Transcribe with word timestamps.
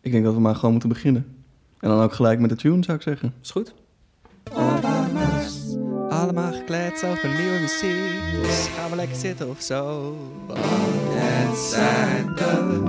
Ik 0.00 0.12
denk 0.12 0.24
dat 0.24 0.34
we 0.34 0.40
maar 0.40 0.54
gewoon 0.54 0.70
moeten 0.70 0.88
beginnen. 0.88 1.26
En 1.80 1.88
dan 1.88 2.00
ook 2.02 2.12
gelijk 2.12 2.40
met 2.40 2.50
de 2.50 2.56
tune, 2.56 2.84
zou 2.84 2.96
ik 2.96 3.02
zeggen. 3.02 3.34
Is 3.42 3.50
goed? 3.50 3.74
Allemaal 6.08 6.52
gekleed 6.52 7.04
over 7.04 7.28
nieuwe 7.38 7.58
muziek. 7.60 8.42
Dus 8.42 8.68
gaan 8.76 8.90
we 8.90 8.96
lekker 8.96 9.16
zitten 9.16 9.48
of 9.48 9.60
zo. 9.60 10.14
Want 10.46 10.58
het 10.62 11.58
zijn 11.58 12.26
de 12.34 12.88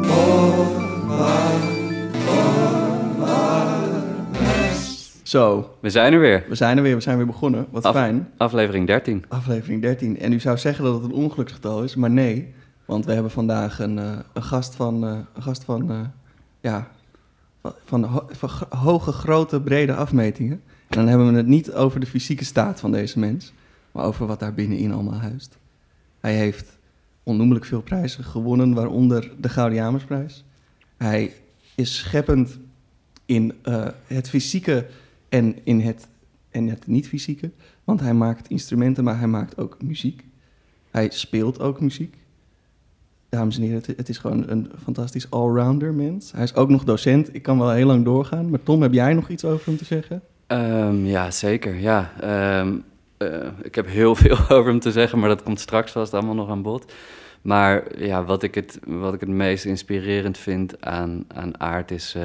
Zo, 5.23 5.75
We 5.79 5.89
zijn 5.89 6.13
er 6.13 6.19
weer. 6.19 6.43
we 6.49 6.55
zijn 6.55 6.78
er 6.78 6.83
weer, 6.83 6.96
we 6.96 7.01
zijn 7.01 7.17
weer 7.17 7.25
begonnen. 7.25 7.65
Wat 7.69 7.83
Af- 7.85 7.96
fijn. 7.96 8.29
Aflevering 8.37 8.87
13. 8.87 9.25
Aflevering 9.28 9.81
13. 9.81 10.19
En 10.19 10.33
u 10.33 10.39
zou 10.39 10.57
zeggen 10.57 10.83
dat 10.83 10.93
het 10.93 11.03
een 11.03 11.12
ongeluksgetal 11.17 11.83
is, 11.83 11.96
maar 11.96 12.09
nee. 12.09 12.53
Want 12.85 13.05
we 13.05 13.13
hebben 13.13 13.31
vandaag 13.31 13.79
een, 13.79 13.99
eh, 13.99 14.12
een 14.33 14.43
gast 14.43 14.75
van, 14.75 15.03
eh, 15.05 15.17
een 15.33 15.41
gast 15.41 15.63
van, 15.63 15.91
eh, 15.91 15.99
ja, 16.62 16.88
van, 17.62 18.23
van, 18.31 18.49
hoge, 18.70 19.11
grote, 19.11 19.61
brede 19.61 19.95
afmetingen. 19.95 20.61
En 20.88 20.97
dan 20.97 21.07
hebben 21.07 21.31
we 21.31 21.38
het 21.38 21.47
niet 21.47 21.73
over 21.73 21.99
de 21.99 22.05
fysieke 22.05 22.45
staat 22.45 22.79
van 22.79 22.91
deze 22.91 23.19
mens, 23.19 23.53
maar 23.91 24.05
over 24.05 24.27
wat 24.27 24.39
daar 24.39 24.53
binnenin 24.53 24.91
allemaal 24.91 25.19
huist. 25.19 25.57
Hij 26.19 26.35
heeft 26.35 26.77
onnoemelijk 27.23 27.66
veel 27.66 27.81
prijzen 27.81 28.23
gewonnen, 28.23 28.73
waaronder 28.73 29.31
de 29.39 29.49
Gaudiamersprijs. 29.49 30.43
Hij 30.97 31.33
is 31.75 31.97
scheppend 31.97 32.59
in 33.25 33.53
eh, 33.61 33.88
het 34.05 34.30
fysieke 34.30 34.88
en 35.30 35.55
in 35.63 35.80
het, 35.80 36.07
en 36.49 36.67
het 36.67 36.88
niet-fysieke. 36.88 37.52
Want 37.83 37.99
hij 37.99 38.13
maakt 38.13 38.49
instrumenten, 38.49 39.03
maar 39.03 39.17
hij 39.17 39.27
maakt 39.27 39.57
ook 39.57 39.81
muziek. 39.81 40.25
Hij 40.91 41.09
speelt 41.09 41.59
ook 41.59 41.81
muziek. 41.81 42.17
Dames 43.31 43.58
en 43.58 43.62
heren, 43.62 43.81
het, 43.95 44.09
is 44.09 44.17
gewoon 44.17 44.49
een 44.49 44.71
fantastisch 44.84 45.30
allrounder 45.30 45.94
mens. 45.94 46.31
Hij 46.31 46.44
is 46.44 46.55
ook 46.55 46.70
nog 46.70 46.84
docent. 46.84 47.35
Ik 47.35 47.44
kan 47.44 47.59
wel 47.59 47.72
heel 47.72 47.85
lang 47.85 48.05
doorgaan. 48.05 48.49
Maar 48.49 48.63
Tom, 48.63 48.81
heb 48.81 48.94
jij 48.94 49.13
nog 49.13 49.30
iets 49.30 49.45
over 49.45 49.66
hem 49.66 49.77
te 49.77 49.85
zeggen? 49.85 50.22
Ehm, 50.48 51.05
ja, 51.05 51.31
zeker. 51.31 51.75
Ja. 51.75 52.11
Ehm, 52.20 52.73
eh, 53.17 53.47
ik 53.61 53.75
heb 53.75 53.88
heel 53.88 54.16
veel 54.16 54.38
over 54.58 54.72
hem 54.72 54.80
te 54.80 54.92
zeggen, 54.92 55.20
maar 55.20 55.30
dat 55.30 55.44
komt 55.44 55.59
straks 55.59 55.92
vast 55.92 56.14
allemaal 56.14 56.36
nog 56.36 56.50
aan 56.50 56.61
bod. 56.61 56.94
Maar 57.42 57.83
ja, 57.97 58.23
wat 58.23 58.44
ik 58.44 58.55
het, 58.55 58.80
wat 58.86 59.14
ik 59.14 59.20
het 59.20 59.30
meest 59.30 59.66
inspirerend 59.66 60.38
vind 60.38 60.81
aan, 60.86 61.25
aan 61.27 61.59
Aard 61.59 61.92
is 61.92 62.16
eh, 62.16 62.23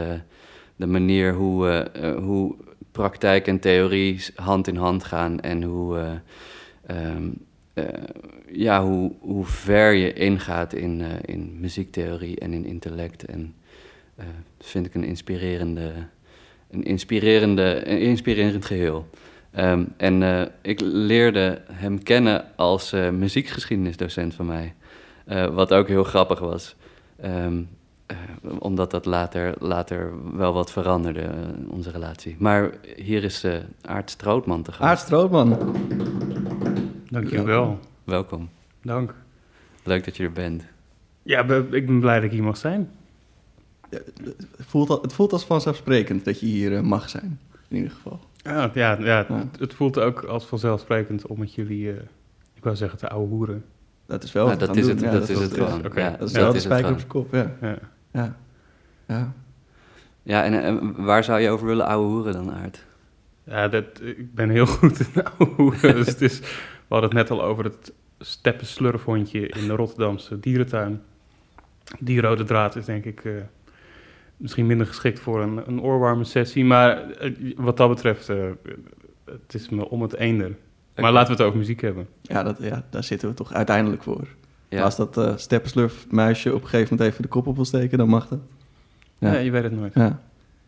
de 0.77 0.87
manier 0.87 1.35
hoe, 1.35 1.69
eh, 1.69 2.17
hoe 2.17 2.55
praktijk 2.93 3.47
en 3.47 3.59
theorie 3.59 4.25
hand 4.35 4.69
in 4.69 4.77
hand 4.77 5.05
gaan 5.05 5.41
en 5.41 5.63
hoe, 5.63 5.99
eh, 5.99 6.11
ehm, 6.87 7.23
eh, 7.23 7.31
ja, 8.53 8.85
hoe, 8.85 9.13
hoe 9.21 9.45
ver 9.45 9.93
je 9.93 10.13
ingaat 10.13 10.73
in, 10.73 11.01
eh, 11.03 11.35
in 11.35 11.61
muziektheorie 11.61 12.39
en 12.39 12.53
in 12.53 12.65
intellect. 12.65 13.25
En 13.25 13.55
eh, 14.15 14.25
dat 14.57 14.67
vind 14.67 14.87
ik 14.87 14.95
een 14.95 15.05
inspirerende, 15.05 15.93
een 16.71 16.83
inspirerende, 16.83 17.89
een 17.89 17.99
inspirerend 17.99 18.65
geheel. 18.65 19.09
Ehm, 19.51 19.85
en 19.97 20.23
eh, 20.23 20.43
ik 20.63 20.81
leerde 20.81 21.63
hem 21.73 22.03
kennen 22.03 22.45
als 22.57 22.93
eh, 22.93 23.11
muziekgeschiedenisdocent 23.11 24.35
van 24.35 24.47
mij. 24.47 24.75
Eh, 25.25 25.47
wat 25.47 25.73
ook 25.73 25.89
heel 25.89 26.05
grappig 26.05 26.39
was. 26.39 26.77
Ehm, 27.21 27.63
eh, 28.07 28.17
omdat 28.59 28.91
dat 28.91 29.05
later, 29.05 29.55
later 29.59 30.13
wel 30.37 30.53
wat 30.53 30.73
veranderde, 30.73 31.21
eh, 31.21 31.31
onze 31.69 31.91
relatie. 31.91 32.37
Maar 32.39 32.71
hier 32.97 33.25
is 33.25 33.45
eh 33.45 33.55
Aart 33.83 34.11
Strootman 34.11 34.63
te 34.63 34.73
gast. 34.73 34.83
Aart 34.83 34.99
Strootman. 34.99 35.59
Dankjewel. 37.11 37.79
Welkom. 38.05 38.49
Dank. 38.83 39.15
Leuk 39.83 40.05
dat 40.05 40.17
je 40.17 40.23
er 40.25 40.33
bent. 40.33 40.65
Ja, 41.23 41.41
ik 41.71 41.87
ben 41.87 42.01
blij 42.01 42.15
dat 42.15 42.25
ik 42.25 42.31
hier 42.31 42.43
mag 42.43 42.57
zijn. 42.57 42.91
Het 43.91 44.67
voelt, 44.67 44.91
al- 44.91 45.03
het 45.03 45.13
voelt 45.13 45.33
als 45.33 45.45
vanzelfsprekend 45.45 46.25
dat 46.25 46.41
je 46.41 46.47
hier 46.47 46.77
eh, 46.77 46.81
mag 46.83 47.09
zijn. 47.09 47.41
In 47.69 47.77
ieder 47.77 47.91
geval. 47.91 48.21
Ja, 48.37 48.71
ja, 48.75 48.97
ja, 49.01 49.25
Ja. 49.29 49.39
Het, 49.39 49.59
het 49.59 49.75
voelt 49.75 49.99
ook 49.99 50.23
als 50.25 50.45
vanzelfsprekend 50.47 51.27
om 51.27 51.39
met 51.39 51.55
jullie, 51.55 51.91
eh, 51.91 51.97
ik 52.55 52.63
wou 52.65 52.77
zeggen, 52.77 52.99
te 52.99 53.09
ouwe 53.09 53.29
hoeren. 53.29 53.65
Dat 54.07 54.23
is 54.23 54.33
wel 54.33 54.49
Ja, 54.49 54.57
dat 54.57 54.77
is 54.77 54.83
doen. 54.87 54.91
het, 54.91 55.01
Ja, 55.01 55.11
dat 55.11 55.29
is 55.29 55.39
het 55.39 55.51
is. 55.51 55.59
gewoon. 55.59 55.83
Ja, 55.95 56.11
Dat 56.11 56.29
is 56.29 56.35
wel 56.35 56.45
dat 56.45 56.55
de 56.55 56.61
spijker 56.61 56.91
op 56.91 56.97
zijn 56.99 57.09
kop, 57.11 57.33
ja. 57.33 57.53
Ja. 57.61 57.79
Ja. 58.13 58.37
ja. 59.09 59.33
Ja, 60.23 60.45
en 60.45 60.63
eh, 60.65 61.05
waar 61.05 61.25
zou 61.25 61.41
je 61.41 61.51
over 61.51 61.67
willen 61.67 61.87
ouwe 61.87 62.07
hoeren 62.09 62.33
dan, 62.33 62.53
Aart? 62.53 62.85
Ja, 63.45 63.69
dat, 63.69 63.85
ik 64.03 64.35
ben 64.35 64.49
heel 64.51 64.67
goed 64.77 65.01
in 65.01 65.25
ouwe 65.25 65.55
hoeren. 65.55 65.95
dus 65.95 66.07
het 66.07 66.21
is, 66.21 66.41
we 66.89 66.95
hadden 66.95 67.11
het 67.11 67.19
net 67.19 67.39
al 67.39 67.45
over 67.45 67.65
het 67.65 67.93
steppenslurfhondje 68.19 69.49
in 69.49 69.67
de 69.67 69.75
Rotterdamse 69.75 70.41
dierentuin. 70.41 71.03
Die 71.99 72.21
rode 72.21 72.45
draad 72.45 72.77
is 72.77 72.85
denk 72.85 73.05
ik 73.05 73.25
eh, 73.25 73.33
misschien 74.37 74.67
minder 74.67 74.87
geschikt 74.87 75.21
voor 75.21 75.43
een, 75.43 75.69
een 75.69 75.81
oorwarme 75.81 76.25
sessie. 76.25 76.65
Maar 76.65 77.11
eh, 77.11 77.33
wat 77.57 77.77
dat 77.77 77.89
betreft, 77.89 78.29
eh, 78.29 78.51
het 79.25 79.55
is 79.55 79.69
me 79.69 79.91
om 79.91 80.03
het 80.03 80.15
eender. 80.15 80.57
Maar 80.97 81.13
laten 81.13 81.29
we 81.29 81.37
het 81.37 81.47
over 81.47 81.59
muziek 81.59 81.81
hebben. 81.81 82.09
Ja, 82.23 82.43
dat, 82.43 82.57
ja, 82.61 82.85
daar 82.91 83.05
zitten 83.05 83.29
we 83.29 83.35
toch 83.35 83.53
uiteindelijk 83.53 84.03
voor. 84.03 84.29
Ja. 84.69 84.83
Als 84.83 84.97
dat 84.97 85.17
eh 85.17 85.37
steppenslurf 85.37 86.07
muisje 86.11 86.55
op 86.55 86.63
een 86.63 86.69
gegeven 86.69 86.97
moment 86.97 87.11
even 87.11 87.23
de 87.23 87.29
kop 87.29 87.47
op 87.47 87.55
wil 87.55 87.65
steken, 87.65 87.99
dan 87.99 88.09
mag 88.09 88.29
dat. 88.29 88.39
Ja. 89.19 89.33
Ja. 89.33 89.39
je 89.39 89.51
weet 89.51 89.63
het 89.63 89.73
nooit. 89.73 89.95
Ja. 89.95 90.23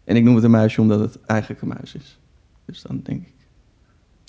En 0.04 0.16
ik 0.16 0.24
noem 0.24 0.34
het 0.34 0.44
een 0.44 0.50
muisje 0.50 0.80
omdat 0.80 1.00
het 1.00 1.20
eigenlijk 1.26 1.62
een 1.62 1.68
muis 1.68 1.94
is. 1.94 2.18
Dus 2.64 2.82
dan 2.82 3.00
denk 3.02 3.26
ik... 3.26 3.32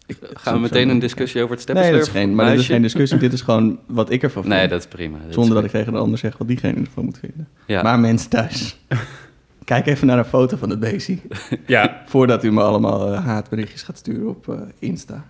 ik 0.10 0.18
Gaan 0.42 0.54
we 0.54 0.60
meteen 0.60 0.90
een 0.90 1.00
discussie 1.00 1.44
over 1.44 1.56
het 1.56 1.74
Nee, 1.74 1.92
dat 1.92 2.02
is 2.02 2.08
geen, 2.08 2.36
maar 2.36 2.50
dit 2.52 2.60
is 2.60 2.66
geen 2.66 2.82
discussie. 2.82 3.18
dit 3.18 3.34
is 3.34 3.42
gewoon 3.42 3.80
wat 3.86 4.10
ik 4.10 4.24
ervan 4.24 4.44
vind. 4.44 4.56
Nee, 4.56 4.68
dat 4.68 4.80
is 4.80 4.88
prima. 4.88 5.18
Dat 5.18 5.28
is 5.28 5.34
Zonder 5.34 5.56
dat 5.56 5.64
ik 5.64 5.72
tegen 5.72 5.94
de 5.94 6.00
ander 6.00 6.18
zeg 6.20 6.38
wat 6.38 6.48
diegene 6.48 6.80
ervan 6.80 7.06
moet 7.06 7.18
vinden. 7.18 7.48
Ja. 7.66 7.82
Maar 7.82 8.00
mensen 8.00 8.30
thuis, 8.30 8.80
kijk 9.64 9.86
even 9.88 10.08
naar 10.08 10.18
een 10.18 10.26
foto 10.26 10.58
van 10.58 10.70
het 10.70 10.80
beestje. 10.80 11.18
Ja, 11.66 12.04
Voordat 12.06 12.44
u 12.44 12.52
me 12.52 12.62
allemaal 12.62 13.14
eh, 13.14 13.26
haatberichtjes 13.26 13.84
gaat 13.84 13.98
sturen 13.98 14.30
op 14.30 14.50
eh, 14.50 14.60
Insta. 14.80 15.30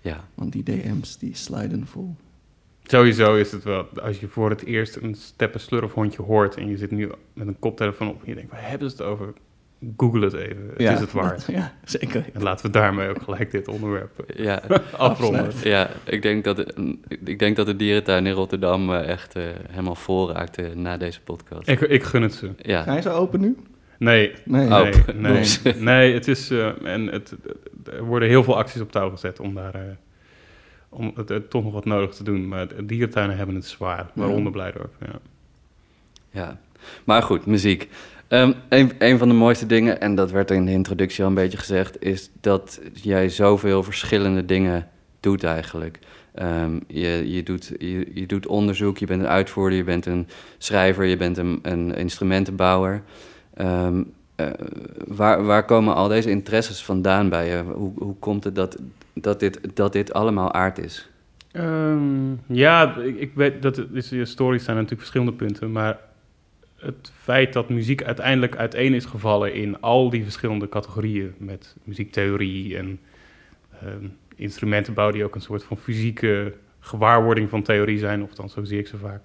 ja. 0.00 0.24
Want 0.34 0.52
die 0.52 0.62
DM's 0.62 1.18
die 1.18 1.36
sliden 1.36 1.86
vol. 1.86 2.14
Sowieso 2.88 3.34
is 3.34 3.52
het 3.52 3.64
wel, 3.64 3.86
als 4.02 4.20
je 4.20 4.28
voor 4.28 4.50
het 4.50 4.64
eerst 4.64 4.96
een 4.96 5.14
steppenslurfhondje 5.14 6.22
hoort 6.22 6.54
en 6.56 6.68
je 6.68 6.76
zit 6.76 6.90
nu 6.90 7.10
met 7.32 7.46
een 7.46 7.58
koptelefoon 7.58 8.08
op 8.08 8.22
en 8.22 8.28
je 8.28 8.34
denkt, 8.34 8.50
waar 8.50 8.68
hebben 8.68 8.90
ze 8.90 8.96
het 8.96 9.06
over? 9.06 9.32
Google 9.96 10.24
het 10.24 10.32
even, 10.32 10.68
het 10.76 10.80
is 10.80 11.00
het 11.00 11.12
waard. 11.12 11.46
Ja, 11.52 11.72
zeker. 11.84 12.24
En 12.32 12.42
laten 12.42 12.66
we 12.66 12.72
daarmee 12.72 13.08
ook 13.08 13.22
gelijk 13.22 13.50
dit 13.50 13.68
onderwerp 13.68 14.18
eh, 14.18 14.44
Ja, 14.44 14.62
afronden. 14.96 15.50
ja 15.62 15.90
ik, 16.04 16.22
denk 16.22 16.44
dat, 16.44 16.56
het- 16.56 16.74
ik 17.24 17.38
denk 17.38 17.56
dat 17.56 17.66
de 17.66 17.76
dierentuin 17.76 18.26
in 18.26 18.32
Rotterdam 18.32 18.92
eh, 18.92 19.08
echt 19.08 19.34
eh, 19.36 19.42
helemaal 19.70 19.94
vol 19.94 20.32
raakte 20.32 20.70
na 20.74 20.96
deze 20.96 21.20
podcast. 21.20 21.68
Ik, 21.68 21.80
ik 21.80 22.02
gun 22.02 22.22
het 22.22 22.34
ze. 22.34 22.50
Ja, 22.58 22.82
Zijn 22.84 23.02
ze 23.02 23.10
open 23.10 23.40
nu? 23.40 23.56
Nee, 23.98 24.32
Nee. 24.44 24.66
Oh. 24.66 24.82
nee, 24.82 24.92
nee, 25.64 25.74
nee, 25.74 26.14
het 26.14 26.28
is, 26.28 26.50
eh, 26.50 26.82
en 26.94 27.06
het, 27.06 27.34
er 27.92 28.04
worden 28.04 28.28
heel 28.28 28.44
veel 28.44 28.56
acties 28.56 28.80
op 28.80 28.92
touw 28.92 29.10
gezet 29.10 29.40
om 29.40 29.54
daar, 29.54 29.74
eh, 29.74 29.80
om 30.88 31.12
het, 31.16 31.28
het 31.28 31.50
toch 31.50 31.64
nog 31.64 31.72
wat 31.72 31.84
nodig 31.84 32.14
te 32.14 32.24
doen. 32.24 32.48
Maar 32.48 32.68
de 32.68 32.86
dierentuinen 32.86 33.36
hebben 33.36 33.54
het 33.54 33.66
zwaar, 33.66 34.10
waaronder 34.14 34.52
Blijdorp. 34.52 34.94
Ja. 35.00 35.18
ja. 36.30 36.58
Maar 37.04 37.22
goed, 37.22 37.46
muziek. 37.46 37.88
Ehm, 38.28 38.52
een, 38.98 39.18
van 39.18 39.28
de 39.28 39.34
mooiste 39.34 39.66
dingen, 39.66 40.00
en 40.00 40.14
dat 40.14 40.30
werd 40.30 40.50
in 40.50 40.64
de 40.64 40.70
introductie 40.70 41.22
al 41.22 41.28
een 41.28 41.34
beetje 41.34 41.58
gezegd, 41.58 42.02
is 42.02 42.30
dat 42.40 42.80
jij 42.92 43.28
zoveel 43.28 43.82
verschillende 43.82 44.44
dingen 44.44 44.88
doet 45.20 45.44
eigenlijk. 45.44 45.98
Ehm, 46.34 46.78
je, 46.86 47.32
je, 47.32 47.42
doet, 47.42 47.72
je, 47.78 48.10
je 48.14 48.26
doet 48.26 48.46
onderzoek, 48.46 48.98
je 48.98 49.06
bent 49.06 49.20
een 49.20 49.28
uitvoerder, 49.28 49.78
je 49.78 49.84
bent 49.84 50.06
een 50.06 50.28
schrijver, 50.58 51.04
je 51.04 51.16
bent 51.16 51.36
een, 51.36 51.58
een 51.62 51.94
instrumentenbouwer. 51.94 53.02
Ehm, 53.54 54.02
eh, 54.34 54.50
waar, 55.06 55.44
waar 55.44 55.64
komen 55.64 55.94
al 55.94 56.08
deze 56.08 56.30
interesses 56.30 56.84
vandaan 56.84 57.28
bij 57.28 57.48
je? 57.48 57.62
Hoe, 57.62 57.92
hoe 57.96 58.16
komt 58.18 58.44
het 58.44 58.54
dat, 58.54 58.78
dat, 59.14 59.40
dit, 59.40 59.60
dat 59.74 59.92
dit 59.92 60.12
allemaal 60.12 60.52
aard 60.52 60.78
is? 60.78 61.08
Ja, 62.46 62.96
ik, 62.96 63.18
ik 63.18 63.32
weet 63.34 63.62
dat 63.62 63.82
je 63.92 64.24
stories 64.24 64.64
zijn 64.64 64.76
natuurlijk 64.76 65.02
verschillende 65.02 65.32
punten, 65.32 65.72
maar 65.72 65.98
het 66.76 67.12
feit 67.22 67.52
dat 67.52 67.68
muziek 67.68 68.02
uiteindelijk 68.02 68.56
uiteen 68.56 68.94
is 68.94 69.04
gevallen 69.04 69.54
in 69.54 69.80
al 69.80 70.10
die 70.10 70.22
verschillende 70.22 70.68
categorieën 70.68 71.34
met 71.38 71.76
muziektheorie 71.84 72.76
en 72.76 73.00
ehm, 73.80 74.06
instrumentenbouw 74.36 75.10
die 75.10 75.24
ook 75.24 75.34
een 75.34 75.40
soort 75.40 75.64
van 75.64 75.76
fysieke 75.76 76.54
gewaarwording 76.80 77.50
van 77.50 77.62
theorie 77.62 77.98
zijn, 77.98 78.22
of 78.22 78.34
dan 78.34 78.48
zo 78.48 78.64
zie 78.64 78.78
ik 78.78 78.86
ze 78.86 78.96
vaak. 78.96 79.22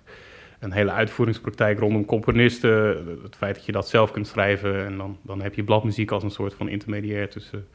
Een 0.59 0.71
hele 0.71 0.91
uitvoeringspraktijk 0.91 1.79
rondom 1.79 2.05
componisten, 2.05 3.07
het 3.23 3.35
feit 3.35 3.55
dat 3.55 3.65
je 3.65 3.71
dat 3.71 3.89
zelf 3.89 4.11
kunt 4.11 4.27
schrijven 4.27 4.85
en 4.85 4.97
dan, 4.97 5.17
dan 5.21 5.41
heb 5.41 5.53
je 5.53 5.63
bladmuziek 5.63 6.11
als 6.11 6.23
een 6.23 6.31
soort 6.31 6.53
van 6.53 6.69
intermediair 6.69 7.29
tussen 7.29 7.67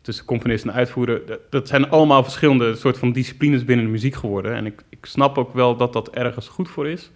tussen 0.00 0.24
componist 0.26 0.64
en 0.64 0.72
uitvoerder. 0.72 1.26
Dat, 1.26 1.40
dat 1.50 1.68
zijn 1.68 1.90
allemaal 1.90 2.22
verschillende 2.22 2.74
soort 2.76 2.98
van 2.98 3.12
disciplines 3.12 3.64
binnen 3.64 3.84
de 3.84 3.90
muziek 3.90 4.14
geworden. 4.14 4.54
En 4.54 4.66
ik, 4.66 4.82
ik 4.88 5.06
snap 5.06 5.38
ook 5.38 5.52
wel 5.52 5.76
dat 5.76 5.92
dat 5.92 6.10
ergens 6.10 6.48
goed 6.48 6.68
voor 6.68 6.88
is. 6.88 7.10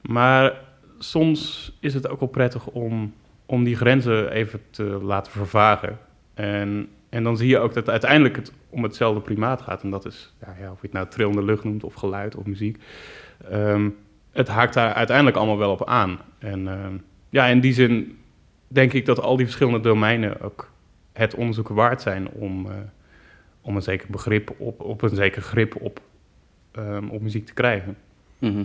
Maar 0.00 0.52
soms 1.04 1.72
is 1.80 1.94
het 1.94 2.08
ook 2.08 2.20
wel 2.20 2.28
prettig 2.28 2.66
om, 2.66 3.14
om 3.46 3.64
die 3.64 3.76
grenzen 3.76 4.30
even 4.30 4.60
te 4.70 4.82
laten 4.82 5.32
vervagen. 5.32 5.98
En, 6.34 6.88
en 7.08 7.22
dan 7.22 7.36
zie 7.36 7.48
je 7.48 7.58
ook 7.58 7.74
dat 7.74 7.88
uiteindelijk 7.88 8.36
het 8.36 8.52
om 8.70 8.82
hetzelfde 8.82 9.20
primaat 9.20 9.62
gaat. 9.62 9.82
En 9.82 9.90
dat 9.90 10.06
is, 10.06 10.34
ja, 10.40 10.56
ja, 10.60 10.70
of 10.70 10.80
je 10.80 10.86
het 10.86 10.92
nou 10.92 11.08
trillende 11.08 11.44
lucht 11.44 11.64
noemt 11.64 11.84
of 11.84 11.94
geluid 11.94 12.36
of 12.36 12.44
muziek. 12.44 12.78
Ehm, 13.50 13.88
het 14.32 14.48
haakt 14.48 14.74
daar 14.74 14.92
uiteindelijk 14.92 15.36
allemaal 15.36 15.58
wel 15.58 15.72
op 15.72 15.86
aan. 15.86 16.18
En 16.38 16.68
ehm, 16.68 16.94
ja, 17.28 17.46
in 17.46 17.60
die 17.60 17.72
zin 17.72 18.18
denk 18.68 18.92
ik 18.92 19.06
dat 19.06 19.20
al 19.20 19.36
die 19.36 19.46
verschillende 19.46 19.80
domeinen 19.80 20.40
ook 20.40 20.70
het 21.12 21.34
onderzoeken 21.34 21.74
waard 21.74 22.02
zijn 22.02 22.28
om, 22.28 22.66
eh, 22.66 22.76
om 23.60 23.76
een 23.76 23.82
zeker 23.82 24.06
begrip 24.10 24.54
op, 24.58 24.80
op 24.80 25.02
een 25.02 25.14
zeker 25.14 25.42
grip 25.42 25.76
op, 25.76 26.00
ehm, 26.72 27.08
op 27.08 27.20
muziek 27.22 27.46
te 27.46 27.54
krijgen. 27.54 27.96
Mhm. 28.38 28.64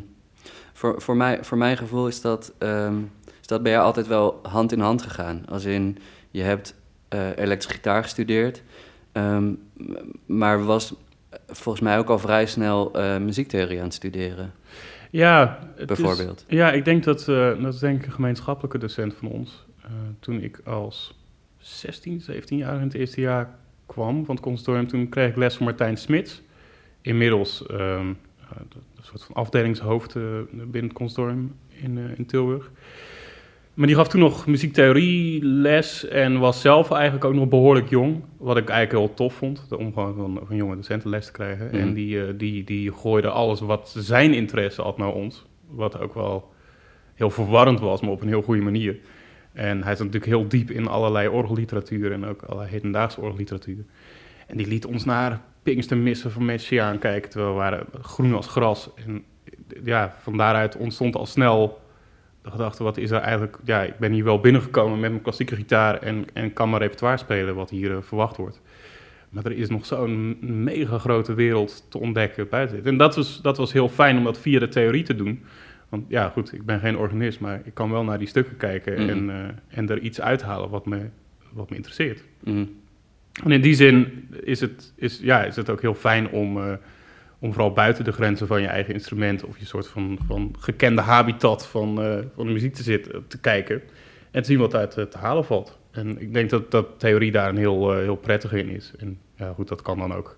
Voor, 0.74 1.02
voor, 1.02 1.16
mij, 1.18 1.44
voor 1.44 1.58
mijn 1.58 1.78
gevoel 1.78 2.08
is 2.08 2.22
dat, 2.22 2.54
ehm, 2.58 2.96
is 3.42 3.48
dat 3.48 3.64
bij 3.64 3.72
jou 3.72 3.84
altijd 3.86 4.08
wel 4.08 4.40
hand 4.44 4.72
in 4.72 4.80
hand 4.80 5.02
gegaan. 5.02 5.46
Als 5.50 5.66
in, 5.66 5.98
je 6.32 6.42
hebt 6.42 6.76
eh 7.08 7.30
elektrische 7.38 7.74
gitaar 7.78 8.04
gestudeerd, 8.04 8.64
ehm, 9.12 9.54
maar 10.26 10.64
was 10.66 10.94
volgens 11.48 11.84
mij 11.84 11.98
ook 11.98 12.10
al 12.10 12.20
vrij 12.20 12.46
snel 12.46 12.94
eh, 12.94 13.18
muziektheorie 13.18 13.78
aan 13.78 13.84
het 13.84 13.94
studeren, 13.94 14.54
Ja, 15.12 15.60
het 15.76 15.92
is- 15.92 15.98
bijvoorbeeld. 15.98 16.46
ja, 16.48 16.72
ik 16.72 16.86
denk 16.86 17.04
dat, 17.04 17.28
eh, 17.28 17.62
dat 17.62 17.74
is 17.74 17.80
denk 17.80 18.00
ik 18.00 18.06
een 18.06 18.12
gemeenschappelijke 18.12 18.78
docent 18.78 19.14
van 19.14 19.28
ons. 19.28 19.66
Eh, 19.82 19.92
toen 20.20 20.42
ik 20.42 20.62
als 20.66 21.18
16, 21.58 22.22
17 22.22 22.58
jaar 22.58 22.76
in 22.76 22.82
het 22.82 22.94
eerste 22.94 23.22
jaar 23.22 23.50
kwam 23.86 24.26
van 24.26 24.36
het 24.36 24.44
conservatorium, 24.44 24.88
toen 24.88 25.10
kreeg 25.10 25.30
ik 25.30 25.36
les 25.36 25.56
van 25.56 25.66
Martijn 25.66 25.98
Smits. 25.98 26.42
Inmiddels 27.02 27.66
ehm, 27.66 28.10
eh, 28.50 28.58
soort 29.06 29.24
van 29.24 29.36
afdelingshoofd 29.36 30.16
eh, 30.16 30.24
binnen 30.52 30.84
het 30.84 30.94
conservatorium 30.94 31.56
in, 31.70 31.98
eh, 31.98 32.18
in 32.18 32.26
Tilburg. 32.26 32.72
Maar 33.74 33.88
die 33.88 33.96
gaf 33.96 34.08
toen 34.08 34.20
nog 34.20 34.48
muziektheorie 34.48 35.46
les 35.46 36.08
en 36.08 36.40
was 36.40 36.62
zelf 36.62 36.92
eigenlijk 36.92 37.26
ook 37.26 37.34
nog 37.34 37.48
behoorlijk 37.48 37.90
jong. 37.90 38.24
Wat 38.38 38.58
ik 38.58 38.70
eigenlijk 38.70 39.06
heel 39.06 39.16
tof 39.16 39.34
vond, 39.34 39.68
om 39.78 39.94
gewoon 39.94 40.16
van, 40.16 40.40
van 40.48 40.56
jonge 40.56 40.76
docenten 40.76 41.10
les 41.10 41.26
te 41.26 41.32
krijgen. 41.32 41.66
Mhm. 41.66 41.76
En 41.76 41.94
die, 41.94 42.26
eh, 42.26 42.34
die, 42.38 42.64
die 42.64 42.92
gooide 42.94 43.30
alles 43.30 43.60
wat 43.60 43.96
zijn 43.98 44.34
interesse 44.34 44.82
had 44.82 44.98
naar 44.98 45.14
ons. 45.14 45.46
Wat 45.70 46.00
ook 46.00 46.14
wel 46.14 46.54
heel 47.14 47.30
verwarrend 47.30 47.80
was, 47.80 48.02
maar 48.02 48.12
op 48.12 48.22
een 48.22 48.28
heel 48.28 48.42
goede 48.42 48.62
manier. 48.62 48.98
En 49.54 49.84
hij 49.84 49.96
zat 49.96 50.06
natuurlijk 50.06 50.32
heel 50.32 50.48
diep 50.48 50.72
in 50.72 50.88
allerlei 50.88 51.28
orgelliteratuur 51.28 52.12
en 52.12 52.26
ook 52.26 52.42
allerlei 52.42 52.70
hedendaagse 52.70 53.22
orgelliteratuur. 53.22 53.86
En 54.48 54.58
die 54.58 54.68
liet 54.68 54.86
ons 54.86 55.06
naar 55.06 55.42
Pinkstermissen 55.66 56.32
van 56.32 56.46
Messiaen 56.46 57.00
kijken, 57.00 57.30
terwijl 57.30 57.52
we 57.52 57.58
waren 57.58 57.86
groen 58.02 58.34
als 58.34 58.48
gras. 58.48 58.90
En 59.06 59.24
ja, 59.84 60.16
van 60.22 60.38
daaruit 60.38 60.78
ontstond 60.78 61.16
al 61.16 61.26
snel 61.26 61.82
de 62.42 62.52
gedachte, 62.52 62.84
wat 62.84 62.98
is 62.98 63.12
er 63.12 63.20
eigenlijk... 63.22 63.58
Ja, 63.64 63.84
ik 63.84 63.98
ben 63.98 64.12
hier 64.12 64.24
wel 64.24 64.40
binnengekomen 64.40 65.00
met 65.00 65.10
mijn 65.10 65.22
klassieke 65.22 65.56
gitaar 65.56 66.00
en, 66.02 66.26
en 66.34 66.54
kan 66.54 66.70
mijn 66.70 66.82
repertoire 66.82 67.18
spelen, 67.18 67.56
wat 67.56 67.70
hier 67.70 67.92
eh, 67.92 68.02
verwacht 68.02 68.38
wordt. 68.38 68.62
Maar 69.30 69.46
er 69.46 69.52
is 69.58 69.70
nog 69.70 69.86
zo'n 69.86 70.38
mega 70.64 70.98
grote 70.98 71.34
wereld 71.34 71.86
te 71.90 72.00
ontdekken 72.00 72.50
buiten 72.50 72.76
dit. 72.76 72.86
En 72.86 72.98
dat 72.98 73.16
was, 73.16 73.42
dat 73.42 73.58
was 73.58 73.74
heel 73.74 73.90
fijn 73.90 74.18
om 74.18 74.24
dat 74.24 74.40
via 74.40 74.60
de 74.60 74.68
theorie 74.68 75.04
te 75.04 75.16
doen. 75.16 75.44
Want 75.90 76.06
ja, 76.08 76.30
goed, 76.30 76.54
ik 76.54 76.66
ben 76.66 76.80
geen 76.80 76.98
organist, 76.98 77.40
maar 77.40 77.62
ik 77.64 77.74
kan 77.74 77.92
wel 77.92 78.04
naar 78.04 78.20
die 78.20 78.28
stukken 78.28 78.58
kijken 78.58 78.94
Mhm. 79.02 79.10
en, 79.10 79.30
eh, 79.30 79.78
en 79.78 79.90
er 79.90 80.00
iets 80.00 80.22
uithalen 80.22 80.70
wat 80.70 80.86
me, 80.86 81.10
wat 81.54 81.70
me 81.70 81.76
interesseert. 81.76 82.24
Mhm. 82.44 82.64
En 83.44 83.52
in 83.52 83.62
die 83.62 83.74
zin 83.74 84.28
is 84.44 84.60
het, 84.60 84.94
is, 84.96 85.20
ja, 85.20 85.44
is 85.44 85.56
het 85.56 85.70
ook 85.70 85.82
heel 85.82 85.94
fijn 85.94 86.30
om, 86.30 86.58
eh, 86.58 86.74
om 87.40 87.54
vooral 87.54 87.74
buiten 87.74 88.04
de 88.04 88.12
grenzen 88.12 88.48
van 88.48 88.62
je 88.62 88.68
eigen 88.68 88.94
instrument 88.94 89.44
of 89.44 89.58
je 89.58 89.66
soort 89.66 89.88
van, 89.88 90.20
van 90.28 90.56
gekende 90.60 91.02
habitat 91.02 91.68
van, 91.68 92.02
eh, 92.02 92.18
van 92.36 92.48
de 92.48 92.54
muziek 92.54 92.74
te 92.74 92.84
zitten, 92.84 93.28
te 93.28 93.40
kijken 93.40 93.82
en 94.32 94.42
te 94.42 94.48
zien 94.48 94.60
wat 94.60 94.76
uit 94.76 94.98
eh, 94.98 95.04
te 95.04 95.18
halen 95.18 95.46
valt. 95.46 95.78
En 95.92 96.22
ik 96.22 96.34
denk 96.34 96.50
dat, 96.50 96.72
dat 96.72 96.88
theorie 96.98 97.32
daar 97.32 97.50
een 97.50 97.58
heel, 97.58 97.94
eh, 97.94 98.00
heel 98.00 98.16
prettig 98.16 98.54
in 98.54 98.70
is. 98.70 98.94
En 98.98 99.20
goed, 99.56 99.68
dat 99.68 99.82
kan 99.82 99.98
dan 99.98 100.14
ook. 100.14 100.38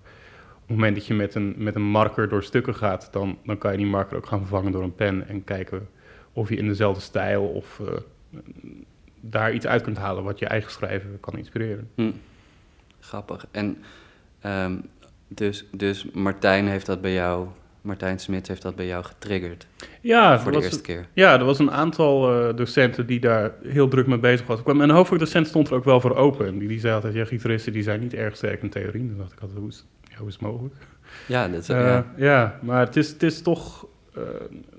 Op 0.52 0.74
het 0.74 0.76
moment 0.76 0.96
dat 0.96 1.06
je 1.06 1.14
met 1.14 1.34
een, 1.34 1.54
met 1.56 1.74
een 1.74 1.90
marker 1.90 2.28
door 2.28 2.42
stukken 2.42 2.74
gaat, 2.74 3.08
dan, 3.12 3.38
dan 3.44 3.58
kan 3.58 3.72
je 3.72 3.76
die 3.76 3.86
marker 3.86 4.16
ook 4.16 4.26
gaan 4.26 4.38
vervangen 4.38 4.72
door 4.72 4.82
een 4.82 4.94
pen 4.94 5.28
en 5.28 5.44
kijken 5.44 5.88
of 6.32 6.48
je 6.48 6.56
in 6.56 6.66
dezelfde 6.66 7.00
stijl 7.00 7.44
of 7.44 7.80
eh, 7.80 7.86
daar 9.20 9.52
iets 9.52 9.66
uit 9.66 9.82
kunt 9.82 9.98
halen 9.98 10.24
wat 10.24 10.38
je 10.38 10.46
eigen 10.46 10.70
schrijven 10.70 11.20
kan 11.20 11.38
inspireren. 11.38 11.90
Hm. 11.94 12.10
Grappig. 13.08 13.46
En 13.50 13.76
ehm, 14.40 14.76
dus, 15.28 15.64
dus 15.72 16.06
Martijn 16.12 16.66
heeft 16.68 16.86
dat 16.86 17.00
bij 17.00 17.12
jou, 17.12 17.46
Martijn 17.80 18.18
Smit 18.18 18.48
heeft 18.48 18.62
dat 18.62 18.76
bij 18.76 18.86
jou 18.86 19.04
getriggerd 19.04 19.66
Ja, 20.00 20.40
voor 20.40 20.52
de 20.52 20.62
eerste 20.62 20.80
keer. 20.80 21.06
Ja, 21.12 21.38
er 21.38 21.44
was 21.44 21.58
een 21.58 21.70
aantal 21.70 22.32
eh, 22.48 22.56
docenten 22.56 23.06
die 23.06 23.20
daar 23.20 23.52
heel 23.62 23.88
druk 23.88 24.06
mee 24.06 24.18
bezig 24.18 24.46
was. 24.46 24.62
Mijn 24.62 24.90
hoofdvakdocent 24.90 25.46
stond 25.46 25.68
er 25.68 25.74
ook 25.74 25.84
wel 25.84 26.00
voor 26.00 26.16
open. 26.16 26.46
En 26.46 26.58
die, 26.58 26.68
die 26.68 26.80
zei 26.80 26.94
altijd, 26.94 27.14
ja, 27.14 27.24
gitaristen 27.24 27.72
die 27.72 27.82
zijn 27.82 28.00
niet 28.00 28.14
erg 28.14 28.36
sterk 28.36 28.62
in 28.62 28.70
theorie. 28.70 29.06
Dan 29.08 29.16
dacht 29.18 29.32
ik 29.32 29.40
altijd, 29.40 29.58
hoe 29.58 29.68
is, 29.68 29.84
ja, 30.10 30.16
hoe 30.18 30.28
is 30.28 30.32
het 30.32 30.42
mogelijk? 30.42 30.74
Ja, 31.26 31.48
dat 31.48 31.60
is, 31.60 31.68
Eh, 31.68 31.76
ja. 31.76 32.06
ja. 32.16 32.58
maar 32.62 32.86
het 32.86 32.96
is, 32.96 33.08
het 33.08 33.22
is 33.22 33.42
toch... 33.42 33.86
eh, 34.14 34.22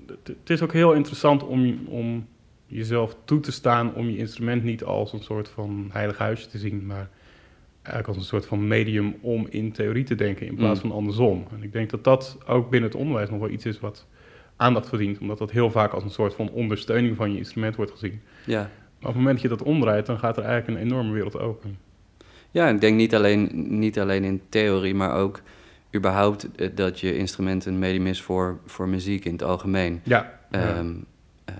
het, 0.06 0.26
het 0.38 0.50
is 0.50 0.62
ook 0.62 0.72
heel 0.72 0.92
interessant 0.92 1.42
om, 1.44 1.80
om 1.86 2.26
jezelf 2.66 3.16
toe 3.24 3.40
te 3.40 3.52
staan... 3.52 3.94
om 3.94 4.08
je 4.10 4.16
instrument 4.16 4.62
niet 4.64 4.84
als 4.84 5.12
een 5.12 5.22
soort 5.22 5.48
van 5.48 5.88
heilig 5.92 6.18
huisje 6.18 6.48
te 6.48 6.58
zien... 6.58 6.86
maar 6.86 7.08
eigenlijk 7.90 8.08
als 8.08 8.16
een 8.16 8.38
soort 8.40 8.46
van 8.46 8.68
medium 8.68 9.14
om 9.20 9.46
in 9.50 9.72
theorie 9.72 10.04
te 10.04 10.14
denken... 10.14 10.46
in 10.46 10.54
plaats 10.54 10.82
Mm. 10.82 10.88
van 10.88 10.98
andersom. 10.98 11.46
En 11.52 11.62
ik 11.62 11.72
denk 11.72 11.90
dat 11.90 12.04
dat 12.04 12.38
ook 12.46 12.70
binnen 12.70 12.90
het 12.90 12.98
onderwijs 12.98 13.30
nog 13.30 13.38
wel 13.40 13.48
iets 13.48 13.64
is 13.66 13.80
wat 13.80 14.06
aandacht 14.56 14.88
verdient... 14.88 15.18
omdat 15.18 15.38
dat 15.38 15.50
heel 15.50 15.70
vaak 15.70 15.92
als 15.92 16.02
een 16.04 16.10
soort 16.10 16.34
van 16.34 16.50
ondersteuning 16.50 17.16
van 17.16 17.32
je 17.32 17.38
instrument 17.38 17.76
wordt 17.76 17.90
gezien. 17.92 18.20
ja. 18.46 18.70
Maar 18.98 19.08
op 19.08 19.14
het 19.14 19.24
moment 19.24 19.42
dat 19.42 19.50
je 19.50 19.56
dat 19.58 19.66
omdraait... 19.68 20.06
dan 20.06 20.18
gaat 20.18 20.36
er 20.36 20.44
eigenlijk 20.44 20.80
een 20.80 20.86
enorme 20.86 21.12
wereld 21.12 21.38
open. 21.38 21.78
Ja, 22.50 22.68
ik 22.68 22.80
denk 22.80 22.96
niet 22.96 23.14
alleen, 23.14 23.50
niet 23.78 23.98
alleen 23.98 24.24
in 24.24 24.40
theorie, 24.48 24.94
maar 24.94 25.14
ook 25.14 25.42
überhaupt 25.94 26.54
eh, 26.56 26.68
dat 26.74 27.00
je 27.00 27.16
instrument 27.16 27.66
een 27.66 27.78
medium 27.78 28.06
is 28.06 28.22
voor, 28.22 28.58
voor 28.66 28.88
muziek 28.88 29.24
in 29.24 29.32
het 29.32 29.42
algemeen. 29.42 30.00
Ja, 30.04 30.40
ja. 30.50 30.58
Ehm, 30.58 30.92
eh, 31.44 31.54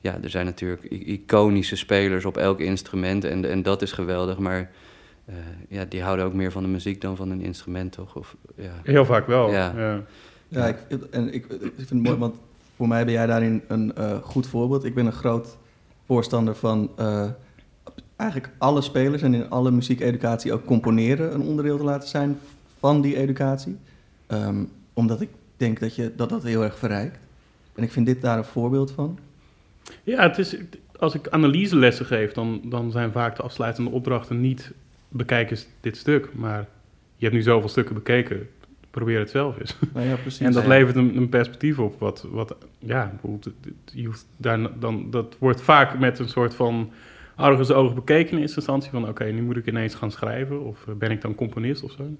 ja, 0.00 0.18
er 0.22 0.30
zijn 0.30 0.44
natuurlijk 0.44 0.84
iconische 0.84 1.76
spelers 1.76 2.24
op 2.24 2.36
elk 2.36 2.60
instrument 2.60 3.24
en, 3.24 3.50
en 3.50 3.62
dat 3.62 3.82
is 3.82 3.92
geweldig, 3.92 4.38
maar 4.38 4.70
eh, 5.26 5.34
ja, 5.68 5.84
die 5.84 6.02
houden 6.02 6.24
ook 6.24 6.32
meer 6.32 6.52
van 6.52 6.62
de 6.62 6.68
muziek 6.68 7.00
dan 7.00 7.16
van 7.16 7.30
een 7.30 7.40
instrument, 7.40 7.92
toch? 7.92 8.16
Of, 8.16 8.36
ja. 8.54 8.72
heel 8.82 9.04
vaak 9.04 9.26
wel. 9.26 9.50
Ja. 9.50 9.72
ja. 9.76 10.02
Ja, 10.48 10.66
ik, 10.66 10.76
en 11.10 11.34
ik, 11.34 11.46
ik 11.46 11.72
vind 11.76 11.88
het 11.88 12.02
mooi, 12.02 12.16
want 12.16 12.34
voor 12.76 12.88
mij 12.88 13.04
ben 13.04 13.14
jij 13.14 13.26
daarin 13.26 13.62
een 13.68 13.94
eh, 13.94 14.16
goed 14.22 14.46
voorbeeld. 14.46 14.84
Ik 14.84 14.94
ben 14.94 15.06
een 15.06 15.12
groot 15.12 15.56
voorstander 16.06 16.56
van 16.56 16.90
eh, 16.96 17.26
eigenlijk 18.16 18.52
alle 18.58 18.80
spelers 18.80 19.22
en 19.22 19.34
in 19.34 19.50
alle 19.50 19.70
muziekeducatie 19.70 20.52
ook 20.52 20.64
componeren 20.64 21.34
een 21.34 21.42
onderdeel 21.42 21.76
te 21.76 21.84
laten 21.84 22.08
zijn 22.08 22.38
van 22.78 23.00
die 23.00 23.16
educatie. 23.16 23.76
Ehm, 24.26 24.64
omdat 24.92 25.20
ik 25.20 25.30
denk 25.56 25.80
dat, 25.80 25.94
je, 25.94 26.12
dat 26.16 26.28
dat 26.28 26.42
heel 26.42 26.64
erg 26.64 26.78
verrijkt. 26.78 27.18
En 27.74 27.82
ik 27.82 27.92
vind 27.92 28.06
dit 28.06 28.22
daar 28.22 28.38
een 28.38 28.44
voorbeeld 28.44 28.90
van. 28.90 29.18
Ja, 30.02 30.22
het 30.22 30.38
is, 30.38 30.56
als 30.98 31.14
ik 31.14 31.28
analyselessen 31.28 32.06
geef, 32.06 32.32
dan, 32.32 32.60
dan 32.64 32.90
zijn 32.90 33.12
vaak 33.12 33.36
de 33.36 33.42
afsluitende 33.42 33.90
opdrachten 33.90 34.40
niet 34.40 34.72
bekijk 35.16 35.50
eens 35.50 35.66
dit 35.80 35.96
stuk, 35.96 36.34
maar 36.34 36.66
je 37.16 37.24
hebt 37.24 37.34
nu 37.34 37.42
zoveel 37.42 37.68
stukken 37.68 37.94
bekeken, 37.94 38.48
probeer 38.90 39.18
het 39.18 39.30
zelf 39.30 39.58
eens. 39.58 39.76
Nou 39.94 40.06
ja, 40.06 40.16
precies. 40.16 40.46
En 40.46 40.52
dat 40.52 40.66
levert 40.66 40.96
een, 40.96 41.16
een 41.16 41.28
perspectief 41.28 41.78
op, 41.78 42.00
wat, 42.00 42.26
wat 42.30 42.56
ja, 42.78 43.12
je 43.92 44.06
hoeft 44.06 44.26
daar, 44.36 44.78
dan, 44.78 45.10
dat 45.10 45.36
wordt 45.38 45.62
vaak 45.62 45.98
met 45.98 46.18
een 46.18 46.28
soort 46.28 46.54
van 46.54 46.90
argusoog 47.34 47.94
bekeken 47.94 48.32
in 48.32 48.38
eerste 48.40 48.56
instantie, 48.56 48.90
van 48.90 49.08
oké, 49.08 49.24
nu 49.24 49.42
moet 49.42 49.56
ik 49.56 49.66
ineens 49.66 49.94
gaan 49.94 50.10
schrijven, 50.10 50.64
of 50.64 50.86
eh, 50.86 50.94
ben 50.94 51.10
ik 51.10 51.20
dan 51.20 51.34
componist 51.34 51.82
of 51.82 51.92
zo. 51.92 52.16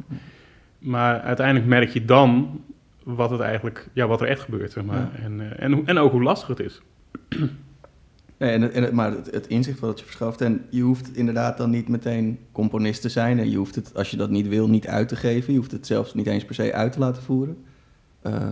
Maar 0.79 1.21
uiteindelijk 1.21 1.67
merk 1.67 1.89
je 1.89 2.05
dan 2.05 2.61
wat, 3.03 3.31
het 3.31 3.41
eigenlijk, 3.41 3.89
ja, 3.93 4.07
wat 4.07 4.21
er 4.21 4.27
echt 4.27 4.41
gebeurt, 4.41 4.73
zeg 4.73 4.85
maar. 4.85 4.97
Ja. 4.97 5.11
En, 5.23 5.41
eh, 5.41 5.65
en, 5.65 5.87
en 5.87 5.99
ook 5.99 6.13
hoe 6.13 6.23
lastig 6.23 6.49
het 6.49 6.61
is. 6.61 6.81
Nee, 8.39 8.51
en 8.51 8.73
en 8.73 8.95
maar 8.95 9.11
het, 9.11 9.31
het 9.31 9.47
inzicht 9.47 9.81
wat 9.81 9.99
je 9.99 10.05
verschaft. 10.05 10.41
En 10.41 10.67
je 10.71 10.83
hoeft 10.83 11.17
inderdaad 11.17 11.57
dan 11.57 11.71
niet 11.71 11.89
meteen 11.89 12.39
componist 12.53 13.03
te 13.03 13.09
zijn. 13.09 13.39
En 13.39 13.51
je 13.51 13.57
hoeft 13.57 13.75
het, 13.75 13.95
als 13.95 14.11
je 14.11 14.17
dat 14.17 14.31
niet 14.31 14.49
wil, 14.49 14.69
niet 14.69 14.87
uit 14.87 15.09
te 15.09 15.17
geven. 15.17 15.53
Je 15.53 15.59
hoeft 15.59 15.73
het 15.73 15.87
zelfs 15.87 16.15
niet 16.15 16.27
eens 16.27 16.45
per 16.45 16.55
se 16.55 16.73
uit 16.73 16.93
te 16.93 16.99
laten 16.99 17.23
voeren. 17.23 17.65
Eh, 18.23 18.49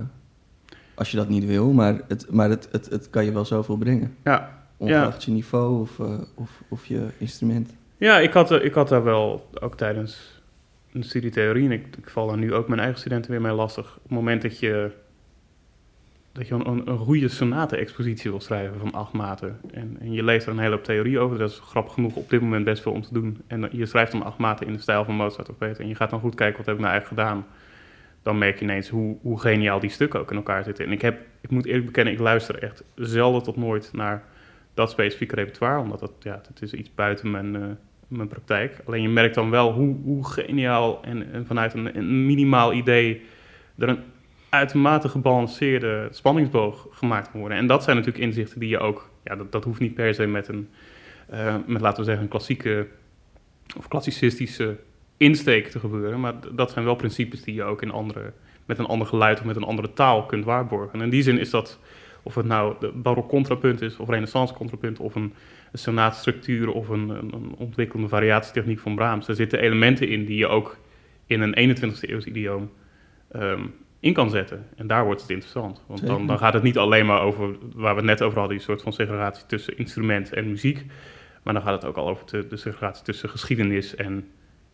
als 0.94 1.10
je 1.10 1.16
dat 1.16 1.28
niet 1.28 1.46
wil, 1.46 1.72
maar 1.72 2.00
het, 2.08 2.30
maar 2.30 2.50
het, 2.50 2.68
het, 2.72 2.90
het 2.90 3.10
kan 3.10 3.24
je 3.24 3.32
wel 3.32 3.44
zoveel 3.44 3.76
brengen. 3.76 4.16
Ja, 4.24 4.64
Ongeacht 4.76 5.24
je 5.24 5.30
niveau 5.30 5.80
of, 5.80 5.98
eh, 5.98 6.18
of, 6.34 6.62
of 6.68 6.86
je 6.86 7.06
instrument. 7.18 7.74
Ja, 7.96 8.18
ik 8.18 8.32
had, 8.32 8.50
eh, 8.50 8.64
ik 8.64 8.74
had 8.74 8.88
daar 8.88 9.04
wel, 9.04 9.48
ook 9.60 9.76
tijdens 9.76 10.42
een 10.92 11.02
studietheorie, 11.02 11.64
en 11.64 11.72
ik, 11.72 11.96
ik 11.96 12.10
val 12.10 12.26
daar 12.26 12.38
nu 12.38 12.54
ook 12.54 12.68
mijn 12.68 12.80
eigen 12.80 12.98
studenten 12.98 13.30
weer 13.30 13.40
mee 13.40 13.52
lastig. 13.52 13.96
Op 13.96 14.02
het 14.02 14.12
moment 14.12 14.42
dat 14.42 14.58
je, 14.58 14.90
dat 16.34 16.48
je 16.48 16.54
een, 16.54 16.88
een, 16.88 16.98
goede 16.98 17.28
sonate-expositie 17.28 18.30
wil 18.30 18.40
schrijven 18.40 18.78
van 18.78 18.92
acht 18.92 19.12
maten. 19.12 19.60
En, 19.72 19.96
en 20.00 20.12
je 20.12 20.24
leest 20.24 20.46
er 20.46 20.52
een 20.52 20.58
hele 20.58 20.74
hoop 20.74 20.84
theorie 20.84 21.18
over, 21.18 21.38
dat 21.38 21.50
is 21.50 21.58
grappig 21.58 21.92
genoeg 21.92 22.14
op 22.14 22.30
dit 22.30 22.40
moment 22.40 22.64
best 22.64 22.82
veel 22.82 22.92
om 22.92 23.02
te 23.02 23.12
doen. 23.12 23.42
En 23.46 23.68
je 23.72 23.86
schrijft 23.86 24.12
dan 24.12 24.22
acht 24.22 24.38
maten 24.38 24.66
in 24.66 24.72
de 24.72 24.78
stijl 24.78 25.04
van 25.04 25.14
Mozart 25.14 25.48
of 25.48 25.58
Beethoven. 25.58 25.84
En 25.84 25.90
je 25.90 25.94
gaat 25.96 26.10
dan 26.10 26.20
goed 26.20 26.34
kijken, 26.34 26.56
wat 26.56 26.66
heb 26.66 26.74
ik 26.74 26.80
nou 26.80 26.92
eigenlijk 26.92 27.20
gedaan? 27.20 27.46
Dan 28.22 28.38
merk 28.38 28.58
je 28.58 28.64
ineens 28.64 28.88
hoe, 28.88 29.16
hoe 29.22 29.40
geniaal 29.40 29.80
die 29.80 29.90
stukken 29.90 30.20
ook 30.20 30.30
in 30.30 30.36
elkaar 30.36 30.64
zitten. 30.64 30.84
En 30.84 30.92
ik, 30.92 31.02
heb, 31.02 31.20
ik 31.40 31.50
moet 31.50 31.66
eerlijk 31.66 31.86
bekennen, 31.86 32.12
ik 32.12 32.18
luister 32.18 32.62
echt 32.62 32.84
zelden 32.94 33.42
tot 33.42 33.56
nooit 33.56 33.90
naar 33.92 34.24
dat 34.74 34.90
specifieke 34.90 35.34
repertoire, 35.34 35.80
omdat 35.80 36.00
dat, 36.00 36.12
ja, 36.18 36.40
dat 36.48 36.62
is 36.62 36.72
iets 36.72 36.94
buiten 36.94 37.30
mijn, 37.30 37.56
eh, 37.56 37.62
mijn 38.08 38.28
praktijk. 38.28 38.80
Alleen 38.84 39.02
je 39.02 39.08
merkt 39.08 39.34
dan 39.34 39.50
wel 39.50 39.72
hoe, 39.72 39.96
hoe 40.02 40.26
geniaal 40.26 41.02
en, 41.02 41.32
en 41.32 41.46
vanuit 41.46 41.74
een, 41.74 41.98
een 41.98 42.26
minimaal 42.26 42.72
idee 42.72 43.22
er 43.78 43.88
een 43.88 44.02
uitermate 44.54 45.08
gebalanceerde 45.08 46.08
spanningsboog 46.10 46.86
gemaakt 46.90 47.30
kan 47.30 47.40
worden. 47.40 47.58
En 47.58 47.66
dat 47.66 47.84
zijn 47.84 47.96
natuurlijk 47.96 48.24
inzichten 48.24 48.60
die 48.60 48.68
je 48.68 48.78
ook, 48.78 49.10
ja, 49.24 49.36
dat, 49.36 49.52
dat 49.52 49.64
hoeft 49.64 49.80
niet 49.80 49.94
per 49.94 50.14
se 50.14 50.26
met 50.26 50.48
een, 50.48 50.68
eh, 51.28 51.56
met 51.66 51.80
laten 51.80 51.98
we 51.98 52.04
zeggen, 52.04 52.22
een 52.22 52.30
klassieke 52.30 52.86
of 53.76 53.88
klassicistische 53.88 54.76
insteek 55.16 55.68
te 55.68 55.78
gebeuren. 55.78 56.20
Maar 56.20 56.34
dat 56.52 56.70
zijn 56.70 56.84
wel 56.84 56.94
principes 56.94 57.42
die 57.42 57.54
je 57.54 57.62
ook 57.62 57.82
in 57.82 57.90
andere, 57.90 58.32
met 58.66 58.78
een 58.78 58.86
ander 58.86 59.06
geluid 59.06 59.38
of 59.38 59.44
met 59.44 59.56
een 59.56 59.62
andere 59.62 59.92
taal 59.92 60.26
kunt 60.26 60.44
waarborgen. 60.44 60.98
En 60.98 61.04
in 61.04 61.10
die 61.10 61.22
zin 61.22 61.38
is 61.38 61.50
dat, 61.50 61.78
of 62.22 62.34
het 62.34 62.46
nou 62.46 62.74
de 62.80 62.92
barok 62.94 63.28
contrapunt 63.28 63.80
is, 63.80 63.96
of 63.96 64.08
renaissance 64.08 64.54
contrapunt, 64.54 64.98
of 64.98 65.14
een, 65.14 65.34
een 65.72 66.68
of 66.68 66.88
een, 66.88 67.08
een, 67.08 67.32
een 67.32 67.54
ontwikkelde 67.56 68.08
variatietechniek 68.08 68.78
van 68.78 68.94
Brahms. 68.94 69.28
Er 69.28 69.34
zitten 69.34 69.58
elementen 69.58 70.08
in 70.08 70.24
die 70.24 70.36
je 70.36 70.46
ook 70.46 70.78
in 71.26 71.40
een 71.40 71.76
21e 71.76 72.00
eeuws 72.00 72.24
idioom 72.24 72.70
ehm, 73.30 73.60
in 74.04 74.12
kan 74.12 74.30
zetten. 74.30 74.66
En 74.76 74.86
daar 74.86 75.04
wordt 75.04 75.20
het 75.20 75.30
interessant. 75.30 75.82
Want 75.86 76.06
dan, 76.06 76.26
dan 76.26 76.38
gaat 76.38 76.52
het 76.52 76.62
niet 76.62 76.78
alleen 76.78 77.06
maar 77.06 77.20
over, 77.20 77.56
waar 77.74 77.94
we 77.94 78.00
het 78.00 78.10
net 78.10 78.22
over 78.22 78.38
hadden, 78.38 78.56
die 78.56 78.66
soort 78.66 78.82
van 78.82 78.92
segregatie 78.92 79.46
tussen 79.46 79.78
instrument 79.78 80.32
en 80.32 80.48
muziek. 80.48 80.84
Maar 81.42 81.54
dan 81.54 81.62
gaat 81.62 81.72
het 81.72 81.84
ook 81.84 81.96
al 81.96 82.08
over 82.08 82.26
de, 82.26 82.46
de 82.46 82.56
segregatie 82.56 83.04
tussen 83.04 83.28
geschiedenis 83.28 83.94
en, 83.94 84.28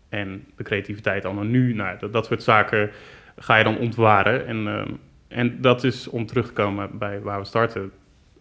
en 0.08 0.44
de 0.56 0.62
creativiteit 0.62 1.25
anno 1.25 1.42
nu. 1.42 1.75
Nou, 1.75 1.99
dat, 1.99 2.12
dat 2.12 2.26
soort 2.26 2.42
zaken 2.42 2.90
ga 3.37 3.56
je 3.56 3.64
dan 3.64 3.78
ontwaren. 3.78 4.46
En, 4.46 4.68
ehm, 4.68 4.92
en 5.28 5.60
dat 5.60 5.84
is 5.84 6.08
om 6.08 6.26
terug 6.26 6.46
te 6.46 6.52
komen 6.52 6.99
bij 6.99 7.20
waar 7.20 7.38
we 7.38 7.46
starten. 7.46 7.92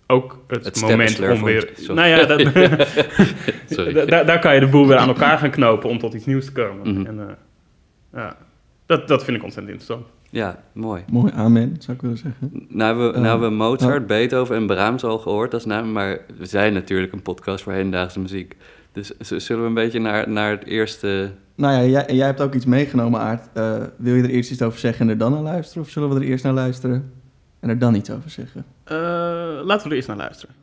Ook 0.07 0.43
het, 0.47 0.65
Het 0.65 0.81
moment 0.81 1.19
om 1.19 1.43
weer... 1.43 1.69
sorry. 1.73 1.95
Nou 1.95 2.07
ja, 2.07 2.25
dat, 2.35 2.53
daar, 4.09 4.25
daar 4.25 4.39
kan 4.39 4.53
je 4.53 4.59
de 4.59 4.67
boel 4.67 4.87
weer 4.87 4.97
aan 4.97 5.07
elkaar 5.07 5.37
gaan 5.37 5.51
knopen 5.51 5.89
om 5.89 5.99
tot 5.99 6.13
iets 6.13 6.25
nieuws 6.25 6.45
te 6.45 6.51
komen. 6.51 6.93
Mhm. 6.93 7.05
En, 7.05 7.19
eh, 7.19 7.35
ja, 8.13 8.37
dat, 8.85 9.07
dat 9.07 9.23
vind 9.23 9.37
ik 9.37 9.43
ontzettend 9.43 9.79
interessant. 9.79 10.17
Ja, 10.31 10.63
mooi. 10.73 11.03
Mooi, 11.11 11.31
amen, 11.35 11.75
zou 11.79 11.97
ik 11.97 12.01
willen 12.01 12.17
zeggen. 12.17 12.49
Nou 12.51 12.83
hebben, 12.83 13.07
we, 13.07 13.13
Eh, 13.13 13.19
nou 13.19 13.29
hebben 13.31 13.49
we 13.49 13.55
Mozart, 13.55 14.01
oh. 14.01 14.07
Beethoven 14.07 14.55
en 14.55 14.67
Brahms 14.67 15.03
al 15.03 15.17
gehoord 15.17 15.53
als 15.53 15.65
naam, 15.65 15.91
maar 15.91 16.19
we 16.37 16.45
zijn 16.45 16.73
natuurlijk 16.73 17.13
een 17.13 17.21
podcast 17.21 17.63
voor 17.63 17.73
hedendaagse 17.73 18.19
muziek. 18.19 18.55
Dus 18.91 19.17
zullen 19.17 19.61
we 19.61 19.67
een 19.67 19.73
beetje 19.73 19.99
naar, 19.99 20.29
naar 20.29 20.51
het 20.51 20.65
eerste... 20.65 21.31
Nou 21.55 21.73
ja, 21.73 21.85
jij, 21.85 22.15
jij 22.15 22.25
hebt 22.25 22.41
ook 22.41 22.53
iets 22.53 22.65
meegenomen, 22.65 23.19
Aart. 23.19 23.47
Eh, 23.53 23.75
wil 23.97 24.15
je 24.15 24.23
er 24.23 24.29
eerst 24.29 24.51
iets 24.51 24.61
over 24.61 24.79
zeggen 24.79 25.05
en 25.05 25.11
er 25.11 25.17
dan 25.17 25.31
naar 25.31 25.41
luisteren? 25.41 25.83
Of 25.83 25.89
zullen 25.89 26.09
we 26.09 26.15
er 26.15 26.21
eerst 26.21 26.43
naar 26.43 26.53
luisteren 26.53 27.11
en 27.59 27.69
er 27.69 27.79
dan 27.79 27.95
iets 27.95 28.09
over 28.11 28.29
zeggen? 28.29 28.65
Eh, 28.83 28.95
laten 29.63 29.83
we 29.83 29.89
er 29.89 29.95
eerst 29.95 30.07
naar 30.07 30.17
luisteren. 30.17 30.55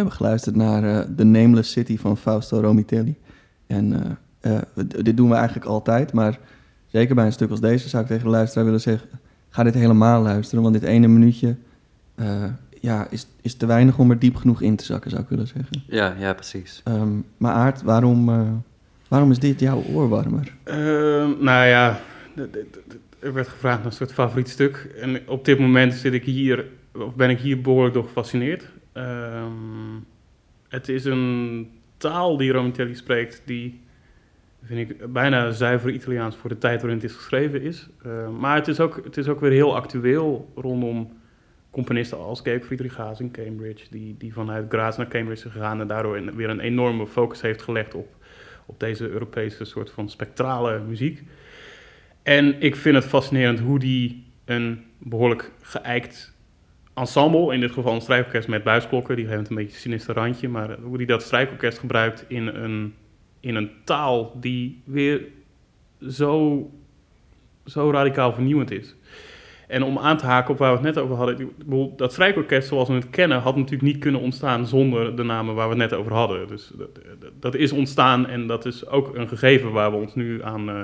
Hebben 0.00 0.18
geluisterd 0.18 0.56
naar 0.56 0.84
eh, 0.84 1.06
The 1.16 1.24
Nameless 1.24 1.72
City 1.72 1.98
van 1.98 2.16
Fausto 2.16 2.60
Romitelli. 2.60 3.16
En 3.66 4.18
eh, 4.40 4.56
eh, 4.56 4.62
dit 5.02 5.16
doen 5.16 5.28
we 5.28 5.34
eigenlijk 5.34 5.66
altijd, 5.66 6.12
maar 6.12 6.38
zeker 6.86 7.14
bij 7.14 7.26
een 7.26 7.32
stuk 7.32 7.50
als 7.50 7.60
deze 7.60 7.88
zou 7.88 8.02
ik 8.02 8.08
tegen 8.08 8.24
de 8.24 8.30
luisteraar 8.30 8.64
willen 8.64 8.80
zeggen... 8.80 9.08
ga 9.48 9.62
dit 9.62 9.74
helemaal 9.74 10.22
luisteren, 10.22 10.62
want 10.62 10.74
dit 10.74 10.82
ene 10.82 11.08
minuutje 11.08 11.56
eh, 12.20 12.44
ja, 12.80 13.06
is, 13.10 13.26
is 13.42 13.54
te 13.54 13.66
weinig 13.66 13.98
om 13.98 14.10
er 14.10 14.18
diep 14.18 14.36
genoeg 14.36 14.60
in 14.60 14.76
te 14.76 14.84
zakken, 14.84 15.10
zou 15.10 15.22
ik 15.22 15.28
willen 15.28 15.46
zeggen. 15.46 15.82
Ja, 15.86 16.14
ja, 16.18 16.32
precies. 16.32 16.80
Ehm, 16.84 17.18
maar 17.36 17.52
Aart, 17.52 17.82
waarom, 17.82 18.28
eh, 18.28 18.48
waarom 19.08 19.30
is 19.30 19.38
dit 19.38 19.60
jouw 19.60 19.82
oorwarmer? 19.92 20.54
Ehm, 20.64 21.30
nou 21.40 21.66
ja, 21.66 22.00
er 23.18 23.32
werd 23.32 23.48
gevraagd 23.48 23.76
naar 23.76 23.86
een 23.86 23.92
soort 23.92 24.12
favoriet 24.12 24.48
stuk. 24.48 24.94
En 25.00 25.28
op 25.28 25.44
dit 25.44 25.58
moment 25.58 25.94
zit 25.94 26.12
ik 26.12 26.24
hier, 26.24 26.64
of 26.94 27.14
ben 27.14 27.30
ik 27.30 27.40
hier 27.40 27.60
behoorlijk 27.60 27.94
door 27.94 28.04
gefascineerd. 28.04 28.64
Ehm, 29.00 30.00
het 30.68 30.88
is 30.88 31.04
een 31.04 31.68
taal 31.96 32.36
die 32.36 32.52
Romitelli 32.52 32.94
spreekt, 32.94 33.42
die 33.44 33.80
vind 34.62 34.90
ik 34.90 35.12
bijna 35.12 35.50
zuiver 35.50 35.90
Italiaans 35.90 36.36
voor 36.36 36.50
de 36.50 36.58
tijd 36.58 36.80
waarin 36.80 37.00
het 37.00 37.10
is 37.10 37.16
geschreven 37.16 37.62
is. 37.62 37.88
Ehm, 38.04 38.38
maar 38.38 38.56
het 38.56 38.68
is, 38.68 38.80
ook, 38.80 39.00
het 39.04 39.16
is 39.16 39.28
ook 39.28 39.40
weer 39.40 39.50
heel 39.50 39.76
actueel 39.76 40.52
rondom 40.54 41.18
componisten 41.70 42.18
als 42.18 42.40
Georg 42.40 42.64
Friedrich 42.64 42.96
Haas 42.96 43.20
in 43.20 43.30
Cambridge, 43.30 43.86
die, 43.90 44.14
die 44.18 44.32
vanuit 44.32 44.66
Graz 44.68 44.96
naar 44.96 45.08
Cambridge 45.08 45.46
is 45.46 45.52
gegaan 45.52 45.80
en 45.80 45.86
daardoor 45.86 46.34
weer 46.34 46.50
een 46.50 46.60
enorme 46.60 47.06
focus 47.06 47.40
heeft 47.40 47.62
gelegd 47.62 47.94
op 47.94 48.18
op 48.70 48.80
deze 48.80 49.08
Europese 49.08 49.64
soort 49.64 49.90
van 49.90 50.08
spectrale 50.08 50.80
muziek. 50.80 51.22
En 52.22 52.60
ik 52.60 52.76
vind 52.76 52.94
het 52.94 53.04
fascinerend 53.04 53.60
hoe 53.60 53.78
die 53.78 54.24
een 54.44 54.84
behoorlijk 54.98 55.52
geëikt 55.60 56.34
ensemble, 57.00 57.54
in 57.54 57.60
dit 57.60 57.72
geval 57.72 57.94
een 57.94 58.00
strijkorkest 58.00 58.48
met 58.48 58.62
buisklokken, 58.64 59.16
die 59.16 59.26
heeft 59.26 59.50
een 59.50 59.56
beetje 59.56 59.72
een 59.74 59.80
sinister 59.80 60.14
randje, 60.14 60.48
maar 60.48 60.76
hoe 60.82 60.98
die 60.98 61.06
dat 61.06 61.22
strijkorkest 61.22 61.78
gebruikt 61.78 62.24
in 62.28 62.46
een, 62.46 62.94
in 63.40 63.54
een 63.54 63.70
taal 63.84 64.32
die 64.40 64.82
weer 64.84 65.22
zo, 66.08 66.70
zo 67.64 67.90
radicaal 67.90 68.32
vernieuwend 68.32 68.70
is. 68.70 68.94
En 69.68 69.82
om 69.82 69.98
aan 69.98 70.16
te 70.16 70.26
haken 70.26 70.50
op 70.52 70.58
waar 70.58 70.70
we 70.70 70.76
het 70.86 70.94
net 70.94 71.04
over 71.04 71.16
hadden, 71.16 71.50
dat 71.96 72.12
strijkorkest 72.12 72.68
zoals 72.68 72.88
we 72.88 72.94
het 72.94 73.10
kennen 73.10 73.40
had 73.40 73.56
natuurlijk 73.56 73.82
niet 73.92 73.98
kunnen 73.98 74.20
ontstaan 74.20 74.66
zonder 74.66 75.16
de 75.16 75.22
namen 75.22 75.54
waar 75.54 75.68
we 75.68 75.74
het 75.80 75.90
net 75.90 75.98
over 75.98 76.12
hadden. 76.12 76.48
Dus 76.48 76.70
dat, 76.76 76.94
dat- 77.20 77.32
dat 77.40 77.54
is 77.54 77.72
ontstaan 77.72 78.26
en 78.26 78.46
dat 78.46 78.66
is 78.66 78.86
ook 78.86 79.16
een 79.16 79.28
gegeven 79.28 79.72
waar 79.72 79.90
we 79.90 79.96
ons 79.96 80.14
nu 80.14 80.42
aan, 80.42 80.68
eh, 80.70 80.80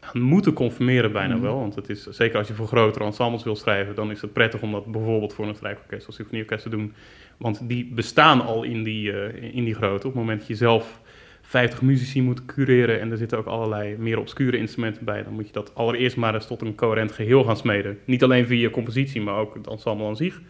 aan 0.00 0.20
moeten 0.20 0.52
conformeren 0.52 1.12
bijna 1.12 1.34
Mhm. 1.34 1.42
wel. 1.42 1.58
Want 1.58 1.74
het 1.74 1.88
is, 1.88 2.02
zeker 2.02 2.38
als 2.38 2.48
je 2.48 2.54
voor 2.54 2.66
grotere 2.66 3.04
ensembles 3.04 3.44
wil 3.44 3.56
schrijven, 3.56 3.94
dan 3.94 4.10
is 4.10 4.20
het 4.20 4.32
prettig 4.32 4.62
om 4.62 4.72
dat 4.72 4.86
bijvoorbeeld 4.86 5.32
voor 5.34 5.46
een 5.46 5.54
strijkorkest 5.54 6.08
of 6.08 6.14
symfonieorkest 6.14 6.62
te 6.62 6.68
doen. 6.70 6.92
Want 7.36 7.68
die 7.68 7.92
bestaan 7.94 8.40
al 8.46 8.62
in 8.62 8.82
die, 8.82 9.12
eh, 9.12 9.54
in 9.54 9.64
die 9.64 9.74
grootte. 9.74 10.06
Op 10.06 10.12
het 10.12 10.22
moment 10.22 10.38
dat 10.38 10.48
je 10.48 10.54
zelf 10.54 11.00
50 11.42 11.82
muzici 11.82 12.22
moet 12.22 12.44
cureren 12.44 13.00
en 13.00 13.10
er 13.10 13.16
zitten 13.16 13.38
ook 13.38 13.46
allerlei 13.46 13.96
meer 13.98 14.18
obscure 14.18 14.56
instrumenten 14.56 15.04
bij, 15.04 15.22
dan 15.22 15.32
moet 15.32 15.46
je 15.46 15.52
dat 15.52 15.74
allereerst 15.74 16.16
maar 16.16 16.34
eens 16.34 16.46
tot 16.46 16.60
een 16.62 16.74
coherent 16.74 17.12
geheel 17.12 17.44
gaan 17.44 17.56
smeden. 17.56 17.98
Niet 18.04 18.22
alleen 18.22 18.46
via 18.46 18.60
je 18.60 18.70
compositie, 18.70 19.20
maar 19.20 19.38
ook 19.38 19.54
het 19.54 19.66
ensemble 19.66 20.06
aan 20.06 20.16
zich. 20.16 20.40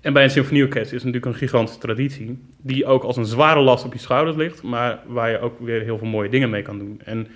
En 0.00 0.12
bij 0.12 0.24
een 0.24 0.30
symfonieorkest 0.30 0.92
is 0.92 1.02
het 1.02 1.04
natuurlijk 1.04 1.26
een 1.26 1.34
gigantische 1.48 1.80
traditie, 1.80 2.38
die 2.62 2.86
ook 2.86 3.02
als 3.02 3.16
een 3.16 3.24
zware 3.26 3.60
last 3.60 3.84
op 3.84 3.92
je 3.92 3.98
schouders 3.98 4.36
ligt, 4.36 4.62
maar 4.62 4.98
waar 5.06 5.30
je 5.30 5.38
ook 5.38 5.60
weer 5.60 5.80
heel 5.82 5.98
veel 5.98 6.06
mooie 6.08 6.28
dingen 6.28 6.50
mee 6.50 6.62
kan 6.62 6.78
doen. 6.78 7.00
En 7.04 7.26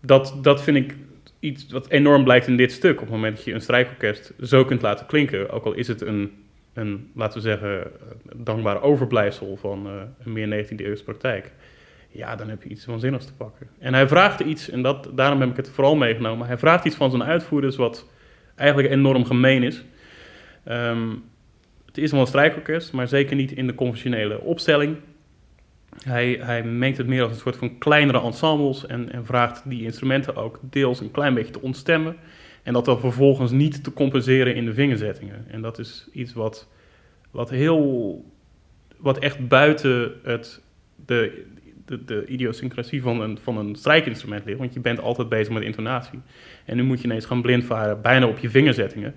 dat, 0.00 0.38
dat 0.42 0.62
vind 0.62 0.76
ik 0.76 0.96
iets 1.40 1.66
wat 1.70 1.88
enorm 1.88 2.24
blijkt 2.24 2.46
in 2.46 2.56
dit 2.56 2.72
stuk. 2.72 2.94
Op 2.94 3.06
het 3.06 3.10
moment 3.10 3.36
dat 3.36 3.44
je 3.44 3.52
een 3.52 3.60
strijkorkest 3.60 4.32
zo 4.42 4.64
kunt 4.64 4.82
laten 4.82 5.06
klinken, 5.06 5.50
ook 5.50 5.64
al 5.64 5.72
is 5.72 5.88
het 5.88 6.00
een, 6.00 6.32
een 6.72 7.10
laten 7.14 7.42
we 7.42 7.48
zeggen, 7.48 7.90
een 8.28 8.44
dankbaar 8.44 8.82
overblijfsel 8.82 9.56
van 9.56 9.86
eh, 9.86 9.92
een 10.24 10.32
meer 10.32 10.64
19e 10.64 10.76
eeuwse 10.76 11.04
praktijk. 11.04 11.52
Ja, 12.08 12.36
dan 12.36 12.48
heb 12.48 12.62
je 12.62 12.68
iets 12.68 12.86
waanzinnigs 12.86 13.26
te 13.26 13.34
pakken. 13.34 13.68
En 13.78 13.94
hij 13.94 14.08
vraagt 14.08 14.40
iets, 14.40 14.70
en 14.70 14.82
dat, 14.82 15.10
daarom 15.14 15.40
heb 15.40 15.50
ik 15.50 15.56
het 15.56 15.70
vooral 15.70 15.96
meegenomen. 15.96 16.46
Hij 16.46 16.58
vraagt 16.58 16.84
iets 16.84 16.96
van 16.96 17.10
zijn 17.10 17.24
uitvoerders 17.24 17.76
wat 17.76 18.06
eigenlijk 18.54 18.92
enorm 18.92 19.24
gemeen 19.24 19.62
is. 19.62 19.84
Ehm, 20.64 21.08
het 21.86 21.98
is 21.98 22.10
wel 22.10 22.20
een 22.20 22.26
strijkorkest, 22.26 22.92
maar 22.92 23.08
zeker 23.08 23.36
niet 23.36 23.52
in 23.52 23.66
de 23.66 23.74
conventionele 23.74 24.40
opstelling. 24.40 24.96
Hij, 26.04 26.38
hij 26.40 26.62
mengt 26.64 26.98
het 26.98 27.06
meer 27.06 27.22
als 27.22 27.32
een 27.32 27.38
soort 27.38 27.56
van 27.56 27.78
kleinere 27.78 28.20
ensembles 28.20 28.86
en, 28.86 29.12
en 29.12 29.26
vraagt 29.26 29.62
die 29.64 29.82
instrumenten 29.82 30.36
ook 30.36 30.58
deels 30.62 31.00
een 31.00 31.10
klein 31.10 31.34
beetje 31.34 31.52
te 31.52 31.62
ontstemmen. 31.62 32.16
En 32.62 32.72
dat 32.72 32.84
dan 32.84 33.00
vervolgens 33.00 33.50
niet 33.50 33.84
te 33.84 33.92
compenseren 33.92 34.54
in 34.54 34.64
de 34.64 34.74
vingerzettingen. 34.74 35.44
En 35.48 35.62
dat 35.62 35.78
is 35.78 36.08
iets 36.12 36.32
wat, 36.32 36.68
wat 37.30 37.50
heel, 37.50 38.24
wat 38.96 39.18
echt 39.18 39.48
buiten 39.48 40.12
het, 40.22 40.62
de, 41.06 41.44
de, 41.86 42.04
de 42.04 42.26
idiosyncrasie 42.26 43.02
van 43.02 43.20
een, 43.20 43.38
van 43.42 43.58
een 43.58 43.74
strijkinstrument 43.74 44.44
ligt. 44.44 44.58
Want 44.58 44.74
je 44.74 44.80
bent 44.80 45.00
altijd 45.00 45.28
bezig 45.28 45.52
met 45.52 45.62
intonatie. 45.62 46.20
En 46.64 46.76
nu 46.76 46.82
moet 46.82 47.00
je 47.00 47.04
ineens 47.04 47.26
gaan 47.26 47.42
blindvaren, 47.42 48.00
bijna 48.00 48.26
op 48.26 48.38
je 48.38 48.50
vingerzettingen. 48.50 49.14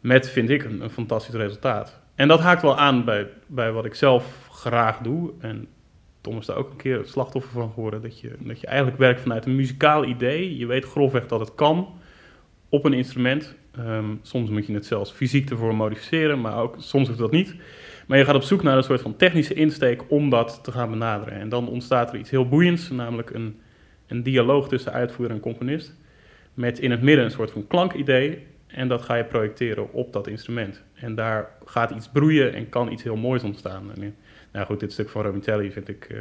Met, 0.00 0.30
vind 0.30 0.50
ik, 0.50 0.64
een, 0.64 0.80
een 0.80 0.90
fantastisch 0.90 1.34
resultaat. 1.34 2.00
En 2.14 2.28
dat 2.28 2.40
haakt 2.40 2.62
wel 2.62 2.78
aan 2.78 3.04
bij, 3.04 3.26
bij 3.46 3.72
wat 3.72 3.84
ik 3.84 3.94
zelf 3.94 4.48
graag 4.50 4.98
doe. 4.98 5.32
En 5.40 5.68
Tom 6.26 6.38
is 6.38 6.46
daar 6.46 6.56
ook 6.56 6.70
een 6.70 6.76
keer 6.76 6.98
het 6.98 7.08
slachtoffer 7.08 7.52
van 7.52 7.72
geworden. 7.74 8.02
Dat 8.02 8.20
je, 8.20 8.32
dat 8.38 8.60
je 8.60 8.66
eigenlijk 8.66 8.98
werkt 8.98 9.20
vanuit 9.20 9.46
een 9.46 9.56
muzikaal 9.56 10.04
idee. 10.04 10.56
Je 10.56 10.66
weet 10.66 10.84
grofweg 10.84 11.26
dat 11.26 11.40
het 11.40 11.54
kan 11.54 11.88
op 12.68 12.84
een 12.84 12.92
instrument. 12.92 13.54
Ehm, 13.76 14.14
soms 14.22 14.50
moet 14.50 14.66
je 14.66 14.74
het 14.74 14.86
zelfs 14.86 15.12
fysiek 15.12 15.50
ervoor 15.50 15.74
modificeren, 15.74 16.40
maar 16.40 16.56
ook 16.56 16.74
soms 16.78 17.06
hoeft 17.06 17.18
dat 17.18 17.30
niet. 17.30 17.54
Maar 18.06 18.18
je 18.18 18.24
gaat 18.24 18.34
op 18.34 18.42
zoek 18.42 18.62
naar 18.62 18.76
een 18.76 18.82
soort 18.82 19.00
van 19.00 19.16
technische 19.16 19.54
insteek 19.54 20.10
om 20.10 20.30
dat 20.30 20.58
te 20.62 20.72
gaan 20.72 20.90
benaderen. 20.90 21.38
En 21.38 21.48
dan 21.48 21.68
ontstaat 21.68 22.12
er 22.12 22.18
iets 22.18 22.30
heel 22.30 22.48
boeiends, 22.48 22.90
namelijk 22.90 23.30
een, 23.30 23.60
een 24.06 24.22
dialoog 24.22 24.68
tussen 24.68 24.92
uitvoerder 24.92 25.36
en 25.36 25.42
componist. 25.42 25.94
Met 26.54 26.78
in 26.78 26.90
het 26.90 27.02
midden 27.02 27.24
een 27.24 27.30
soort 27.30 27.50
van 27.50 27.66
klankidee. 27.66 28.46
En 28.66 28.88
dat 28.88 29.02
ga 29.02 29.14
je 29.14 29.24
projecteren 29.24 29.92
op 29.92 30.12
dat 30.12 30.26
instrument. 30.26 30.82
En 30.94 31.14
daar 31.14 31.50
gaat 31.64 31.90
iets 31.90 32.08
broeien 32.08 32.54
en 32.54 32.68
kan 32.68 32.92
iets 32.92 33.02
heel 33.02 33.16
moois 33.16 33.42
ontstaan. 33.42 33.90
En, 33.94 34.14
nou 34.56 34.68
goed, 34.68 34.80
dit 34.80 34.92
stuk 34.92 35.08
van 35.08 35.22
Romitelli 35.22 35.72
vind 35.72 35.88
ik 35.88 36.08
uh, 36.10 36.18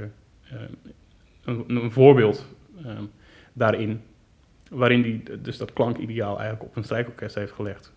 een, 1.43 1.63
een, 1.67 1.91
voorbeeld 1.91 2.45
uh, 2.85 2.91
daarin. 3.53 4.01
Waarin 4.69 5.01
hij 5.01 5.39
dus 5.41 5.57
dat 5.57 5.73
klankideaal 5.73 6.39
eigenlijk 6.39 6.69
op 6.69 6.75
een 6.75 6.83
strijkorkest 6.83 7.35
heeft 7.35 7.51
gelegd. 7.51 7.91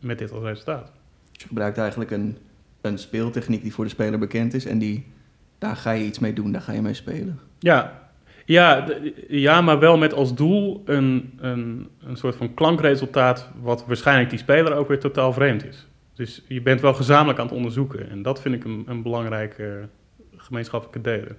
Met 0.00 0.18
dit 0.18 0.32
als 0.32 0.42
resultaat. 0.42 0.92
je 1.32 1.46
gebruikt 1.46 1.78
eigenlijk 1.78 2.10
een, 2.10 2.36
een 2.80 2.98
speeltechniek 2.98 3.62
die 3.62 3.74
voor 3.74 3.84
de 3.84 3.90
speler 3.90 4.18
bekend 4.18 4.54
is. 4.54 4.66
En 4.66 4.78
die, 4.78 5.06
daar 5.58 5.76
ga 5.76 5.90
je 5.90 6.04
iets 6.04 6.18
mee 6.18 6.32
doen, 6.32 6.52
daar 6.52 6.60
ga 6.60 6.72
je 6.72 6.82
mee 6.82 6.94
spelen. 6.94 7.40
Ja, 7.58 8.08
ja, 8.44 8.86
ja 9.28 9.60
maar 9.60 9.78
wel 9.78 9.98
met 9.98 10.12
als 10.12 10.34
doel 10.34 10.82
een, 10.84 11.32
een, 11.36 11.88
een 12.00 12.16
soort 12.16 12.36
van 12.36 12.54
klankresultaat. 12.54 13.50
wat 13.60 13.86
waarschijnlijk 13.86 14.30
die 14.30 14.38
speler 14.38 14.74
ook 14.74 14.88
weer 14.88 15.00
totaal 15.00 15.32
vreemd 15.32 15.64
is. 15.64 15.86
Dus 16.14 16.42
je 16.48 16.62
bent 16.62 16.80
wel 16.80 16.94
gezamenlijk 16.94 17.38
aan 17.38 17.46
het 17.46 17.54
onderzoeken. 17.54 18.10
En 18.10 18.22
dat 18.22 18.40
vind 18.40 18.54
ik 18.54 18.64
een, 18.64 18.84
een 18.86 19.02
belangrijke 19.02 19.88
gemeenschappelijke 20.36 21.00
delen. 21.00 21.36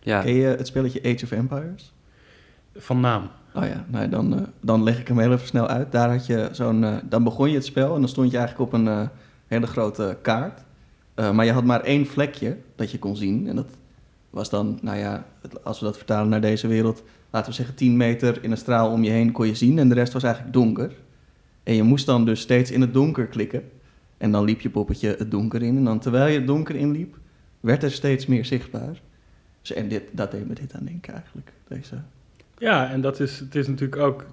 Ja. 0.00 0.22
Ken 0.22 0.34
je 0.34 0.46
het 0.46 0.66
spelletje 0.66 1.00
Age 1.02 1.24
of 1.24 1.30
Empires? 1.30 1.92
Van 2.74 3.00
naam. 3.00 3.30
Oh 3.54 3.64
ja, 3.64 3.84
nou, 3.88 4.08
dan, 4.08 4.34
uh, 4.34 4.40
dan 4.60 4.82
leg 4.82 5.00
ik 5.00 5.08
hem 5.08 5.18
heel 5.18 5.32
even 5.32 5.46
snel 5.46 5.66
uit. 5.66 5.92
Daar 5.92 6.10
had 6.10 6.26
je 6.26 6.48
zo'n, 6.52 6.82
uh, 6.82 6.96
dan 7.04 7.24
begon 7.24 7.48
je 7.48 7.54
het 7.54 7.64
spel 7.64 7.94
en 7.94 8.00
dan 8.00 8.08
stond 8.08 8.30
je 8.30 8.36
eigenlijk 8.36 8.72
op 8.72 8.78
een 8.78 8.86
uh, 8.86 9.08
hele 9.46 9.66
grote 9.66 10.16
kaart. 10.22 10.60
maar 11.14 11.44
je 11.44 11.52
had 11.52 11.64
maar 11.64 11.80
één 11.80 12.06
vlekje 12.06 12.56
dat 12.76 12.90
je 12.90 12.98
kon 12.98 13.16
zien. 13.16 13.48
En 13.48 13.56
dat 13.56 13.76
was 14.30 14.50
dan, 14.50 14.78
nou 14.82 14.98
ja, 14.98 15.26
als 15.62 15.80
we 15.80 15.84
dat 15.84 15.96
vertalen 15.96 16.28
naar 16.28 16.40
deze 16.40 16.66
wereld, 16.66 17.02
laten 17.30 17.50
we 17.50 17.56
zeggen 17.56 17.74
10 17.74 17.96
meter 17.96 18.38
in 18.42 18.50
een 18.50 18.56
straal 18.56 18.90
om 18.90 19.04
je 19.04 19.10
heen 19.10 19.32
kon 19.32 19.46
je 19.46 19.54
zien. 19.54 19.78
En 19.78 19.88
de 19.88 19.94
rest 19.94 20.12
was 20.12 20.22
eigenlijk 20.22 20.54
donker. 20.54 20.92
En 21.62 21.74
je 21.74 21.82
moest 21.82 22.06
dan 22.06 22.24
dus 22.24 22.40
steeds 22.40 22.70
in 22.70 22.80
het 22.80 22.94
donker 22.94 23.26
klikken. 23.26 23.62
En 24.18 24.30
dan 24.30 24.44
liep 24.44 24.60
je 24.60 24.70
poppetje 24.70 25.14
het 25.18 25.30
donker 25.30 25.62
in. 25.62 25.76
En 25.76 25.84
dan 25.84 25.98
terwijl 25.98 26.26
je 26.26 26.38
het 26.38 26.46
donker 26.46 26.74
inliep, 26.74 27.18
werd 27.60 27.82
er 27.82 27.90
steeds 27.90 28.26
meer 28.26 28.44
zichtbaar. 28.44 29.00
Dus, 29.60 29.72
en 29.72 29.88
dit, 29.88 30.02
dat 30.10 30.30
deed 30.30 30.48
me 30.48 30.54
dit 30.54 30.74
aan 30.74 30.84
denken 30.84 31.14
eigenlijk. 31.14 31.52
Deze 31.68 31.96
ja, 32.58 32.90
en 32.90 33.00
dat 33.00 33.20
is, 33.20 33.38
het 33.38 33.54
is 33.54 33.68
natuurlijk 33.68 34.02
ook, 34.02 34.26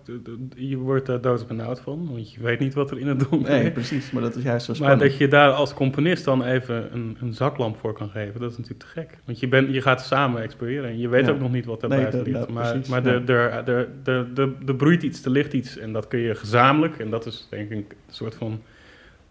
je 0.55 0.77
wordt 0.77 1.05
daar 1.05 1.21
doodbenauwd 1.21 1.79
van, 1.79 2.07
want 2.11 2.33
je 2.33 2.41
weet 2.41 2.59
niet 2.59 2.73
wat 2.73 2.91
er 2.91 2.99
in 2.99 3.07
het 3.07 3.19
donker 3.29 3.53
is. 3.53 3.61
Nee, 3.61 3.71
precies, 3.71 4.11
maar 4.11 4.21
dat 4.21 4.35
is 4.35 4.43
juist 4.43 4.65
zo 4.65 4.73
spannend. 4.73 4.99
Maar 4.99 5.09
dat 5.09 5.17
je 5.17 5.27
daar 5.27 5.51
als 5.51 5.73
componist 5.73 6.25
dan 6.25 6.43
even 6.43 6.93
een, 6.93 7.17
een 7.21 7.33
zaklamp 7.33 7.77
voor 7.77 7.93
kan 7.93 8.09
geven, 8.09 8.39
dat 8.39 8.51
is 8.51 8.57
natuurlijk 8.57 8.83
te 8.83 8.99
gek. 8.99 9.17
Want 9.25 9.39
je, 9.39 9.47
bent, 9.47 9.73
je 9.73 9.81
gaat 9.81 10.01
samen 10.01 10.41
exploreren 10.41 10.89
en 10.89 10.97
je 10.97 11.07
weet 11.07 11.29
ook 11.29 11.39
nog 11.39 11.51
niet 11.51 11.65
wat 11.65 11.81
daarbij 11.81 12.09
nee, 12.11 12.23
ligt. 12.23 12.49
maar 12.49 12.71
precies, 12.71 12.89
maar 12.89 13.05
er, 13.05 13.29
er, 13.29 13.69
er, 13.69 13.87
er, 14.03 14.53
er, 14.65 14.75
broeit 14.75 15.03
iets, 15.03 15.25
er 15.25 15.31
ligt 15.31 15.53
iets 15.53 15.77
en 15.77 15.93
dat 15.93 16.07
kun 16.07 16.19
je 16.19 16.35
gezamenlijk, 16.35 16.99
en 16.99 17.09
dat 17.09 17.25
is 17.25 17.47
denk 17.49 17.69
ik 17.69 17.91
een 18.07 18.13
soort 18.13 18.35
van 18.35 18.61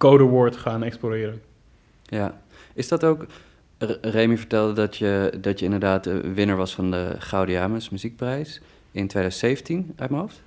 codewoord 0.00 0.56
gaan 0.56 0.82
exploreren. 0.82 1.42
Ja, 2.02 2.40
is 2.74 2.88
dat 2.88 3.04
ook... 3.04 3.26
Remy 4.00 4.36
vertelde 4.36 4.72
dat 4.72 4.96
je, 4.96 5.32
dat 5.40 5.58
je 5.58 5.64
inderdaad 5.64 6.04
de 6.04 6.32
winnaar 6.32 6.56
was 6.56 6.74
van 6.74 6.90
de 6.90 7.14
Gaudiamus 7.18 7.88
Muziekprijs 7.88 8.60
in 8.92 9.06
2017 9.06 9.92
uit 9.96 10.10
mijn 10.10 10.22
hoofd. 10.22 10.42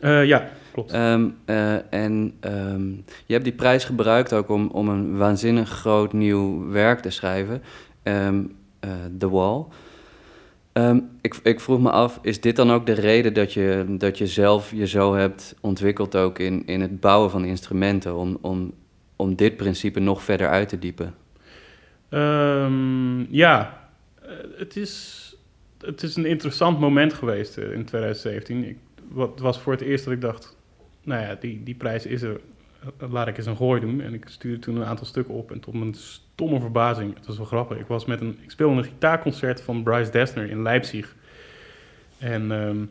Uh, 0.00 0.24
ja, 0.24 0.48
klopt. 0.72 0.94
Um, 0.94 1.36
uh, 1.46 1.92
en 1.92 2.34
um, 2.40 3.04
je 3.26 3.32
hebt 3.32 3.44
die 3.44 3.52
prijs 3.52 3.84
gebruikt 3.84 4.32
ook 4.32 4.48
om, 4.48 4.68
om 4.68 4.88
een 4.88 5.16
waanzinnig 5.16 5.68
groot 5.68 6.12
nieuw 6.12 6.70
werk 6.70 7.00
te 7.00 7.10
schrijven, 7.10 7.62
um, 8.02 8.56
uh, 8.84 8.90
The 9.18 9.30
Wall. 9.30 9.64
ik, 11.20 11.34
ik 11.42 11.60
vroeg 11.60 11.80
me 11.80 11.90
af, 11.90 12.18
is 12.22 12.40
dit 12.40 12.56
dan 12.56 12.72
ook 12.72 12.86
de 12.86 12.92
reden 12.92 13.34
dat 13.34 13.52
je, 13.52 13.84
dat 13.88 14.18
je 14.18 14.26
zelf 14.26 14.70
je 14.70 14.86
zo 14.86 15.14
hebt 15.14 15.54
ontwikkeld 15.60 16.16
ook 16.16 16.38
in, 16.38 16.62
in 16.66 16.80
het 16.80 17.00
bouwen 17.00 17.30
van 17.30 17.44
instrumenten, 17.44 18.16
om, 18.16 18.38
om, 18.40 18.72
om 19.16 19.34
dit 19.34 19.56
principe 19.56 20.00
nog 20.00 20.22
verder 20.22 20.48
uit 20.48 20.68
te 20.68 20.78
diepen? 20.78 21.14
ja, 23.30 23.88
het 24.56 24.76
is 24.76 25.26
het 25.80 26.02
is 26.02 26.16
een 26.16 26.26
interessant 26.26 26.78
moment 26.78 27.12
geweest 27.12 27.58
uh, 27.58 27.64
in 27.64 27.84
2017. 27.84 28.64
Ik, 28.68 28.76
wat, 29.08 29.30
het 29.30 29.40
was 29.40 29.60
voor 29.60 29.72
het 29.72 29.82
eerst 29.82 30.04
dat 30.04 30.12
ik 30.12 30.20
dacht, 30.20 30.56
nou 31.02 31.22
ja, 31.22 31.36
die, 31.40 31.62
die 31.62 31.74
prijs 31.74 32.06
is 32.06 32.22
er, 32.22 32.40
uh, 33.02 33.12
laat 33.12 33.28
ik 33.28 33.36
eens 33.36 33.46
een 33.46 33.56
gooi 33.56 33.80
doen. 33.80 34.00
En 34.00 34.14
ik 34.14 34.28
stuurde 34.28 34.58
toen 34.58 34.76
een 34.76 34.84
aantal 34.84 35.06
stukken 35.06 35.34
op 35.34 35.50
en 35.50 35.60
tot 35.60 35.74
mijn 35.74 35.94
stomme 35.94 36.60
verbazing, 36.60 37.14
het 37.14 37.26
was 37.26 37.36
wel 37.36 37.46
grappig, 37.46 37.78
ik, 37.78 37.86
was 37.86 38.04
met 38.04 38.20
een, 38.20 38.38
ik 38.42 38.50
speelde 38.50 38.76
een 38.76 38.84
gitaarconcert 38.84 39.60
van 39.60 39.82
Bryce 39.82 40.10
Dessner 40.10 40.50
in 40.50 40.62
Leipzig. 40.62 41.14
En 42.18 42.50
um, 42.50 42.90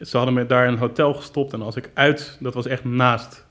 ze 0.00 0.16
hadden 0.16 0.34
me 0.34 0.46
daar 0.46 0.66
in 0.66 0.72
een 0.72 0.78
hotel 0.78 1.14
gestopt 1.14 1.52
en 1.52 1.62
als 1.62 1.76
ik 1.76 1.90
uit, 1.94 2.36
dat 2.40 2.54
was 2.54 2.66
echt 2.66 2.84
naast 2.84 3.46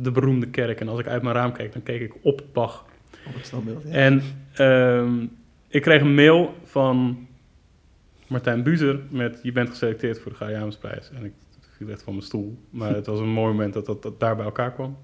de 0.00 0.10
beroemde 0.10 0.48
kerk. 0.48 0.80
En 0.80 0.88
als 0.88 1.00
ik 1.00 1.06
uit 1.06 1.22
mijn 1.22 1.34
raam 1.34 1.52
keek, 1.52 1.72
dan 1.72 1.82
keek 1.82 2.00
ik 2.00 2.12
op 2.22 2.42
Bach. 2.52 2.84
Op 3.26 3.34
het 3.34 3.46
standbeeld, 3.46 3.82
ja. 3.82 3.90
En 3.90 4.22
um, 4.58 5.30
ik 5.68 5.82
kreeg 5.82 6.00
een 6.00 6.14
mail 6.14 6.54
van 6.64 7.26
Martijn 8.26 8.62
Buzer 8.62 9.00
met 9.10 9.40
je 9.42 9.52
bent 9.52 9.68
geselecteerd 9.68 10.18
voor 10.18 10.32
de 10.32 10.38
Gaiamusprijs. 10.38 11.10
En 11.10 11.24
ik 11.24 11.32
viel 11.76 11.88
echt 11.88 12.02
van 12.02 12.12
mijn 12.12 12.24
stoel. 12.24 12.58
Maar 12.70 12.94
het 12.94 13.06
was 13.06 13.20
een 13.20 13.28
mooi 13.28 13.52
moment 13.52 13.72
dat 13.72 13.86
dat, 13.86 14.02
dat 14.02 14.20
daar 14.20 14.36
bij 14.36 14.44
elkaar 14.44 14.72
kwam. 14.72 14.98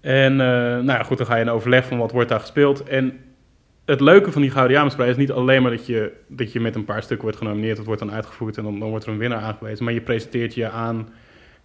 En 0.00 0.32
uh, 0.32 0.38
nou 0.38 0.86
ja, 0.86 1.02
goed, 1.02 1.18
dan 1.18 1.26
ga 1.26 1.36
je 1.36 1.42
in 1.42 1.50
overleg 1.50 1.86
van 1.86 1.98
wat 1.98 2.12
wordt 2.12 2.28
daar 2.28 2.40
gespeeld. 2.40 2.82
En 2.82 3.18
het 3.84 4.00
leuke 4.00 4.32
van 4.32 4.42
die 4.42 4.50
Gaudiamusprijs 4.50 5.10
is 5.10 5.16
niet 5.16 5.32
alleen 5.32 5.62
maar 5.62 5.70
dat 5.70 5.86
je, 5.86 6.12
dat 6.26 6.52
je 6.52 6.60
met 6.60 6.74
een 6.74 6.84
paar 6.84 7.02
stukken 7.02 7.26
wordt 7.26 7.38
genomineerd. 7.38 7.76
Dat 7.76 7.86
wordt 7.86 8.00
dan 8.00 8.12
uitgevoerd 8.12 8.56
en 8.56 8.62
dan, 8.62 8.78
dan 8.78 8.88
wordt 8.88 9.04
er 9.04 9.12
een 9.12 9.18
winnaar 9.18 9.42
aangewezen. 9.42 9.84
Maar 9.84 9.94
je 9.94 10.00
presenteert 10.00 10.54
je 10.54 10.68
aan 10.68 11.08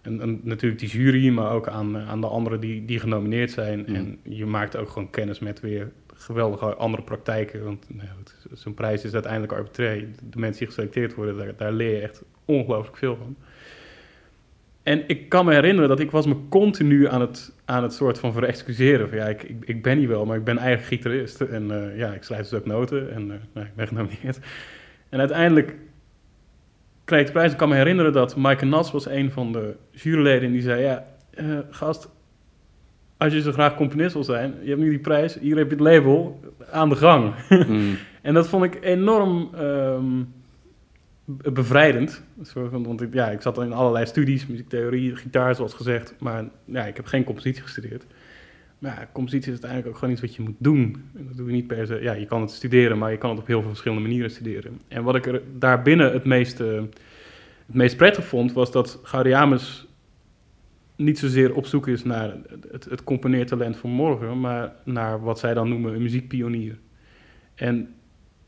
en, 0.02 0.22
en, 0.22 0.40
natuurlijk 0.44 0.82
die 0.82 0.90
jury, 0.90 1.30
maar 1.30 1.52
ook 1.52 1.68
aan, 1.68 1.98
aan 1.98 2.22
de 2.22 2.28
anderen 2.28 2.60
die, 2.60 2.86
die 2.86 3.00
genomineerd 3.00 3.52
zijn. 3.52 3.86
Mm. 3.88 3.96
En 3.96 4.20
je 4.24 4.46
maakt 4.46 4.78
ook 4.78 4.90
gewoon 4.90 5.10
kennis 5.10 5.40
met 5.40 5.60
weer 5.60 5.92
geweldige 6.14 6.76
andere 6.76 7.04
praktijken. 7.04 7.64
Want 7.64 7.86
nou, 7.88 8.10
zo'n 8.54 8.74
prijs 8.74 9.04
is 9.04 9.14
uiteindelijk 9.14 9.54
arbitrair. 9.54 10.06
De 10.30 10.40
mensen 10.40 10.60
die 10.60 10.68
geselecteerd 10.68 11.16
worden, 11.16 11.38
daar, 11.38 11.56
daar 11.58 11.72
leer 11.72 11.96
je 11.96 12.02
echt 12.02 12.24
ongelooflijk 12.46 12.98
veel 12.98 13.16
van. 13.16 13.36
En 14.84 15.04
ik 15.08 15.30
kan 15.30 15.46
me 15.46 15.54
herinneren 15.54 15.90
dat 15.90 16.00
ik 16.00 16.12
was 16.12 16.26
me 16.26 16.36
continu 16.50 17.08
aan 17.08 17.22
het, 17.22 17.54
aan 17.66 17.84
het 17.84 17.94
soort 17.94 18.20
van 18.20 18.34
verexcuseren. 18.34 19.10
Van 19.10 19.18
ja, 19.18 19.26
ik, 19.26 19.44
ik, 19.44 19.66
ik 19.66 19.84
ben 19.84 19.98
hier 19.98 20.08
wel, 20.08 20.26
maar 20.26 20.38
ik 20.38 20.44
ben 20.44 20.58
eigen 20.58 20.86
gitarist. 20.86 21.42
En 21.42 21.72
uh, 21.72 21.98
ja, 21.98 22.14
ik 22.14 22.24
schrijf 22.24 22.42
dus 22.42 22.60
ook 22.60 22.66
noten 22.66 23.12
en 23.12 23.22
uh, 23.22 23.34
nou, 23.54 23.66
ik 23.66 23.76
ben 23.76 23.88
genomineerd. 23.88 24.40
En 25.10 25.20
uiteindelijk 25.20 25.76
kreeg 27.08 27.20
ik 27.20 27.26
de 27.26 27.32
prijs. 27.32 27.52
Ik 27.52 27.58
kan 27.58 27.70
me 27.70 27.76
herinneren 27.76 28.14
dat 28.14 28.36
Maaike 28.36 28.66
Nas 28.66 28.92
was 28.92 29.08
een 29.08 29.32
van 29.32 29.52
de 29.52 29.76
juryleden 29.92 30.52
die 30.52 30.62
zei... 30.62 30.82
Ja, 30.82 31.06
uh, 31.40 31.60
gast, 31.70 32.10
als 33.18 33.34
je 33.34 33.42
zo 33.42 33.52
graag 33.52 33.76
componist 33.76 34.14
wil 34.14 34.24
zijn, 34.24 34.56
je 34.62 34.70
hebt 34.70 34.82
nu 34.82 34.90
die 34.90 35.00
prijs, 35.00 35.40
hier 35.40 35.58
heb 35.58 35.70
je 35.70 35.76
het 35.76 35.84
label, 35.84 36.40
aan 36.72 36.90
de 36.90 36.96
gang. 36.96 37.34
Mm. 37.50 37.98
en 38.22 38.34
dat 38.34 38.48
vond 38.48 38.64
ik 38.64 38.78
enorm 38.82 39.50
um, 39.60 40.34
bevrijdend. 41.26 42.24
Want 42.72 43.02
ik, 43.02 43.14
ja, 43.14 43.30
ik 43.30 43.42
zat 43.42 43.62
in 43.62 43.74
allerlei 43.74 44.06
studies, 44.06 44.48
muziektheorie, 44.48 45.16
gitaar 45.16 45.56
zoals 45.56 45.74
gezegd, 45.74 46.16
maar 46.20 46.44
ja, 46.66 46.86
ik 46.86 46.96
heb 46.96 47.06
geen 47.06 47.24
compositie 47.24 47.64
gestudeerd. 47.64 48.06
Maar 48.80 49.00
ja, 49.00 49.10
compositie 49.12 49.52
is 49.52 49.62
uiteindelijk 49.62 49.90
ook 49.90 49.98
gewoon 49.98 50.14
iets 50.14 50.22
wat 50.22 50.36
je 50.36 50.42
moet 50.42 50.56
doen. 50.58 50.96
Dat 51.14 51.38
doe 51.38 51.48
je 51.48 51.54
niet 51.54 51.68
per 51.68 51.88
se. 51.88 52.02
Ja, 52.02 52.14
je 52.14 52.26
kan 52.26 52.42
het 52.42 52.52
studeren, 52.52 52.98
maar 52.98 53.12
je 53.12 53.18
kan 53.18 53.30
het 53.30 53.40
op 53.40 53.48
heel 53.48 53.60
veel 53.60 53.70
verschillende 53.70 54.04
manieren 54.04 54.32
studeren. 54.32 54.82
En 54.88 55.04
wat 55.04 55.16
ik 55.16 55.26
er 55.26 55.42
daarbinnen 55.60 56.14
het 56.14 56.26
meest, 56.26 56.58
het 56.58 56.96
meest 57.66 57.98
prettig 57.98 58.26
vond, 58.26 58.54
was 58.54 58.72
dat 58.72 59.00
Gaudiamus 59.04 59.88
niet 60.96 61.20
zozeer 61.20 61.56
op 61.56 61.66
zoek 61.66 61.88
is 61.88 62.04
naar 62.04 62.36
het, 62.72 62.86
het 62.86 63.04
componeertalent 63.04 63.78
van 63.78 63.90
morgen, 63.90 64.40
maar 64.40 64.74
naar 64.84 65.22
wat 65.22 65.40
zij 65.40 65.54
dan 65.54 65.70
noemen 65.70 65.94
een 65.94 66.02
muziekpionier. 66.02 66.80
En 67.56 67.96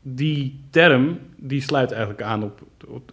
die 0.02 0.60
term, 0.70 1.18
die 1.36 1.60
sluit 1.60 1.90
eigenlijk 1.90 2.22
aan 2.22 2.42
op, 2.42 2.60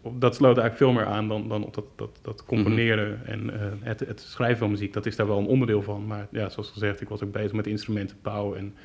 op, 0.02 0.22
dat 0.22 0.36
sloot 0.36 0.58
eigenlijk 0.58 0.78
veel 0.78 0.92
meer 0.92 1.14
aan 1.14 1.28
dan, 1.28 1.48
dan 1.48 1.66
op 1.66 1.74
dat, 1.74 1.86
dat, 1.96 2.20
dat 2.22 2.46
componeren 2.46 3.20
mhm. 3.22 3.32
en 3.32 3.44
uh, 3.46 3.54
het, 3.80 4.00
het 4.00 4.20
schrijven 4.20 4.58
van 4.58 4.70
muziek. 4.70 4.94
Dat 4.94 5.06
is 5.06 5.16
daar 5.16 5.28
wel 5.28 5.38
een 5.38 5.46
onderdeel 5.46 5.82
van, 5.82 6.08
maar 6.08 6.28
ja, 6.32 6.50
zoals 6.50 6.70
gezegd, 6.70 7.02
ik 7.02 7.10
was 7.10 7.24
ook 7.24 7.32
bezig 7.32 7.52
met 7.52 7.68
instrumentenbouw 7.68 8.56
en 8.56 8.76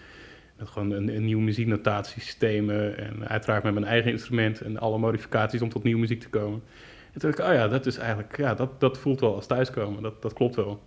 met 0.59 0.69
gewoon 0.69 0.91
een, 0.91 1.17
een 1.17 1.25
nieuw 1.25 1.41
muzieknotatiesystemen 1.41 2.99
en 2.99 3.29
uiteraard 3.29 3.63
met 3.63 3.75
mijn 3.75 3.87
eigen 3.87 4.11
instrument 4.11 4.61
en 4.61 4.79
alle 4.79 4.99
modificaties 4.99 5.63
om 5.63 5.69
tot 5.69 5.83
nieuwe 5.83 6.01
muziek 6.01 6.21
te 6.21 6.29
komen. 6.29 6.63
En 7.13 7.21
toen 7.21 7.31
dacht 7.31 7.39
ik, 7.39 7.47
oh 7.47 7.55
ja, 7.55 7.69
dat 7.69 7.87
is 7.87 7.97
eigenlijk, 7.97 8.37
ja, 8.37 8.55
dat, 8.55 8.81
dat 8.81 8.99
voelt 8.99 9.21
wel 9.21 9.35
als 9.35 9.47
thuiskomen, 9.47 10.03
dat, 10.03 10.23
dat 10.23 10.33
klopt 10.33 10.57
wel. 10.57 10.83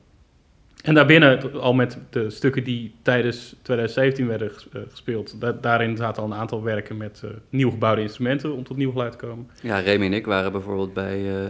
En 0.83 0.93
daarbinnen, 0.93 1.53
al 1.61 1.73
met 1.73 1.97
de 2.09 2.29
stukken 2.29 2.63
die 2.63 2.95
tijdens 3.01 3.55
2017 3.61 4.27
werden 4.27 4.51
eh, 4.73 4.81
gespeeld, 4.89 5.41
da- 5.41 5.57
daarin 5.61 5.97
zaten 5.97 6.23
al 6.23 6.31
een 6.31 6.37
aantal 6.37 6.63
werken 6.63 6.97
met 6.97 7.21
eh, 7.23 7.29
nieuw 7.49 7.69
gebouwde 7.69 8.01
instrumenten 8.01 8.53
om 8.53 8.63
tot 8.63 8.77
nieuw 8.77 8.91
geluid 8.91 9.11
te 9.11 9.17
komen. 9.17 9.49
Ja, 9.61 9.79
Remy 9.79 10.05
en 10.05 10.13
ik 10.13 10.25
waren 10.25 10.51
bijvoorbeeld 10.51 10.93
bij 10.93 11.29
eh 11.29 11.45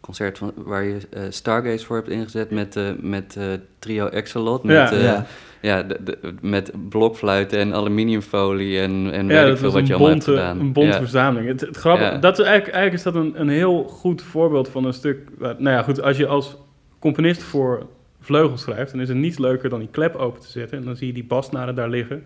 concert 0.00 0.38
van, 0.38 0.52
waar 0.56 0.84
je 0.84 0.96
eh, 1.10 1.22
Stargaze 1.28 1.84
voor 1.86 1.96
hebt 1.96 2.08
ingezet 2.08 2.50
met, 2.50 2.78
met 3.00 3.38
trio 3.78 4.06
Exolot. 4.06 4.62
Met, 4.62 4.74
Ja. 4.90 4.94
Ja. 4.94 5.26
ja, 5.60 5.82
de, 5.82 5.98
de- 6.04 6.34
met 6.40 6.72
blokfluiten 6.88 7.58
en 7.58 7.74
aluminiumfolie 7.74 8.80
en, 8.80 9.10
en 9.12 9.28
Ja, 9.28 9.32
weet 9.34 9.42
ik 9.42 9.48
dat 9.48 9.58
veel 9.58 9.70
wat 9.72 9.86
je 9.86 9.92
allemaal 9.94 10.12
hebt 10.12 10.24
gedaan. 10.24 10.60
een 10.60 10.72
bonte 10.72 10.96
verzameling. 10.96 11.48
Het, 11.50 11.60
het 11.60 11.76
grappige, 11.76 12.18
dat 12.18 12.38
is 12.38 12.44
eigenlijk, 12.44 12.74
eigenlijk 12.76 13.06
is 13.06 13.12
dat 13.12 13.22
een, 13.22 13.40
een 13.40 13.48
heel 13.48 13.82
goed 13.84 14.22
voorbeeld 14.22 14.68
van 14.68 14.84
een 14.84 14.92
stuk... 14.92 15.18
nou 15.38 15.62
ja, 15.70 15.82
goed, 15.82 16.02
als 16.02 16.16
je 16.16 16.26
als 16.26 16.56
componist 16.98 17.42
voor 17.42 17.86
vleugels 18.20 18.60
schrijft... 18.60 18.90
dan 18.90 19.00
is 19.00 19.08
er 19.08 19.14
niets 19.14 19.38
leuker 19.38 19.68
dan 19.68 19.78
die 19.78 19.88
klep 19.88 20.14
open 20.14 20.40
te 20.40 20.50
zetten. 20.50 20.78
En 20.78 20.84
dan 20.84 20.96
zie 20.96 21.06
je 21.06 21.12
die 21.12 21.24
basnaren 21.24 21.74
daar 21.74 21.88
liggen. 21.88 22.24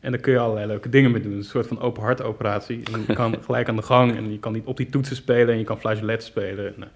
En 0.00 0.10
daar 0.10 0.20
kun 0.20 0.32
je 0.32 0.38
allerlei 0.38 0.66
leuke 0.66 0.88
dingen 0.88 1.10
mee 1.10 1.22
doen. 1.22 1.32
Het 1.32 1.40
een 1.40 1.46
soort 1.46 1.66
van 1.66 1.80
open 1.80 2.02
hart 2.02 2.22
operatie. 2.22 2.82
En 2.92 3.04
je 3.06 3.14
kan 3.14 3.36
gelijk 3.44 3.68
aan 3.68 3.76
de 3.76 3.82
gang 3.82 4.16
en 4.16 4.32
je 4.32 4.38
kan 4.38 4.52
die, 4.52 4.62
op 4.64 4.76
die 4.76 4.88
toetsen 4.88 5.16
spelen... 5.16 5.48
en 5.48 5.58
je 5.58 5.64
kan 5.64 5.80
flageolet 5.80 6.22
spelen. 6.22 6.74
Nou, 6.76 6.90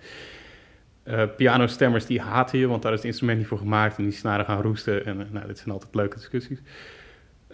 eh, 1.03 1.35
pianostemmers 1.37 2.07
die 2.07 2.21
haten 2.21 2.59
je, 2.59 2.67
want 2.67 2.83
daar 2.83 2.93
is 2.93 2.99
het 2.99 3.07
instrument 3.07 3.39
niet 3.39 3.47
voor 3.47 3.59
gemaakt... 3.59 3.97
en 3.97 4.05
die 4.05 4.13
snaren 4.13 4.45
gaan 4.45 4.63
roesten. 4.63 5.07
En 5.07 5.21
eh, 5.21 5.27
nou, 5.31 5.47
dit 5.47 5.59
zijn 5.59 5.71
altijd 5.71 5.95
leuke 5.95 6.17
discussies. 6.17 6.59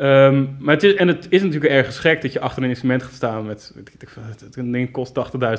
Ehm, 0.00 0.46
maar 0.58 0.74
het 0.74 0.82
is, 0.82 0.94
en 0.94 1.08
het 1.08 1.26
is 1.28 1.42
natuurlijk 1.42 1.72
ergens 1.72 1.98
gek 1.98 2.22
dat 2.22 2.32
je 2.32 2.40
achter 2.40 2.62
een 2.62 2.68
instrument 2.68 3.02
gaat 3.02 3.12
staan 3.12 3.46
met, 3.46 3.74
het, 4.38 4.54
ding 4.54 4.90
kost 4.90 5.14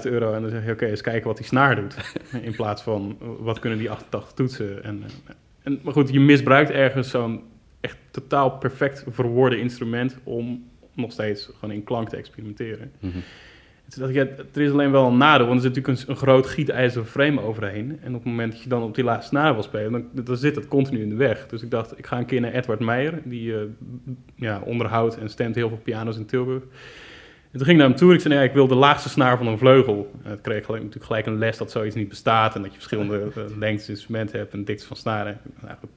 80.000 0.06 0.12
euro 0.12 0.34
en 0.34 0.42
dan 0.42 0.52
zeg 0.52 0.66
je 0.66 0.72
oké, 0.72 0.86
eens 0.86 1.02
kijken 1.02 1.28
wat 1.28 1.38
die 1.38 1.46
snaar 1.46 1.76
doet. 1.76 1.96
In 2.48 2.56
plaats 2.56 2.82
van 2.82 3.18
wat 3.40 3.60
kunnen 3.60 3.80
die 3.80 3.90
88 3.90 4.32
toetsen. 4.34 4.84
En, 4.84 5.04
eh, 5.04 5.34
en, 5.64 5.80
maar 5.84 5.94
goed, 5.94 6.10
je 6.10 6.20
misbruikt 6.20 6.72
ergens 6.72 7.10
zo'n 7.10 7.44
echt 7.82 7.98
totaal 8.12 8.52
perfect 8.52 9.04
verwoorde 9.10 9.60
instrument 9.60 10.18
om 10.24 10.70
nog 10.94 11.12
steeds 11.12 11.50
gewoon 11.60 11.76
in 11.76 11.84
klank 11.84 12.10
te 12.10 12.18
experimenteren. 12.18 12.92
Mhm. 13.00 13.18
Toen 13.92 14.02
dacht 14.02 14.16
ik, 14.16 14.38
ja, 14.38 14.44
er 14.54 14.62
is 14.62 14.72
alleen 14.72 14.92
wel 14.92 15.08
een 15.08 15.18
nadeel, 15.18 15.48
want 15.48 15.58
er 15.58 15.66
zit 15.66 15.76
natuurlijk 15.76 16.08
een, 16.08 16.10
een 16.10 16.22
groot 16.22 16.48
gietijzeren 16.48 17.08
frame 17.08 17.42
overheen. 17.42 18.00
En 18.04 18.08
op 18.08 18.24
het 18.24 18.24
moment 18.24 18.52
dat 18.52 18.62
je 18.62 18.70
dan 18.70 18.84
op 18.84 18.96
die 18.96 19.04
laatste 19.04 19.28
snaar 19.28 19.54
wil 19.54 19.64
spelen, 19.64 19.92
dan, 19.92 20.24
dan 20.24 20.38
zit 20.38 20.56
het 20.56 20.68
continu 20.68 21.02
in 21.02 21.10
de 21.10 21.16
weg. 21.16 21.48
Dus 21.48 21.62
ik 21.62 21.72
dacht, 21.72 21.98
ik 21.98 22.08
ga 22.08 22.18
een 22.18 22.26
keer 22.26 22.42
naar 22.42 22.52
Edward 22.52 22.80
Meijer, 22.80 23.22
die 23.24 23.54
eh, 23.54 23.62
ja, 24.36 24.62
onderhoudt 24.66 25.18
en 25.18 25.30
stemt 25.30 25.56
heel 25.56 25.68
veel 25.68 25.80
piano's 25.84 26.18
in 26.18 26.26
Tilburg. 26.26 26.62
En 27.52 27.58
toen 27.58 27.66
ging 27.66 27.70
ik 27.70 27.78
naar 27.78 27.88
hem 27.88 27.96
toe 27.96 28.10
en 28.10 28.16
ik 28.16 28.22
zei, 28.22 28.34
nee, 28.34 28.48
ik 28.48 28.54
wil 28.54 28.68
de 28.68 28.76
laagste 28.76 29.10
snaar 29.10 29.38
van 29.38 29.48
een 29.48 29.58
vleugel. 29.58 30.12
En 30.24 30.32
het 30.32 30.42
kreeg 30.42 30.66
gelijk, 30.66 30.84
natuurlijk 30.84 31.12
gelijk 31.12 31.26
een 31.26 31.38
les 31.38 31.58
dat 31.58 31.72
zoiets 31.72 31.96
niet 31.96 32.10
bestaat 32.10 32.56
en 32.56 32.62
dat 32.62 32.72
je 32.72 32.78
verschillende 32.78 33.16
uh, 33.38 33.44
lengtes 33.58 33.90
instrumenten 33.90 34.40
hebt 34.40 34.54
en 34.54 34.64
diktes 34.64 34.88
van 34.88 34.98
snaren. 34.98 35.40
Nou, 35.62 35.76
goed. 35.80 35.90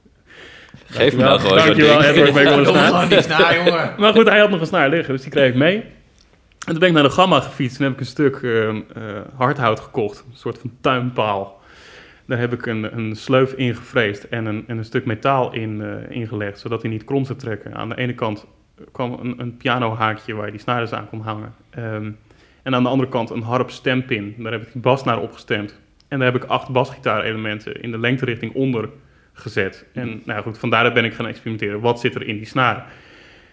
Geef 0.85 1.15
me 1.15 1.23
nou 1.23 1.39
gewoon 1.39 1.57
Dankjewel. 1.57 2.03
Edward, 2.03 2.27
ik 2.27 2.33
wel 2.33 2.59
een 2.59 2.65
snaar. 2.65 2.87
Gewoon 2.87 3.09
die 3.09 3.21
snaar, 3.21 3.55
jongen. 3.55 3.93
Maar 3.97 4.13
goed, 4.13 4.29
hij 4.29 4.39
had 4.39 4.49
nog 4.49 4.59
een 4.59 4.67
snaar 4.67 4.89
liggen, 4.89 5.13
dus 5.13 5.21
die 5.21 5.31
kreeg 5.31 5.49
ik 5.49 5.55
mee. 5.55 5.83
En 6.65 6.71
toen 6.71 6.79
ben 6.79 6.87
ik 6.89 6.95
naar 6.95 7.03
de 7.03 7.09
Gamma 7.09 7.39
gefietst 7.39 7.77
en 7.77 7.83
heb 7.83 7.93
ik 7.93 7.99
een 7.99 8.05
stuk 8.05 8.35
eh, 8.35 8.69
eh, 8.69 8.75
hardhout 9.35 9.79
gekocht. 9.79 10.25
Een 10.29 10.37
soort 10.37 10.57
van 10.57 10.71
tuinpaal. 10.81 11.61
Daar 12.25 12.39
heb 12.39 12.53
ik 12.53 12.65
een, 12.65 12.97
een 12.97 13.15
sleuf 13.15 13.53
ingevreesd 13.53 14.27
en 14.27 14.45
een, 14.45 14.63
en 14.67 14.77
een 14.77 14.85
stuk 14.85 15.05
metaal 15.05 15.53
in, 15.53 15.81
eh, 15.81 16.15
ingelegd, 16.15 16.59
zodat 16.59 16.81
hij 16.81 16.91
niet 16.91 17.03
krom 17.03 17.25
zou 17.25 17.39
trekken. 17.39 17.75
Aan 17.75 17.89
de 17.89 17.97
ene 17.97 18.13
kant 18.13 18.45
kwam 18.91 19.13
een, 19.21 19.39
een 19.39 19.57
pianohaakje 19.57 20.33
waar 20.33 20.45
je 20.45 20.51
die 20.51 20.61
snaren 20.61 20.97
aan 20.97 21.09
kon 21.09 21.21
hangen. 21.21 21.53
Ehm, 21.69 22.11
en 22.63 22.75
aan 22.75 22.83
de 22.83 22.89
andere 22.89 23.09
kant 23.09 23.29
een 23.29 23.41
harp 23.41 23.69
stempin. 23.69 24.35
Daar 24.37 24.51
heb 24.51 24.61
ik 24.61 24.71
die 24.71 24.81
bas 24.81 25.03
naar 25.03 25.21
opgestemd. 25.21 25.79
En 26.07 26.19
daar 26.19 26.31
heb 26.31 26.43
ik 26.43 26.49
acht 26.49 26.69
basgitaarelementen 26.69 27.81
in 27.81 27.91
de 27.91 27.99
lengterichting 27.99 28.53
onder 28.53 28.89
gezet. 29.33 29.85
En 29.93 30.21
nou 30.25 30.41
goed, 30.41 30.57
vandaar 30.57 30.93
ben 30.93 31.05
ik 31.05 31.13
gaan 31.13 31.27
experimenteren. 31.27 31.79
Wat 31.79 31.99
zit 31.99 32.15
er 32.15 32.27
in 32.27 32.37
die 32.37 32.45
snaren? 32.45 32.83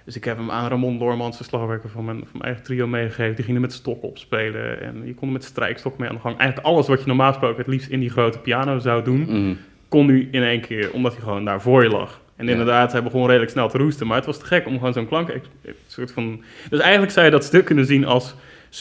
Dus 0.04 0.16
ik 0.16 0.24
heb 0.24 0.36
hem 0.36 0.50
aan 0.50 0.68
Ramon 0.68 0.98
Loormans, 0.98 1.38
de 1.38 1.44
slagwerker 1.44 1.90
van 1.90 2.04
mijn, 2.04 2.18
van 2.18 2.28
mijn 2.32 2.44
eigen 2.44 2.62
trio, 2.62 2.86
meegegeven. 2.86 3.34
Die 3.34 3.44
ging 3.44 3.56
er 3.56 3.62
met 3.62 3.72
stokken 3.72 4.08
op 4.08 4.18
spelen. 4.18 4.80
En 4.82 5.02
je 5.06 5.14
kon 5.14 5.26
er 5.28 5.32
met 5.32 5.44
strijkstok 5.44 5.98
mee 5.98 6.08
aan 6.08 6.14
de 6.14 6.20
gang. 6.20 6.36
Eigenlijk 6.38 6.68
alles 6.68 6.86
wat 6.88 7.00
je 7.00 7.06
normaal 7.06 7.28
gesproken 7.28 7.56
het 7.58 7.66
liefst 7.66 7.88
in 7.90 8.00
die 8.00 8.10
grote 8.10 8.38
piano 8.38 8.78
zou 8.78 9.04
doen, 9.04 9.20
Mhm. 9.28 9.54
kon 9.88 10.06
nu 10.06 10.28
in 10.30 10.42
één 10.42 10.60
keer, 10.60 10.92
omdat 10.92 11.12
hij 11.12 11.22
gewoon 11.22 11.44
daar 11.44 11.60
voor 11.60 11.82
je 11.82 11.88
lag. 11.88 12.20
En 12.36 12.44
Ja. 12.46 12.50
inderdaad, 12.52 12.92
hij 12.92 13.02
begon 13.02 13.26
redelijk 13.26 13.50
snel 13.50 13.68
te 13.68 13.78
roesten. 13.78 14.06
Maar 14.06 14.16
het 14.16 14.26
was 14.26 14.38
te 14.38 14.44
gek 14.44 14.66
om 14.66 14.72
gewoon 14.78 14.92
zo'n 14.92 15.08
klank... 15.08 15.30
soort 15.86 16.12
van... 16.12 16.42
Dus 16.70 16.80
eigenlijk 16.80 17.12
zou 17.12 17.24
je 17.24 17.30
dat 17.32 17.44
stuk 17.44 17.64
kunnen 17.64 17.86
zien 17.86 18.04
als... 18.06 18.34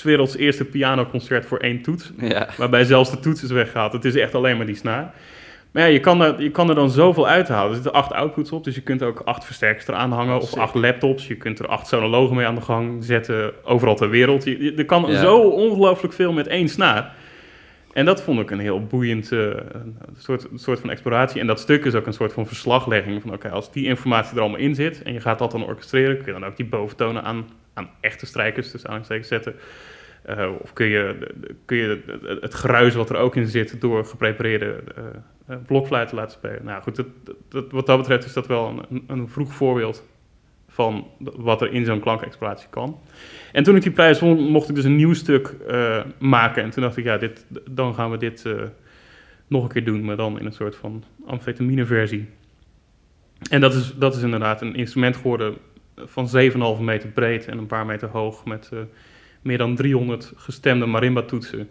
werelds 0.03 0.37
eerste 0.37 0.65
pianoconcert 0.65 1.45
voor 1.45 1.57
één 1.57 1.81
toets. 1.81 2.11
Ja. 2.17 2.47
Waarbij 2.57 2.83
zelfs 2.83 3.11
de 3.11 3.19
toets 3.19 3.43
is 3.43 3.49
weggehaald. 3.51 3.93
Het 3.93 4.05
is 4.05 4.15
echt 4.15 4.35
alleen 4.35 4.57
maar 4.57 4.65
die 4.65 4.75
snaar. 4.75 5.13
Maar 5.71 5.83
ja, 5.83 5.89
je 5.89 5.99
kan, 5.99 6.21
er, 6.21 6.41
je 6.41 6.51
kan 6.51 6.69
er 6.69 6.75
dan 6.75 6.89
zoveel 6.89 7.27
uithalen. 7.27 7.67
Er 7.69 7.73
zitten 7.73 7.93
acht 7.93 8.11
outputs 8.13 8.51
op, 8.51 8.63
dus 8.63 8.75
je 8.75 8.81
kunt 8.81 9.03
ook 9.03 9.19
acht 9.19 9.45
versterkers 9.45 9.87
eraan 9.87 10.11
hangen. 10.11 10.35
Of 10.41 10.57
acht 10.57 10.75
laptops. 10.75 11.27
Je 11.27 11.35
kunt 11.35 11.59
er 11.59 11.67
acht 11.67 11.87
sonologen 11.87 12.35
mee 12.35 12.45
aan 12.45 12.55
de 12.55 12.61
gang 12.61 13.03
zetten. 13.03 13.53
Overal 13.63 13.95
ter 13.95 14.09
wereld. 14.09 14.43
Je, 14.43 14.63
je- 14.63 14.73
er 14.73 14.85
kan 14.85 15.05
Ja. 15.07 15.19
zo 15.21 15.37
ongelooflijk 15.39 16.13
veel 16.13 16.33
met 16.33 16.47
één 16.47 16.69
snaar. 16.69 17.13
En 17.93 18.05
dat 18.05 18.21
vond 18.21 18.39
ik 18.39 18.51
een 18.51 18.59
heel 18.59 18.83
boeiend 18.85 19.31
eh, 19.31 19.39
soort, 20.17 20.47
soort 20.55 20.79
van 20.79 20.89
exploratie. 20.89 21.41
En 21.41 21.47
dat 21.47 21.59
stuk 21.59 21.85
is 21.85 21.95
ook 21.95 22.05
een 22.05 22.13
soort 22.13 22.33
van 22.33 22.47
verslaglegging. 22.47 23.21
Van 23.21 23.33
oké, 23.33 23.49
als 23.49 23.71
die 23.71 23.85
informatie 23.85 24.35
er 24.35 24.41
allemaal 24.41 24.59
in 24.59 24.75
zit 24.75 25.03
en 25.03 25.13
je 25.13 25.19
gaat 25.19 25.39
dat 25.39 25.51
dan 25.51 25.65
orchestreren, 25.65 26.17
kun 26.17 26.25
je 26.33 26.39
dan 26.39 26.45
ook 26.49 26.55
die 26.57 26.65
boventonen 26.65 27.23
aan, 27.23 27.45
aan 27.73 27.89
echte 27.99 28.25
strijkers, 28.25 28.71
dus 28.71 28.85
aanstekens 28.85 29.27
zetten. 29.27 29.55
Eh, 30.21 30.49
of 30.61 30.73
kun 30.73 30.85
je, 30.85 31.27
kun 31.65 31.77
je 31.77 32.01
het 32.41 32.53
geruis 32.53 32.95
wat 32.95 33.09
er 33.09 33.15
ook 33.15 33.35
in 33.35 33.47
zit 33.47 33.81
door 33.81 34.05
geprepareerde 34.05 34.83
eh, 34.95 35.55
blokfluiten 35.65 36.15
laten 36.15 36.37
spelen. 36.37 36.65
Nou 36.65 36.81
goed, 36.81 37.03
dat, 37.49 37.71
wat 37.71 37.85
dat 37.85 37.97
betreft 37.97 38.25
is 38.25 38.33
dat 38.33 38.47
wel 38.47 38.85
een, 38.89 39.03
een, 39.07 39.29
vroeg 39.29 39.53
voorbeeld 39.53 40.03
van 40.67 41.07
wat 41.17 41.61
er 41.61 41.73
in 41.73 41.85
zo'n 41.85 41.99
klankexploratie 41.99 42.69
kan. 42.69 42.99
En 43.51 43.63
toen 43.63 43.75
ik 43.75 43.81
die 43.81 43.91
prijs 43.91 44.19
won, 44.19 44.37
mocht 44.37 44.69
ik 44.69 44.75
dus 44.75 44.83
een 44.83 44.95
nieuw 44.95 45.13
stuk 45.13 45.55
maken. 46.19 46.63
En 46.63 46.69
toen 46.69 46.83
dacht 46.83 46.97
ik, 46.97 47.03
ja, 47.03 47.17
dit, 47.17 47.45
dan 47.69 47.93
gaan 47.93 48.11
we 48.11 48.17
dit 48.17 48.45
nog 49.47 49.63
een 49.63 49.69
keer 49.69 49.85
doen, 49.85 50.03
maar 50.05 50.15
dan 50.15 50.39
in 50.39 50.45
een 50.45 50.53
soort 50.53 50.75
van 50.75 51.03
amfetamine-versie. 51.25 52.29
En 53.49 53.61
dat 53.61 53.73
is, 53.73 53.93
dat 53.95 54.15
is 54.15 54.21
inderdaad 54.21 54.61
een 54.61 54.75
instrument 54.75 55.15
geworden 55.15 55.57
van 55.95 56.29
7,5 56.77 56.81
meter 56.81 57.09
breed 57.09 57.47
en 57.47 57.57
een 57.57 57.67
paar 57.67 57.85
meter 57.85 58.09
hoog 58.09 58.45
met 58.45 58.71
meer 59.41 59.57
dan 59.57 59.75
300 59.75 60.31
gestemde 60.35 60.85
marimba-toetsen 60.85 61.69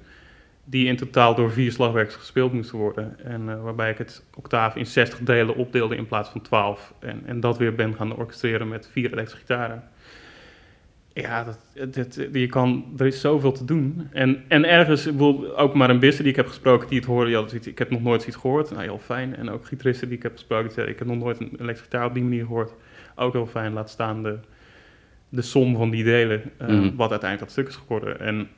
die 0.65 0.87
in 0.87 0.97
totaal 0.97 1.35
door 1.35 1.53
vier 1.53 1.73
slagwerkers 1.73 2.15
gespeeld 2.17 2.53
moesten 2.53 2.79
worden. 2.79 3.25
En 3.25 3.49
eh, 3.49 3.63
waarbij 3.63 3.91
ik 3.91 3.99
het 3.99 4.25
octaaf 4.37 4.77
in 4.77 4.87
60 4.87 5.19
delen 5.19 5.57
opdeelde 5.57 5.97
in 5.97 6.07
plaats 6.07 6.29
van 6.31 6.41
12. 6.41 6.93
En, 6.99 7.23
en 7.27 7.41
dat 7.41 7.59
weer 7.59 7.75
ben 7.75 7.95
gaan 7.95 8.17
orchestreren 8.17 8.69
met 8.69 8.89
vier 8.93 9.13
elektrische 9.13 9.39
gitaren. 9.39 9.83
Ja, 11.13 11.45
dat, 11.45 11.95
het- 11.95 12.29
je 12.33 12.47
kan, 12.47 12.85
er 12.97 13.07
is 13.07 13.21
zoveel 13.21 13.53
te 13.53 13.65
doen. 13.65 14.09
En, 14.13 14.45
en 14.49 14.65
ergens, 14.65 15.09
ook 15.57 15.75
maar 15.75 15.91
een 15.91 15.99
bisten 15.99 16.23
die 16.23 16.33
ik 16.33 16.39
heb 16.39 16.49
gesproken, 16.49 16.89
die 16.89 16.99
het 16.99 17.07
hadden 17.09 17.49
zoiets, 17.49 17.67
ik 17.67 17.79
heb 17.79 17.91
nog 17.91 18.03
nooit 18.03 18.21
zoiets 18.21 18.41
gehoord. 18.41 18.71
Nou, 18.71 18.83
heel 18.83 18.99
fijn. 18.99 19.37
En 19.37 19.51
ook 19.51 19.67
gitaristen 19.67 20.09
die 20.09 20.17
ik 20.17 20.23
heb 20.23 20.33
gesproken, 20.33 20.65
die 20.65 20.75
zeiden, 20.75 20.95
ik 20.95 21.01
heb 21.01 21.09
nog 21.09 21.19
nooit 21.19 21.41
een 21.41 21.47
elektrische 21.53 21.83
gitaar 21.85 22.07
op 22.07 22.15
die 22.15 22.23
manier 22.23 22.45
gehoord. 22.45 22.73
Ook 23.15 23.33
heel 23.33 23.47
fijn, 23.47 23.73
laat 23.73 23.91
staan 23.91 24.23
de, 24.23 24.39
de 25.33 25.43
som 25.43 25.77
van 25.77 25.91
die 25.91 26.05
delen, 26.05 26.43
eh, 26.59 26.69
Mhm. 26.69 26.97
wat 26.97 27.11
uiteindelijk 27.11 27.41
dat 27.41 27.51
stuk 27.51 27.69
is 27.69 27.77
geworden. 27.77 28.21
En 28.21 28.49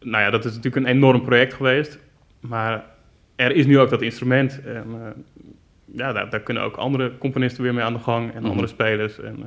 nou 0.00 0.22
ja, 0.22 0.30
dat 0.30 0.44
is 0.44 0.54
natuurlijk 0.54 0.86
een 0.86 0.92
enorm 0.92 1.22
project 1.22 1.54
geweest. 1.54 1.98
Maar 2.40 2.84
er 3.36 3.52
is 3.54 3.66
nu 3.66 3.78
ook 3.78 3.90
dat 3.90 4.02
instrument. 4.02 4.60
En 4.64 4.84
eh, 4.94 5.10
ja, 5.96 6.12
daar, 6.12 6.30
daar 6.30 6.40
kunnen 6.40 6.62
ook 6.62 6.76
andere 6.76 7.18
componisten 7.18 7.62
weer 7.62 7.74
mee 7.74 7.84
aan 7.84 7.92
de 7.92 7.98
gang 7.98 8.32
en 8.32 8.40
Mhm. 8.40 8.50
andere 8.50 8.66
spelers. 8.68 9.20
En, 9.20 9.36
eh, 9.38 9.44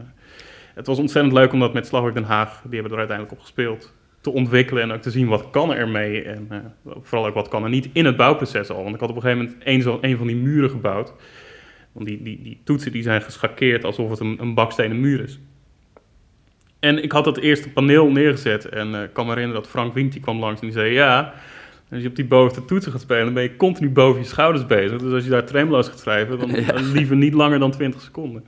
het 0.76 0.88
was 0.88 1.00
ontzettend 1.00 1.34
leuk 1.34 1.54
om 1.54 1.60
dat 1.60 1.74
met 1.74 1.88
Slagwerk 1.88 2.16
Den 2.16 2.24
Haag, 2.24 2.62
die 2.64 2.74
hebben 2.74 2.92
er 2.92 2.98
uiteindelijk 2.98 3.38
op 3.38 3.44
gespeeld, 3.44 3.94
te 4.22 4.32
ontwikkelen 4.32 4.84
en 4.84 4.92
ook 4.92 5.02
te 5.02 5.12
zien 5.12 5.28
wat 5.28 5.50
kan 5.50 5.74
er 5.74 5.88
mee. 5.90 6.24
En 6.24 6.48
vooral 7.02 7.28
ook 7.28 7.34
wat 7.34 7.48
kan 7.48 7.64
er 7.64 7.70
niet 7.70 7.90
in 7.94 8.06
het 8.06 8.16
bouwproces 8.16 8.70
al. 8.70 8.84
Want 8.84 8.96
ik 8.96 9.02
had 9.02 9.10
op 9.10 9.16
een 9.16 9.22
gegeven 9.22 9.44
moment 9.46 9.62
een, 9.68 9.82
zo, 9.82 9.98
een 10.02 10.18
van 10.18 10.28
die 10.28 10.36
muren 10.36 10.70
gebouwd. 10.70 11.14
Want 11.92 12.08
die, 12.08 12.24
die, 12.24 12.42
die 12.44 12.62
toetsen 12.64 12.92
die 12.92 13.02
zijn 13.04 13.22
geschakeerd 13.22 13.84
alsof 13.84 14.10
het 14.10 14.20
een, 14.20 14.38
een 14.42 14.54
bakstenen 14.54 15.00
muur 15.00 15.24
is. 15.24 15.40
En 16.86 17.04
ik 17.04 17.12
had 17.12 17.24
dat 17.24 17.38
eerste 17.38 17.70
paneel 17.70 18.12
neergezet 18.12 18.70
en 18.70 18.96
eh, 18.96 19.04
ik 19.04 19.14
kan 19.14 19.26
me 19.26 19.32
herinneren 19.32 19.62
dat 19.62 19.72
Frank 19.72 19.94
Wink 19.94 20.12
die 20.12 20.22
kwam 20.22 20.40
langs 20.40 20.62
en 20.62 20.68
die 20.68 20.76
zei... 20.76 20.94
Ja, 20.94 21.34
als 21.92 22.02
je 22.02 22.08
op 22.08 22.16
die 22.16 22.26
bovenste 22.26 22.66
toetsen 22.66 22.92
gaat 22.92 23.02
spelen, 23.02 23.26
dan 23.26 23.34
ben 23.34 23.44
je 23.44 23.56
continu 23.56 23.90
boven 23.90 24.22
je 24.22 24.28
schouders 24.28 24.66
bezig. 24.66 24.98
Dus 24.98 25.14
als 25.14 25.24
je 25.24 25.30
daar 25.30 25.46
tremolo's 25.46 25.88
gaat 25.88 26.00
schrijven, 26.00 26.40
dan 26.40 26.50
Ja. 26.62 26.72
dan 26.72 26.92
liever 26.92 27.16
niet 27.16 27.34
langer 27.34 27.60
dan 27.60 27.72
20 27.72 28.02
seconden. 28.02 28.46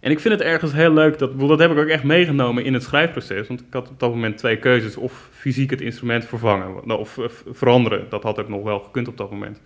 En 0.00 0.10
ik 0.10 0.20
vind 0.20 0.34
het 0.34 0.42
ergens 0.42 0.72
heel 0.72 0.92
leuk, 0.92 1.18
dat, 1.18 1.30
ik 1.30 1.38
dat 1.38 1.58
heb 1.58 1.70
ik 1.70 1.78
ook 1.78 1.86
echt 1.86 2.02
meegenomen 2.02 2.64
in 2.64 2.74
het 2.74 2.82
schrijfproces. 2.82 3.48
Want 3.48 3.60
ik 3.60 3.66
had 3.70 3.88
op 3.88 4.00
dat 4.00 4.10
moment 4.10 4.38
twee 4.38 4.56
keuzes. 4.56 4.96
Of 4.96 5.28
fysiek 5.32 5.70
het 5.70 5.80
instrument 5.80 6.24
vervangen, 6.24 6.98
of 6.98 7.18
eh, 7.18 7.24
veranderen. 7.50 8.06
Dat 8.08 8.22
had 8.22 8.40
ook 8.40 8.48
nog 8.48 8.62
wel 8.62 8.78
gekund 8.78 9.08
op 9.08 9.16
dat 9.16 9.30
moment. 9.30 9.60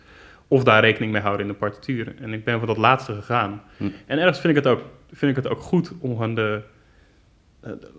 Of 0.48 0.64
daar 0.64 0.80
rekening 0.80 1.12
mee 1.12 1.22
houden 1.22 1.46
in 1.46 1.52
de 1.52 1.58
partituur. 1.58 2.14
En 2.20 2.32
ik 2.32 2.44
ben 2.44 2.58
voor 2.58 2.66
dat 2.66 2.76
laatste 2.76 3.12
gegaan. 3.14 3.62
Hm. 3.76 3.84
En 4.06 4.18
ergens 4.18 4.40
vind 4.40 4.56
ik 4.56 4.64
het 4.64 4.72
ook, 4.72 4.82
vind 5.12 5.36
ik 5.36 5.44
het 5.44 5.52
ook 5.52 5.60
goed 5.60 5.92
om 6.00 6.10
gewoon 6.10 6.34
de, 6.34 6.60
eh, 6.62 6.75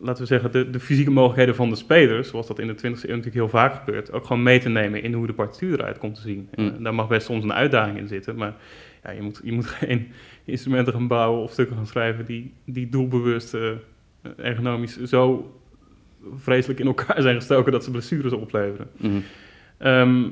laten 0.02 0.22
we 0.22 0.28
zeggen, 0.28 0.52
de, 0.52 0.70
de 0.70 0.80
fysieke 0.80 1.12
mogelijkheden 1.12 1.56
van 1.56 1.70
de 1.70 1.76
spelers, 1.76 2.30
zoals 2.30 2.48
dat 2.48 2.60
in 2.60 2.68
de 2.68 2.76
20e 2.76 2.82
eeuw 2.82 2.90
natuurlijk 2.92 3.34
heel 3.34 3.50
vaak 3.50 3.76
gebeurt, 3.76 4.12
ook 4.12 4.26
gewoon 4.26 4.44
mee 4.44 4.60
te 4.60 4.70
nemen 4.70 5.04
in 5.04 5.14
hoe 5.14 5.28
de 5.28 5.34
partituur 5.34 5.80
eruit 5.80 5.98
komt 5.98 6.16
te 6.16 6.22
zien. 6.22 6.50
Mm. 6.56 6.68
En 6.68 6.84
daar 6.84 6.94
mag 6.94 7.08
best 7.08 7.26
soms 7.26 7.44
een 7.44 7.54
uitdaging 7.54 7.98
in 7.98 8.08
zitten, 8.08 8.36
maar 8.36 8.56
ja, 9.04 9.12
je, 9.12 9.22
moet, 9.22 9.42
je 9.44 9.52
moet 9.52 9.68
geen 9.80 10.08
instrumenten 10.46 10.94
gaan 10.94 11.08
bouwen 11.08 11.44
of 11.44 11.52
stukken 11.52 11.76
gaan 11.76 11.88
schrijven 11.88 12.26
die, 12.26 12.54
die 12.66 12.90
doelbewust 12.90 13.54
eh, 13.54 13.72
ergonomisch 14.38 15.04
zo 15.04 15.52
vreselijk 16.38 16.80
in 16.80 16.88
elkaar 16.88 17.22
zijn 17.28 17.36
gestoken 17.36 17.72
dat 17.72 17.84
ze 17.84 17.92
blessures 17.92 18.34
opleveren. 18.34 18.88
Mhm. 18.98 19.20
Ehm, 19.78 20.24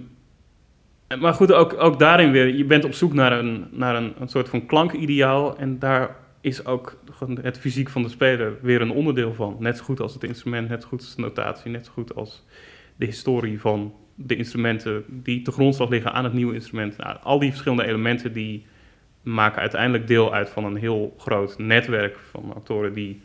maar 1.19 1.33
goed, 1.33 1.53
ook, 1.53 1.75
ook 1.77 1.99
daarin 1.99 2.31
weer, 2.31 2.55
je 2.55 2.65
bent 2.65 2.85
op 2.85 2.93
zoek 2.93 3.13
naar 3.13 3.31
een, 3.31 3.65
naar 3.71 3.95
een, 3.95 4.13
een 4.19 4.27
soort 4.27 4.49
van 4.49 4.65
klankideaal. 4.65 5.57
En 5.57 5.79
daar 5.79 6.15
is 6.45 6.65
ook 6.65 6.97
het 7.41 7.57
fysiek 7.57 7.89
van 7.89 8.03
de 8.03 8.09
speler 8.09 8.57
weer 8.61 8.81
een 8.81 8.91
onderdeel 8.91 9.33
van. 9.33 9.55
Net 9.59 9.77
zo 9.77 9.83
goed 9.83 9.99
als 9.99 10.13
het 10.13 10.23
instrument, 10.23 10.69
net 10.69 10.81
zo 10.81 10.87
goed 10.87 10.99
als 10.99 11.15
de 11.15 11.21
notatie, 11.21 11.71
net 11.71 11.85
zo 11.85 11.91
goed 11.91 12.15
als 12.15 12.45
de 12.95 13.05
historie 13.05 13.59
van 13.59 13.93
de 14.15 14.35
instrumenten 14.35 15.03
die 15.07 15.41
te 15.41 15.51
grondslag 15.51 15.89
liggen 15.89 16.13
aan 16.13 16.23
het 16.23 16.33
nieuwe 16.33 16.53
instrument. 16.53 16.97
Nou, 16.97 17.17
al 17.23 17.39
die 17.39 17.49
verschillende 17.49 17.85
elementen 17.85 18.33
die 18.33 18.65
maken 19.21 19.61
uiteindelijk 19.61 20.07
deel 20.07 20.33
uit 20.33 20.49
van 20.49 20.65
een 20.65 20.75
heel 20.75 21.15
groot 21.17 21.57
netwerk 21.57 22.17
van 22.17 22.53
actoren 22.55 22.93
die, 22.93 23.21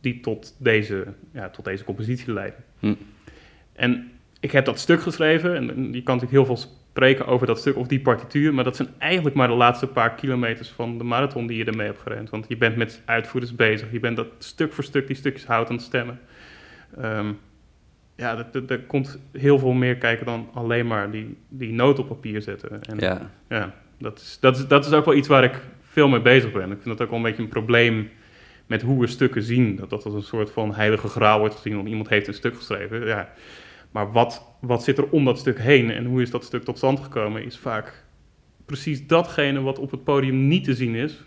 die 0.00 0.20
tot, 0.20 0.56
deze, 0.58 1.06
ja, 1.32 1.50
tot 1.50 1.64
deze 1.64 1.84
compositie 1.84 2.32
leiden. 2.32 2.64
Hm. 2.78 2.94
En 3.72 4.10
ik 4.40 4.50
heb 4.50 4.64
dat 4.64 4.78
stuk 4.78 5.02
geschreven 5.02 5.56
en, 5.56 5.70
en 5.70 5.92
je 5.92 6.02
kan 6.02 6.16
natuurlijk 6.16 6.46
heel 6.46 6.56
veel 6.56 6.70
spreken 6.90 7.26
over 7.26 7.46
dat 7.46 7.58
stuk 7.58 7.76
of 7.76 7.86
die 7.86 8.00
partituur, 8.00 8.54
maar 8.54 8.64
dat 8.64 8.76
zijn 8.76 8.88
eigenlijk 8.98 9.36
maar 9.36 9.48
de 9.48 9.54
laatste 9.54 9.86
paar 9.86 10.14
kilometers 10.14 10.68
van 10.68 10.98
de 10.98 11.04
marathon 11.04 11.46
die 11.46 11.56
je 11.56 11.64
ermee 11.64 11.86
hebt 11.86 12.00
gerend. 12.00 12.30
Want 12.30 12.44
je 12.48 12.56
bent 12.56 12.76
met 12.76 13.02
uitvoerders 13.04 13.54
bezig, 13.54 13.92
je 13.92 14.00
bent 14.00 14.16
dat 14.16 14.26
stuk 14.38 14.72
voor 14.72 14.84
stuk 14.84 15.06
die 15.06 15.16
stukjes 15.16 15.46
hout 15.46 15.68
aan 15.68 15.74
het 15.74 15.84
stemmen. 15.84 16.20
Ehm, 16.96 17.32
ja, 18.16 18.46
er 18.68 18.80
komt 18.80 19.18
heel 19.32 19.58
veel 19.58 19.72
meer 19.72 19.96
kijken 19.96 20.26
dan 20.26 20.48
alleen 20.54 20.86
maar 20.86 21.10
die, 21.10 21.36
die 21.48 21.72
noot 21.72 21.98
op 21.98 22.08
papier 22.08 22.42
zetten. 22.42 22.82
En, 22.82 22.98
Ja, 22.98 23.30
ja, 23.48 23.74
dat 23.98 24.18
is, 24.18 24.38
dat, 24.40 24.56
is, 24.56 24.66
dat 24.66 24.86
is 24.86 24.92
ook 24.92 25.04
wel 25.04 25.14
iets 25.14 25.28
waar 25.28 25.44
ik 25.44 25.60
veel 25.80 26.08
mee 26.08 26.20
bezig 26.20 26.52
ben. 26.52 26.70
Ik 26.70 26.82
vind 26.82 26.84
dat 26.84 27.00
ook 27.00 27.08
wel 27.08 27.18
een 27.18 27.24
beetje 27.24 27.42
een 27.42 27.48
probleem 27.48 28.10
met 28.66 28.82
hoe 28.82 29.00
we 29.00 29.06
stukken 29.06 29.42
zien. 29.42 29.76
Dat 29.76 29.90
dat 29.90 30.04
als 30.04 30.14
een 30.14 30.22
soort 30.22 30.50
van 30.50 30.74
heilige 30.74 31.08
graal 31.08 31.38
wordt 31.38 31.54
gezien, 31.54 31.76
want 31.76 31.88
iemand 31.88 32.08
heeft 32.08 32.28
een 32.28 32.34
stuk 32.34 32.56
geschreven. 32.56 33.06
Ja. 33.06 33.32
Maar 33.90 34.12
wat, 34.12 34.44
wat 34.60 34.84
zit 34.84 34.98
er 34.98 35.08
om 35.10 35.24
dat 35.24 35.38
stuk 35.38 35.60
heen 35.60 35.90
en 35.90 36.04
hoe 36.04 36.22
is 36.22 36.30
dat 36.30 36.44
stuk 36.44 36.64
tot 36.64 36.76
stand 36.76 37.00
gekomen, 37.00 37.44
is 37.44 37.58
vaak 37.58 38.04
precies 38.66 39.06
datgene 39.06 39.60
wat 39.60 39.78
op 39.78 39.90
het 39.90 40.04
podium 40.04 40.48
niet 40.48 40.64
te 40.64 40.74
zien 40.74 40.94
is, 40.94 41.24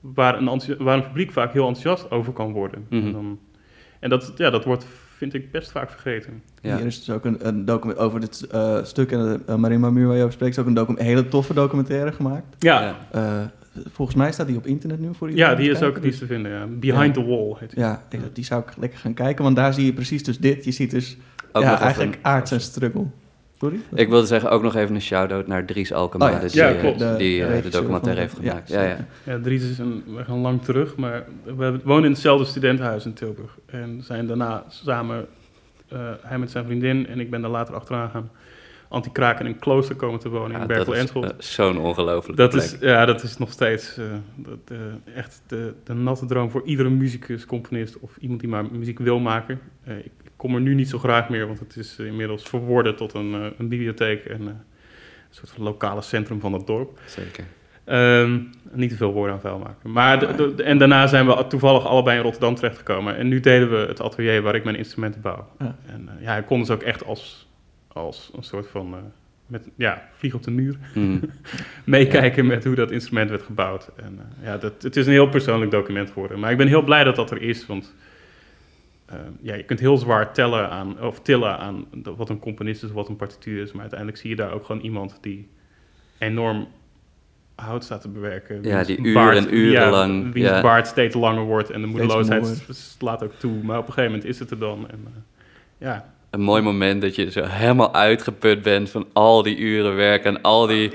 waar 0.00 0.38
een, 0.38 0.62
waar 0.78 0.96
een 0.96 1.06
publiek 1.06 1.32
vaak 1.32 1.52
heel 1.52 1.66
enthousiast 1.66 2.10
over 2.10 2.32
kan 2.32 2.52
worden. 2.52 2.86
Mhm. 2.88 3.06
En, 3.06 3.12
dan, 3.12 3.38
en 4.00 4.10
dat, 4.10 4.32
ja, 4.36 4.50
dat 4.50 4.64
wordt, 4.64 4.86
vind 5.16 5.34
ik, 5.34 5.50
best 5.50 5.70
vaak 5.70 5.90
vergeten. 5.90 6.42
ja. 6.60 6.76
Hier 6.76 6.86
is 6.86 7.04
dus 7.04 7.14
ook 7.14 7.24
een, 7.24 7.46
een 7.46 7.64
document 7.64 7.98
over 7.98 8.20
dit 8.20 8.46
eh, 8.46 8.84
stuk 8.84 9.12
en 9.12 9.18
de 9.18 9.40
uh, 9.48 9.54
Marima 9.54 9.90
Muur 9.90 10.06
waar 10.06 10.16
je 10.16 10.22
over 10.22 10.34
spreekt. 10.34 10.58
is 10.58 10.78
ook 10.78 10.88
een 10.88 10.98
hele 10.98 11.28
toffe 11.28 11.54
documentaire 11.54 12.12
gemaakt. 12.12 12.56
Ja, 12.58 12.96
Ja. 13.12 13.52
Eh, 13.74 13.82
volgens 13.92 14.16
mij 14.16 14.32
staat 14.32 14.46
die 14.46 14.56
op 14.56 14.66
internet 14.66 15.00
nu 15.00 15.08
voor 15.14 15.28
ja, 15.28 15.32
iedereen 15.34 15.56
die 15.56 15.66
te 15.66 15.72
is 15.72 15.78
kijken, 15.78 15.96
ook 15.96 16.02
die 16.02 16.12
is 16.12 16.18
dus- 16.18 16.28
te 16.28 16.34
vinden. 16.34 16.52
Ja. 16.52 16.66
Behind 16.66 17.14
the 17.14 17.24
Wall 17.24 17.54
heet 17.58 17.70
die. 17.70 17.78
Ja, 17.78 18.02
ik- 18.10 18.20
die 18.34 18.44
zou 18.44 18.62
ik 18.62 18.76
lekker 18.76 18.98
gaan 18.98 19.14
kijken, 19.14 19.44
want 19.44 19.56
daar 19.56 19.74
zie 19.74 19.84
je 19.84 19.92
precies 19.92 20.24
dus 20.24 20.38
dit. 20.38 20.64
Je 20.64 20.70
ziet 20.70 20.90
dus 20.90 21.16
Ook 21.52 21.62
ja, 21.62 21.80
eigenlijk 21.80 22.14
een- 22.14 22.18
aards 22.24 22.50
en 22.50 22.60
struggle. 22.60 23.04
Sorry? 23.58 23.78
Ik 23.94 24.08
wilde 24.08 24.26
zeggen 24.26 24.50
ook 24.50 24.62
nog 24.62 24.74
even 24.76 24.94
een 24.94 25.00
shout-out 25.00 25.46
naar 25.46 25.64
Dries 25.64 25.92
Alkema, 25.92 26.26
Oh 26.26 26.32
ja, 26.32 26.38
die, 26.48 26.56
ja, 26.56 26.68
eh, 26.72 26.80
klopt. 26.80 26.98
die, 26.98 27.06
De 27.08 27.14
eh, 27.14 27.18
de 27.18 27.46
regisseur 27.46 27.70
documentaire 27.80 28.20
heeft 28.20 28.34
gemaakt. 28.34 28.68
ja, 28.68 28.82
Ja, 28.82 28.88
ja. 28.88 28.96
Ja, 29.24 29.38
Dries 29.42 29.62
is 29.70 29.78
een, 29.78 30.02
we 30.16 30.24
gaan 30.24 30.38
lang 30.38 30.62
terug, 30.62 30.96
maar 30.96 31.24
we 31.44 31.80
wonen 31.84 32.04
in 32.04 32.10
hetzelfde 32.10 32.44
studentenhuis 32.44 33.04
in 33.04 33.12
Tilburg. 33.12 33.58
En 33.66 34.00
zijn 34.02 34.26
daarna 34.26 34.64
samen, 34.68 35.26
eh, 35.88 35.98
hij 36.22 36.38
met 36.38 36.50
zijn 36.50 36.64
vriendin 36.64 37.06
en 37.06 37.20
ik 37.20 37.30
ben 37.30 37.40
daar 37.40 37.50
later 37.50 37.74
achteraan 37.74 38.10
gaan, 38.10 38.30
anti-kraak 38.90 39.40
in 39.40 39.46
een 39.46 39.58
klooster 39.58 39.96
komen 39.96 40.20
te 40.20 40.28
wonen 40.28 40.50
Ja, 40.50 40.52
in 40.54 40.58
dat 40.66 40.76
Berkel 40.76 40.92
is 40.92 40.98
Enschot. 41.00 41.24
eh, 41.24 41.30
zo'n 41.38 41.78
ongelofelijke 41.78 42.42
dat, 42.42 42.50
plek. 42.50 42.62
is, 42.64 42.76
ja, 42.80 43.04
dat 43.04 43.22
is 43.22 43.36
nog 43.38 43.52
steeds 43.52 43.96
eh, 43.96 44.04
dat, 44.36 44.58
eh, 44.68 45.16
echt 45.16 45.42
de, 45.46 45.74
de 45.84 45.94
natte 45.94 46.26
droom 46.26 46.50
voor 46.50 46.62
iedere 46.64 46.88
muzikus, 46.90 47.46
componist 47.46 47.98
of 47.98 48.16
iemand 48.16 48.40
die 48.40 48.48
maar 48.48 48.64
muziek 48.72 48.98
wil 48.98 49.18
maken. 49.18 49.60
Eh, 49.84 49.98
ik, 49.98 50.10
kom 50.36 50.54
er 50.54 50.60
nu 50.60 50.74
niet 50.74 50.88
zo 50.88 50.98
graag 50.98 51.28
meer, 51.28 51.46
want 51.46 51.58
het 51.58 51.76
is 51.76 51.98
inmiddels 51.98 52.42
verworden 52.42 52.96
tot 52.96 53.14
een, 53.14 53.34
eh, 53.34 53.46
een 53.58 53.68
bibliotheek 53.68 54.24
en 54.24 54.40
eh, 54.40 54.46
een 54.46 54.56
soort 55.30 55.50
van 55.50 55.62
lokale 55.64 56.02
centrum 56.02 56.40
van 56.40 56.52
het 56.52 56.66
dorp. 56.66 56.98
Zeker. 57.06 57.44
Ehm, 57.84 58.38
niet 58.72 58.90
te 58.90 58.96
veel 58.96 59.12
woorden 59.12 59.34
aan 59.34 59.40
vuil 59.40 59.58
maken. 59.58 59.92
Maar 59.92 60.18
de- 60.18 60.34
de- 60.34 60.54
de- 60.54 60.62
en 60.62 60.78
daarna 60.78 61.06
zijn 61.06 61.26
we 61.26 61.46
toevallig 61.46 61.86
allebei 61.86 62.16
in 62.16 62.22
Rotterdam 62.22 62.54
terechtgekomen. 62.54 63.16
En 63.16 63.28
nu 63.28 63.40
delen 63.40 63.70
we 63.70 63.76
het 63.76 64.00
atelier 64.00 64.42
waar 64.42 64.54
ik 64.54 64.64
mijn 64.64 64.76
instrumenten 64.76 65.20
bouw. 65.20 65.48
Ja. 65.58 65.76
En 65.86 66.08
uh, 66.18 66.24
ja, 66.24 66.36
ik 66.36 66.46
kon 66.46 66.58
dus 66.58 66.70
ook 66.70 66.82
echt 66.82 67.04
als, 67.06 67.48
als 67.92 68.30
een 68.36 68.42
soort 68.42 68.68
van... 68.68 68.94
Uh, 68.94 68.98
met, 69.46 69.68
ja, 69.76 70.08
vlieg 70.12 70.34
op 70.34 70.42
de 70.42 70.50
muur. 70.50 70.78
Mm. 70.94 71.20
Meekijken 71.84 72.42
ja. 72.42 72.48
met 72.48 72.64
hoe 72.64 72.74
dat 72.74 72.90
instrument 72.90 73.30
werd 73.30 73.42
gebouwd. 73.42 73.90
En 73.96 74.18
uh, 74.18 74.46
ja, 74.46 74.56
dat, 74.56 74.82
het 74.82 74.96
is 74.96 75.06
een 75.06 75.12
heel 75.12 75.28
persoonlijk 75.28 75.70
document 75.70 76.10
geworden. 76.10 76.38
Maar 76.38 76.50
ik 76.50 76.56
ben 76.56 76.66
heel 76.66 76.82
blij 76.82 77.04
dat 77.04 77.16
dat 77.16 77.30
er 77.30 77.42
is, 77.42 77.66
want... 77.66 77.94
Uh, 79.12 79.16
ja, 79.40 79.54
je 79.54 79.62
kunt 79.62 79.80
heel 79.80 79.96
zwaar 79.96 80.32
tellen 80.32 80.70
aan, 80.70 81.00
of 81.00 81.20
tillen 81.20 81.58
aan 81.58 81.84
wat 82.16 82.28
een 82.28 82.38
componist 82.38 82.82
is 82.82 82.88
of 82.88 82.94
wat 82.94 83.08
een 83.08 83.16
partituur 83.16 83.62
is. 83.62 83.72
Maar 83.72 83.80
uiteindelijk 83.80 84.18
zie 84.18 84.30
je 84.30 84.36
daar 84.36 84.52
ook 84.52 84.64
gewoon 84.64 84.80
iemand 84.80 85.18
die 85.20 85.48
enorm 86.18 86.68
hout 87.54 87.84
staat 87.84 88.00
te 88.00 88.08
bewerken. 88.08 88.62
Ja, 88.62 88.84
die 88.84 88.98
uren 88.98 89.14
baard, 89.14 89.36
en 89.36 89.54
uren 89.54 89.70
ja, 89.70 89.90
lang. 89.90 90.32
Wiens 90.32 90.48
ja. 90.48 90.60
baard 90.60 90.86
steeds 90.86 91.14
langer 91.14 91.42
wordt 91.42 91.70
en 91.70 91.80
de 91.80 91.86
moedeloosheid 91.86 92.64
slaat 92.68 93.22
ook 93.22 93.32
toe. 93.38 93.62
Maar 93.62 93.78
op 93.78 93.86
een 93.86 93.92
gegeven 93.92 94.10
moment 94.10 94.28
is 94.28 94.38
het 94.38 94.50
er 94.50 94.58
dan. 94.58 94.90
En, 94.90 95.00
uh, 95.04 95.12
ja. 95.78 96.12
Een 96.30 96.40
mooi 96.40 96.62
moment 96.62 97.02
dat 97.02 97.14
je 97.14 97.30
zo 97.30 97.44
helemaal 97.44 97.94
uitgeput 97.94 98.62
bent 98.62 98.90
van 98.90 99.06
al 99.12 99.42
die 99.42 99.56
uren 99.56 99.96
werk 99.96 100.24
en 100.24 100.42
al 100.42 100.66
die... 100.66 100.92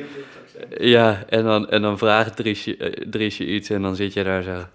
Ja, 0.77 1.23
en 1.29 1.43
dan, 1.43 1.69
en 1.69 1.81
dan 1.81 1.97
vraagt 1.97 2.35
Driesje, 2.35 2.77
uh, 2.77 3.07
Driesje 3.09 3.45
iets 3.45 3.69
en 3.69 3.81
dan 3.81 3.95
zit 3.95 4.13
je 4.13 4.23
daar 4.23 4.43
zo... 4.43 4.65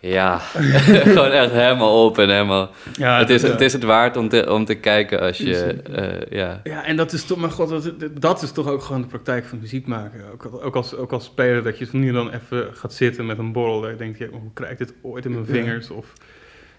Ja, 0.00 0.38
gewoon 1.14 1.30
echt 1.30 1.50
helemaal 1.50 2.04
op 2.04 2.18
en 2.18 2.30
helemaal... 2.30 2.70
ja 2.96 3.18
het, 3.18 3.30
is, 3.30 3.42
het 3.42 3.60
is 3.60 3.72
het 3.72 3.82
waard 3.82 4.16
om 4.16 4.28
te, 4.28 4.52
om 4.52 4.64
te 4.64 4.74
kijken 4.74 5.20
als 5.20 5.38
je... 5.38 5.76
Uh, 5.90 6.38
ja. 6.38 6.60
ja, 6.64 6.84
en 6.84 6.96
dat 6.96 7.12
is 7.12 7.24
toch, 7.24 7.38
maar 7.38 7.50
god, 7.50 7.68
dat, 7.68 7.92
dat 8.20 8.42
is 8.42 8.52
toch 8.52 8.68
ook 8.68 8.82
gewoon 8.82 9.00
de 9.00 9.06
praktijk 9.06 9.44
van 9.44 9.58
muziek 9.60 9.86
maken. 9.86 10.20
Ook, 10.32 10.64
ook, 10.64 10.76
als, 10.76 10.94
ook 10.94 11.12
als 11.12 11.24
speler, 11.24 11.62
dat 11.62 11.78
je 11.78 11.88
nu 11.92 12.12
dan 12.12 12.30
even 12.30 12.68
gaat 12.72 12.92
zitten 12.92 13.26
met 13.26 13.38
een 13.38 13.52
borrel. 13.52 13.80
Dat 13.80 13.90
je 13.90 13.96
denkt, 13.96 14.18
ja, 14.18 14.26
hoe 14.26 14.52
krijg 14.54 14.72
ik 14.72 14.78
dit 14.78 14.92
ooit 15.02 15.24
in 15.24 15.32
mijn 15.32 15.46
vingers? 15.46 15.90
Of 15.90 16.12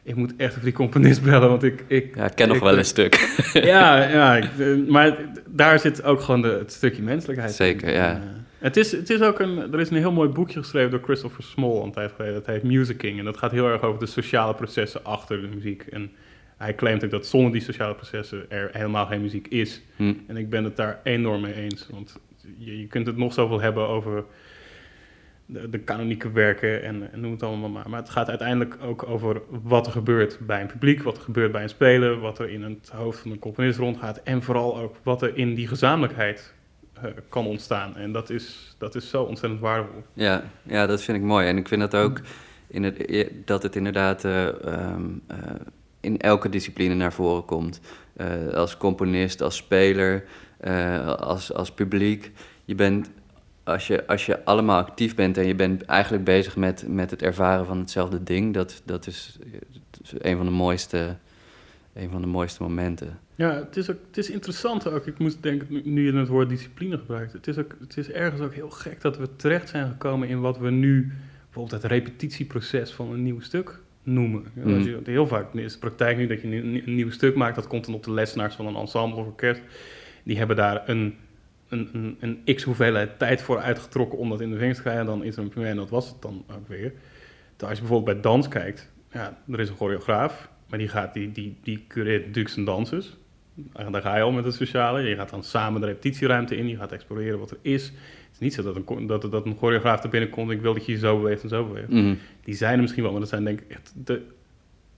ik 0.03 0.15
moet 0.15 0.33
echt 0.37 0.51
even 0.51 0.63
die 0.63 0.73
componist 0.73 1.23
bellen, 1.23 1.49
want 1.49 1.63
ik... 1.63 1.83
ik 1.87 2.15
ja, 2.15 2.25
ik 2.25 2.35
ken 2.35 2.47
nog 2.47 2.59
wel 2.59 2.77
een 2.77 2.85
stuk. 2.85 3.15
ja, 3.53 4.09
ja 4.09 4.35
ik, 4.35 4.47
maar 4.87 5.17
daar 5.47 5.79
zit 5.79 6.03
ook 6.03 6.21
gewoon 6.21 6.41
de, 6.41 6.47
het 6.47 6.71
stukje 6.71 7.01
menselijkheid 7.01 7.51
Zeker, 7.53 7.87
in. 7.87 7.93
ja. 7.93 8.11
En, 8.11 8.21
uh, 8.21 8.27
het 8.59 8.77
is, 8.77 8.91
het 8.91 9.09
is 9.09 9.21
ook 9.21 9.39
een, 9.39 9.73
er 9.73 9.79
is 9.79 9.89
een 9.89 9.97
heel 9.97 10.11
mooi 10.11 10.29
boekje 10.29 10.59
geschreven 10.59 10.91
door 10.91 11.03
Christopher 11.03 11.43
Small 11.43 11.83
een 11.83 11.91
tijd 11.91 12.11
geleden. 12.15 12.33
Dat 12.33 12.45
heet 12.45 12.63
Musicking. 12.63 13.19
En 13.19 13.25
dat 13.25 13.37
gaat 13.37 13.51
heel 13.51 13.67
erg 13.67 13.81
over 13.81 13.99
de 13.99 14.05
sociale 14.05 14.53
processen 14.53 15.05
achter 15.05 15.41
de 15.41 15.47
muziek. 15.47 15.81
En 15.89 16.11
hij 16.57 16.75
claimt 16.75 17.03
ook 17.03 17.11
dat 17.11 17.25
zonder 17.25 17.51
die 17.51 17.61
sociale 17.61 17.95
processen 17.95 18.51
er 18.51 18.69
helemaal 18.71 19.05
geen 19.05 19.21
muziek 19.21 19.47
is. 19.47 19.81
Hm. 19.95 20.13
En 20.27 20.37
ik 20.37 20.49
ben 20.49 20.63
het 20.63 20.75
daar 20.75 20.99
enorm 21.03 21.41
mee 21.41 21.53
eens. 21.53 21.87
Want 21.91 22.19
je, 22.57 22.79
je 22.79 22.87
kunt 22.87 23.07
het 23.07 23.17
nog 23.17 23.33
zoveel 23.33 23.61
hebben 23.61 23.87
over 23.87 24.23
de, 25.51 25.69
de 25.69 25.79
kanonieke 25.79 26.31
werken 26.31 26.83
en, 26.83 27.09
noem 27.13 27.31
het 27.31 27.43
allemaal 27.43 27.69
maar. 27.69 27.89
Maar 27.89 27.99
het 27.99 28.09
gaat 28.09 28.29
uiteindelijk 28.29 28.77
ook 28.81 29.03
over 29.07 29.41
wat 29.49 29.85
er 29.85 29.91
gebeurt 29.91 30.39
bij 30.41 30.61
een 30.61 30.67
publiek, 30.67 31.03
wat 31.03 31.17
er 31.17 31.23
gebeurt 31.23 31.51
bij 31.51 31.63
een 31.63 31.69
speler, 31.69 32.19
wat 32.19 32.39
er 32.39 32.49
in 32.49 32.63
het 32.63 32.89
hoofd 32.89 33.19
van 33.19 33.31
een 33.31 33.39
componist 33.39 33.79
rondgaat. 33.79 34.21
En 34.23 34.43
vooral 34.43 34.79
ook 34.79 34.95
wat 35.03 35.21
er 35.21 35.37
in 35.37 35.53
die 35.55 35.67
gezamenlijkheid 35.67 36.53
uh, 37.03 37.11
kan 37.29 37.45
ontstaan. 37.45 37.95
En 37.95 38.11
dat 38.11 38.29
is, 38.29 38.75
dat 38.77 38.95
is 38.95 39.09
zo 39.09 39.23
ontzettend 39.23 39.61
waardevol. 39.61 40.03
Ja, 40.13 40.43
ja, 40.63 40.85
dat 40.85 41.01
vind 41.01 41.17
ik 41.17 41.23
mooi. 41.23 41.47
En 41.47 41.57
ik 41.57 41.67
vind 41.67 41.81
dat 41.81 41.95
ook 41.95 42.21
in 42.67 42.83
het, 42.83 43.31
dat 43.45 43.63
het 43.63 43.75
inderdaad 43.75 44.23
um, 44.23 45.21
uh, 45.31 45.37
in 45.99 46.19
elke 46.19 46.49
discipline 46.49 46.93
naar 46.93 47.13
voren 47.13 47.45
komt. 47.45 47.81
Als 48.53 48.77
componist, 48.77 49.41
als 49.41 49.55
speler, 49.55 50.23
als, 51.17 51.53
als 51.53 51.71
publiek. 51.71 52.31
Je 52.65 52.75
bent, 52.75 53.09
als 53.69 53.87
je, 53.87 54.07
als 54.07 54.25
je 54.25 54.45
allemaal 54.45 54.79
actief 54.79 55.15
bent 55.15 55.37
en 55.37 55.47
je 55.47 55.55
bent 55.55 55.83
eigenlijk 55.83 56.23
bezig 56.23 56.55
met, 56.55 56.85
met 56.87 57.11
het 57.11 57.21
ervaren 57.21 57.65
van 57.65 57.77
hetzelfde 57.79 58.23
ding, 58.23 58.53
dat, 58.53 58.81
dat 58.85 59.07
is 59.07 59.39
een 60.17 60.37
van 60.37 60.45
de 60.45 60.51
mooiste, 60.51 61.15
een 61.93 62.09
van 62.09 62.21
de 62.21 62.27
mooiste 62.27 62.63
momenten. 62.63 63.19
Ja, 63.35 63.53
het 63.53 63.77
is, 63.77 63.89
ook, 63.89 63.97
het 64.07 64.17
is 64.17 64.29
interessant 64.29 64.87
ook. 64.87 65.05
Ik 65.07 65.17
moest 65.17 65.43
denken, 65.43 65.81
nu 65.83 66.05
je 66.05 66.17
het 66.17 66.27
woord 66.27 66.49
discipline 66.49 66.97
gebruikt. 66.97 67.33
Het 67.33 67.47
is, 67.47 67.57
ook, 67.57 67.75
het 67.79 67.97
is 67.97 68.11
ergens 68.11 68.41
ook 68.41 68.53
heel 68.53 68.69
gek 68.69 69.01
dat 69.01 69.17
we 69.17 69.35
terecht 69.35 69.69
zijn 69.69 69.87
gekomen 69.87 70.27
in 70.27 70.39
wat 70.39 70.57
we 70.57 70.69
nu 70.69 71.11
bijvoorbeeld 71.43 71.81
het 71.81 71.91
repetitieproces 71.91 72.91
van 72.91 73.11
een 73.11 73.23
nieuw 73.23 73.39
stuk 73.39 73.79
noemen. 74.03 74.45
Mm. 74.53 74.79
Je, 74.79 74.99
heel 75.03 75.27
vaak 75.27 75.53
is 75.53 75.73
de 75.73 75.79
praktijk 75.79 76.17
nu 76.17 76.27
dat 76.27 76.41
je 76.41 76.47
een, 76.47 76.81
een, 76.87 76.95
nieuw 76.95 77.11
stuk 77.11 77.35
maakt, 77.35 77.55
dat 77.55 77.67
komt 77.67 77.85
dan 77.85 77.95
op 77.95 78.03
de 78.03 78.11
lesnaars 78.11 78.55
van 78.55 78.65
een 78.65 78.75
ensemble 78.75 79.19
of 79.19 79.25
orkest. 79.25 79.61
Die 80.23 80.37
hebben 80.37 80.55
daar 80.55 80.89
een, 80.89 81.15
een, 81.69 81.89
een, 81.93 82.17
een 82.19 82.55
x 82.55 82.63
hoeveelheid 82.63 83.19
tijd 83.19 83.41
voor 83.41 83.59
uitgetrokken 83.59 84.17
om 84.17 84.29
dat 84.29 84.41
in 84.41 84.51
de 84.51 84.57
vingers 84.57 84.77
te 84.77 84.83
krijgen. 84.83 85.05
Dan 85.05 85.23
is 85.23 85.35
er 85.35 85.43
een 85.43 85.49
première 85.49 85.71
en 85.71 85.77
dat 85.77 85.89
was 85.89 86.07
het 86.07 86.21
dan 86.21 86.45
ook 86.51 86.67
weer. 86.67 86.93
Terwijl 87.49 87.69
als 87.69 87.73
je 87.79 87.79
bijvoorbeeld 87.79 88.21
bij 88.21 88.31
dans 88.31 88.47
kijkt, 88.47 88.91
ja, 89.11 89.37
er 89.51 89.59
is 89.59 89.69
een 89.69 89.75
choreograaf, 89.75 90.49
maar 90.69 90.79
die, 90.79 90.87
gaat, 90.87 91.13
die, 91.13 91.31
die, 91.31 91.57
die 91.63 91.85
cureert 91.87 92.25
natuurlijk 92.25 92.53
zijn 92.53 92.65
dansers. 92.65 93.17
En 93.73 93.91
daar 93.91 94.01
ga 94.01 94.15
je 94.15 94.23
al 94.23 94.31
met 94.31 94.45
het 94.45 94.53
sociale. 94.53 95.01
Je 95.01 95.15
gaat 95.15 95.29
dan 95.29 95.43
samen 95.43 95.81
de 95.81 95.87
repetitieruimte 95.87 96.57
in, 96.57 96.67
je 96.67 96.75
gaat 96.75 96.91
exploreren 96.91 97.39
wat 97.39 97.51
er 97.51 97.57
is. 97.61 97.83
Het 97.83 98.31
is 98.33 98.39
niet 98.39 98.53
zo 98.53 98.63
dat 98.63 98.75
een, 98.75 99.07
dat, 99.07 99.21
dat 99.21 99.45
een 99.45 99.57
choreograaf 99.57 100.03
er 100.03 100.09
binnenkomt, 100.09 100.51
ik 100.51 100.61
wil 100.61 100.73
dat 100.73 100.85
je 100.85 100.91
je 100.91 100.97
zo 100.97 101.17
beweegt 101.17 101.43
en 101.43 101.49
zo 101.49 101.65
beweegt. 101.65 101.89
Mhm. 101.89 102.15
Die 102.43 102.55
zijn 102.55 102.73
er 102.73 102.81
misschien 102.81 103.03
wel, 103.03 103.11
maar 103.11 103.21
dat 103.21 103.29
zijn 103.29 103.43
denk 103.43 103.61
ik 103.61 103.69
echt 103.69 103.93
de 104.03 104.21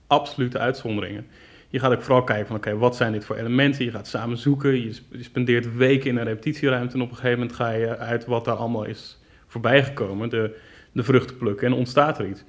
absolute 0.06 0.58
uitzonderingen. 0.58 1.26
Je 1.72 1.78
gaat 1.78 1.92
ook 1.92 2.02
vooral 2.02 2.24
kijken 2.24 2.46
van, 2.46 2.56
oké, 2.56 2.76
wat 2.76 2.96
zijn 2.96 3.12
dit 3.12 3.24
voor 3.24 3.36
elementen? 3.36 3.84
Je 3.84 3.90
gaat 3.90 4.06
samen 4.06 4.36
zoeken, 4.36 4.82
je, 4.84 4.92
sp- 4.92 5.14
je 5.14 5.22
spendeert 5.22 5.76
weken 5.76 6.10
in 6.10 6.16
een 6.16 6.24
repetitieruimte... 6.24 6.94
en 6.94 7.00
op 7.00 7.10
een 7.10 7.16
gegeven 7.16 7.38
moment 7.38 7.56
ga 7.56 7.70
je 7.70 7.96
uit 7.96 8.24
wat 8.26 8.44
daar 8.44 8.54
allemaal 8.54 8.84
is 8.84 9.18
voorbijgekomen... 9.46 10.28
de, 10.28 10.58
de 10.92 11.02
vruchten 11.02 11.36
plukken 11.36 11.66
en 11.66 11.72
ontstaat 11.72 12.18
er 12.18 12.26
iets. 12.28 12.44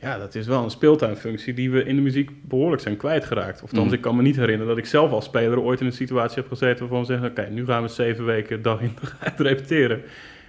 Ja, 0.00 0.18
dat 0.18 0.34
is 0.34 0.46
wel 0.46 0.62
een 0.64 0.70
speeltuinfunctie 0.70 1.54
die 1.54 1.70
we 1.70 1.84
in 1.84 1.96
de 1.96 2.02
muziek 2.02 2.30
behoorlijk 2.42 2.82
zijn 2.82 2.96
kwijtgeraakt. 2.96 3.62
Of 3.62 3.72
Mhm. 3.72 3.92
ik 3.92 4.00
kan 4.00 4.16
me 4.16 4.22
niet 4.22 4.36
herinneren 4.36 4.66
dat 4.68 4.78
ik 4.78 4.86
zelf 4.86 5.10
als 5.10 5.24
speler 5.24 5.60
ooit 5.60 5.80
in 5.80 5.86
een 5.86 5.92
situatie 5.92 6.36
heb 6.38 6.48
gezeten... 6.48 6.78
waarvan 6.78 7.00
we 7.00 7.06
zeggen, 7.06 7.28
oké, 7.30 7.48
nu 7.50 7.64
gaan 7.66 7.82
we 7.82 7.88
zeven 7.88 8.24
weken 8.24 8.62
dag 8.62 8.80
in 8.80 8.92
dag 9.00 9.16
uit 9.20 9.40
repeteren. 9.40 10.02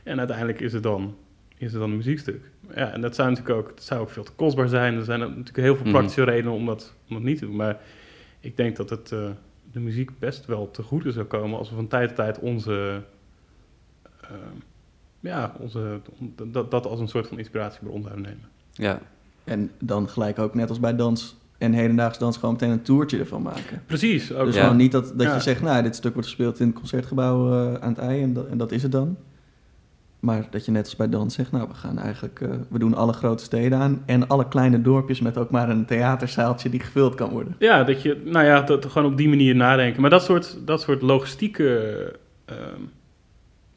En 0.03 0.17
uiteindelijk 0.19 0.59
is 0.59 0.73
het 0.73 0.83
dan, 0.83 1.15
is 1.65 1.71
het 1.71 1.81
dan 1.81 1.89
een 1.89 1.95
muziekstuk. 1.97 2.49
Ja, 2.75 2.91
en 2.91 3.01
dat 3.01 3.15
zou 3.15 3.29
natuurlijk 3.29 3.57
ook, 3.57 3.67
dat 3.75 3.83
zou 3.83 4.01
ook 4.01 4.09
veel 4.09 4.23
te 4.23 4.31
kostbaar 4.35 4.67
zijn. 4.67 4.95
Er 4.95 5.03
zijn 5.03 5.19
natuurlijk 5.19 5.57
heel 5.57 5.75
veel 5.75 5.83
Mhm. 5.85 5.93
praktische 5.93 6.23
redenen 6.23 6.51
om 6.53 6.65
dat, 6.65 6.93
om 7.09 7.13
dat 7.15 7.23
niet 7.23 7.37
te 7.39 7.45
doen. 7.45 7.55
Maar 7.55 7.77
ik 8.39 8.57
denk 8.57 8.75
dat 8.75 8.89
het, 8.89 9.11
eh, 9.11 9.19
de 9.71 9.79
muziek 9.79 10.19
best 10.19 10.45
wel 10.45 10.71
te 10.71 10.83
goede 10.83 11.11
zou 11.11 11.25
komen 11.25 11.57
als 11.57 11.69
we 11.69 11.75
van 11.75 11.87
tijd 11.87 12.07
tot 12.07 12.15
tijd 12.17 12.39
onze, 12.39 13.01
eh, 14.21 14.29
ja, 15.19 15.53
onze, 15.59 15.99
dat, 16.45 16.71
dat 16.71 16.85
als 16.85 16.99
een 16.99 17.07
soort 17.07 17.27
van 17.27 17.37
inspiratiebron 17.37 18.01
zouden 18.01 18.23
nemen. 18.23 18.45
Ja, 18.71 18.99
En 19.43 19.71
dan 19.79 20.09
gelijk 20.09 20.39
ook 20.39 20.53
net 20.53 20.69
als 20.69 20.79
bij 20.79 20.95
dans 20.95 21.35
en 21.57 21.73
hedendaags 21.73 22.17
dans 22.17 22.37
gewoon 22.37 22.53
meteen 22.53 22.69
een 22.69 22.81
toertje 22.81 23.19
ervan 23.19 23.41
maken. 23.41 23.83
Precies. 23.85 24.33
Ook 24.33 24.45
Dus 24.45 24.55
Ja. 24.55 24.61
gewoon 24.61 24.77
niet 24.77 24.91
dat, 24.91 25.07
dat 25.17 25.27
Ja. 25.27 25.33
je 25.35 25.41
zegt, 25.41 25.61
nou, 25.61 25.83
dit 25.83 25.95
stuk 25.95 26.13
wordt 26.13 26.27
gespeeld 26.27 26.59
in 26.59 26.67
het 26.67 26.75
concertgebouw 26.75 27.51
eh, 27.51 27.73
aan 27.81 27.89
het 27.89 27.97
ei 27.97 28.21
en 28.21 28.33
dat, 28.33 28.47
en 28.47 28.57
dat 28.57 28.71
is 28.71 28.83
het 28.83 28.91
dan. 28.91 29.17
Maar 30.25 30.47
dat 30.49 30.65
je 30.65 30.71
net 30.71 30.85
als 30.85 30.95
bij 30.95 31.09
dans 31.09 31.33
zegt, 31.33 31.51
nou, 31.51 31.67
we 31.67 31.73
gaan 31.73 31.99
eigenlijk, 31.99 32.41
eh, 32.41 32.49
we 32.69 32.79
doen 32.79 32.93
alle 32.93 33.13
grote 33.13 33.43
steden 33.43 33.77
aan 33.77 34.03
en 34.05 34.27
alle 34.27 34.47
kleine 34.47 34.81
dorpjes 34.81 35.19
met 35.19 35.37
ook 35.37 35.49
maar 35.49 35.69
een 35.69 35.85
theaterzaaltje 35.85 36.69
die 36.69 36.79
gevuld 36.79 37.15
kan 37.15 37.29
worden. 37.29 37.55
Ja, 37.59 37.83
dat 37.83 38.01
je, 38.01 38.21
nou 38.23 38.45
ja, 38.45 38.61
dat, 38.61 38.85
gewoon 38.85 39.11
op 39.11 39.17
die 39.17 39.29
manier 39.29 39.55
nadenken. 39.55 40.01
Maar 40.01 40.09
dat 40.09 40.23
soort, 40.23 40.57
dat 40.65 40.81
soort 40.81 41.01
logistieke, 41.01 42.19
ehm, 42.45 42.81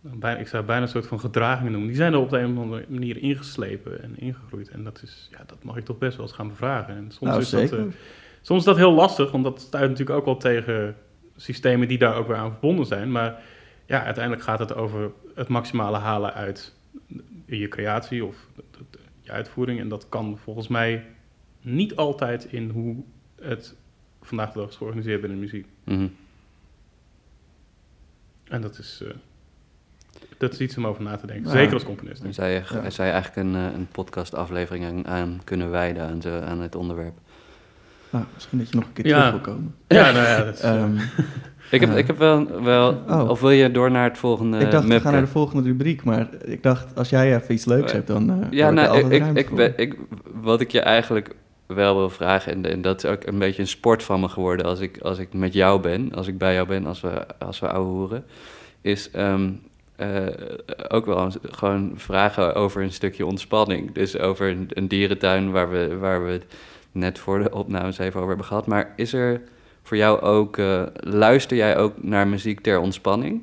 bijna, 0.00 0.38
ik 0.38 0.46
zou 0.46 0.56
het 0.56 0.66
bijna 0.66 0.82
een 0.82 0.88
soort 0.88 1.06
van 1.06 1.20
gedragingen 1.20 1.70
noemen, 1.72 1.88
die 1.88 1.98
zijn 1.98 2.12
er 2.12 2.18
op 2.18 2.30
de 2.30 2.38
een 2.38 2.56
of 2.56 2.62
andere 2.62 2.84
manier 2.88 3.16
ingeslepen 3.16 4.02
en 4.02 4.18
ingegroeid. 4.18 4.68
En 4.68 4.84
dat 4.84 5.00
is, 5.02 5.28
ja, 5.30 5.38
dat 5.46 5.58
mag 5.62 5.76
ik 5.76 5.84
toch 5.84 5.98
best 5.98 6.16
wel 6.16 6.26
eens 6.26 6.34
gaan 6.34 6.48
bevragen. 6.48 6.96
En 6.96 7.04
soms 7.08 7.30
nou, 7.30 7.40
is 7.40 7.50
dat, 7.50 7.72
eh, 7.72 7.84
soms 8.40 8.60
is 8.60 8.66
dat 8.66 8.76
heel 8.76 8.92
lastig, 8.92 9.30
want 9.30 9.44
dat 9.44 9.60
stuit 9.60 9.90
natuurlijk 9.90 10.18
ook 10.18 10.24
wel 10.24 10.36
tegen 10.36 10.96
systemen 11.36 11.88
die 11.88 11.98
daar 11.98 12.16
ook 12.16 12.26
weer 12.26 12.36
aan 12.36 12.50
verbonden 12.50 12.86
zijn. 12.86 13.10
Maar 13.10 13.42
ja, 13.88 14.04
uiteindelijk 14.04 14.44
gaat 14.44 14.58
het 14.58 14.74
over 14.74 15.10
het 15.34 15.48
maximale 15.48 15.96
halen 15.98 16.34
uit 16.34 16.74
je 17.46 17.68
creatie 17.68 18.24
of 18.24 18.36
je 19.20 19.30
uitvoering. 19.32 19.80
En 19.80 19.88
dat 19.88 20.08
kan 20.08 20.38
volgens 20.38 20.68
mij 20.68 21.04
niet 21.60 21.96
altijd 21.96 22.44
in 22.44 22.70
hoe 22.70 22.96
het 23.40 23.74
vandaag 24.22 24.52
de 24.52 24.58
dag 24.58 24.68
is 24.68 24.76
georganiseerd 24.76 25.20
binnen 25.20 25.38
de 25.38 25.44
muziek. 25.44 25.66
mhm. 25.84 26.06
En 28.44 28.60
dat 28.60 28.78
is, 28.78 29.02
eh, 29.04 29.10
dat 30.38 30.52
is 30.52 30.58
iets 30.60 30.76
om 30.76 30.86
over 30.86 31.02
na 31.02 31.16
te 31.16 31.26
denken. 31.26 31.44
Ja. 31.44 31.50
Zeker 31.56 31.74
als 31.74 31.84
componist. 31.84 32.22
Dan 32.22 32.34
zou 32.34 32.48
je, 32.48 32.54
Ja. 32.54 32.90
zou 32.90 33.08
je 33.08 33.14
eigenlijk 33.14 33.36
een, 33.48 33.54
eh, 33.54 33.72
een 33.74 33.86
podcastaflevering 33.88 34.84
aan, 34.84 35.06
aan 35.06 35.40
kunnen 35.44 35.70
wijden 35.70 36.02
aan, 36.06 36.22
zo, 36.22 36.40
aan 36.40 36.60
het 36.60 36.74
onderwerp. 36.74 37.18
Nou, 38.10 38.24
misschien 38.34 38.58
dat 38.58 38.68
je 38.70 38.76
nog 38.76 38.84
een 38.86 38.92
keer 38.92 39.06
Ja. 39.06 39.26
terug 39.30 39.44
wil 39.44 39.54
komen. 39.54 39.74
Ja, 39.86 40.10
nou 40.10 40.26
ja, 40.26 40.44
dat 40.44 40.54
is, 40.54 40.60
eh, 40.70 40.82
Ehm, 40.82 40.96
Ik 41.70 41.80
heb, 41.80 41.96
ik 41.96 42.06
heb 42.06 42.18
wel, 42.18 42.62
wel 42.62 43.02
Oh. 43.08 43.28
of 43.28 43.40
wil 43.40 43.50
je 43.50 43.70
door 43.70 43.90
naar 43.90 44.04
het 44.08 44.18
volgende 44.18 44.58
ik 44.58 44.70
dacht, 44.70 44.86
we 44.86 45.00
gaan 45.00 45.12
naar 45.12 45.20
de 45.20 45.26
volgende 45.26 45.68
rubriek, 45.68 46.04
maar 46.04 46.28
ik 46.44 46.62
dacht, 46.62 46.98
als 46.98 47.08
jij 47.08 47.34
even 47.36 47.54
iets 47.54 47.64
leuks 47.64 47.86
Eh, 47.90 47.92
hebt, 47.94 48.06
dan 48.06 48.30
eh 48.30 48.46
Ja, 48.50 48.70
nou, 48.70 49.10
ik, 49.14 49.24
ik, 49.36 49.50
ben- 49.50 49.72
ik, 49.76 49.96
wat 50.34 50.60
ik 50.60 50.70
je 50.70 50.80
eigenlijk 50.80 51.34
wel 51.66 51.96
wil 51.96 52.10
vragen, 52.10 52.52
en, 52.52 52.70
en 52.70 52.82
dat 52.82 53.04
is 53.04 53.10
ook 53.10 53.26
een 53.26 53.38
beetje 53.38 53.62
een 53.62 53.68
sport 53.68 54.02
van 54.02 54.20
me 54.20 54.28
geworden 54.28 54.66
als 54.66 54.80
ik, 54.80 54.98
als 55.02 55.18
ik 55.18 55.32
met 55.32 55.52
jou 55.52 55.80
ben, 55.80 56.14
als 56.14 56.26
ik 56.26 56.38
bij 56.38 56.54
jou 56.54 56.66
ben, 56.66 56.86
als 56.86 57.00
we, 57.00 57.26
als 57.38 57.60
we 57.60 57.68
ouwe 57.68 57.88
hoeren, 57.88 58.24
is 58.80 59.10
ehm, 59.10 59.50
eh, 59.96 60.08
ook 60.88 61.06
wel 61.06 61.24
eens 61.24 61.36
gewoon 61.42 61.92
vragen 61.96 62.54
over 62.54 62.82
een 62.82 62.92
stukje 62.92 63.26
ontspanning. 63.26 63.92
Dus 63.92 64.18
over 64.18 64.48
een, 64.48 64.68
een 64.72 64.88
dierentuin 64.88 65.50
waar 65.50 65.70
we, 65.70 65.96
waar 66.00 66.24
we 66.24 66.30
het 66.30 66.44
net 66.92 67.18
voor 67.18 67.42
de 67.42 67.50
opnames 67.54 67.98
even 67.98 68.16
over 68.16 68.28
hebben 68.28 68.46
gehad. 68.46 68.66
Maar 68.66 68.92
is 68.96 69.12
er 69.12 69.40
voor 69.88 69.96
jou 69.96 70.20
ook, 70.20 70.56
eh, 70.56 70.82
luister 70.94 71.56
jij 71.56 71.76
ook 71.76 72.02
naar 72.02 72.28
muziek 72.28 72.60
ter 72.60 72.78
ontspanning? 72.78 73.42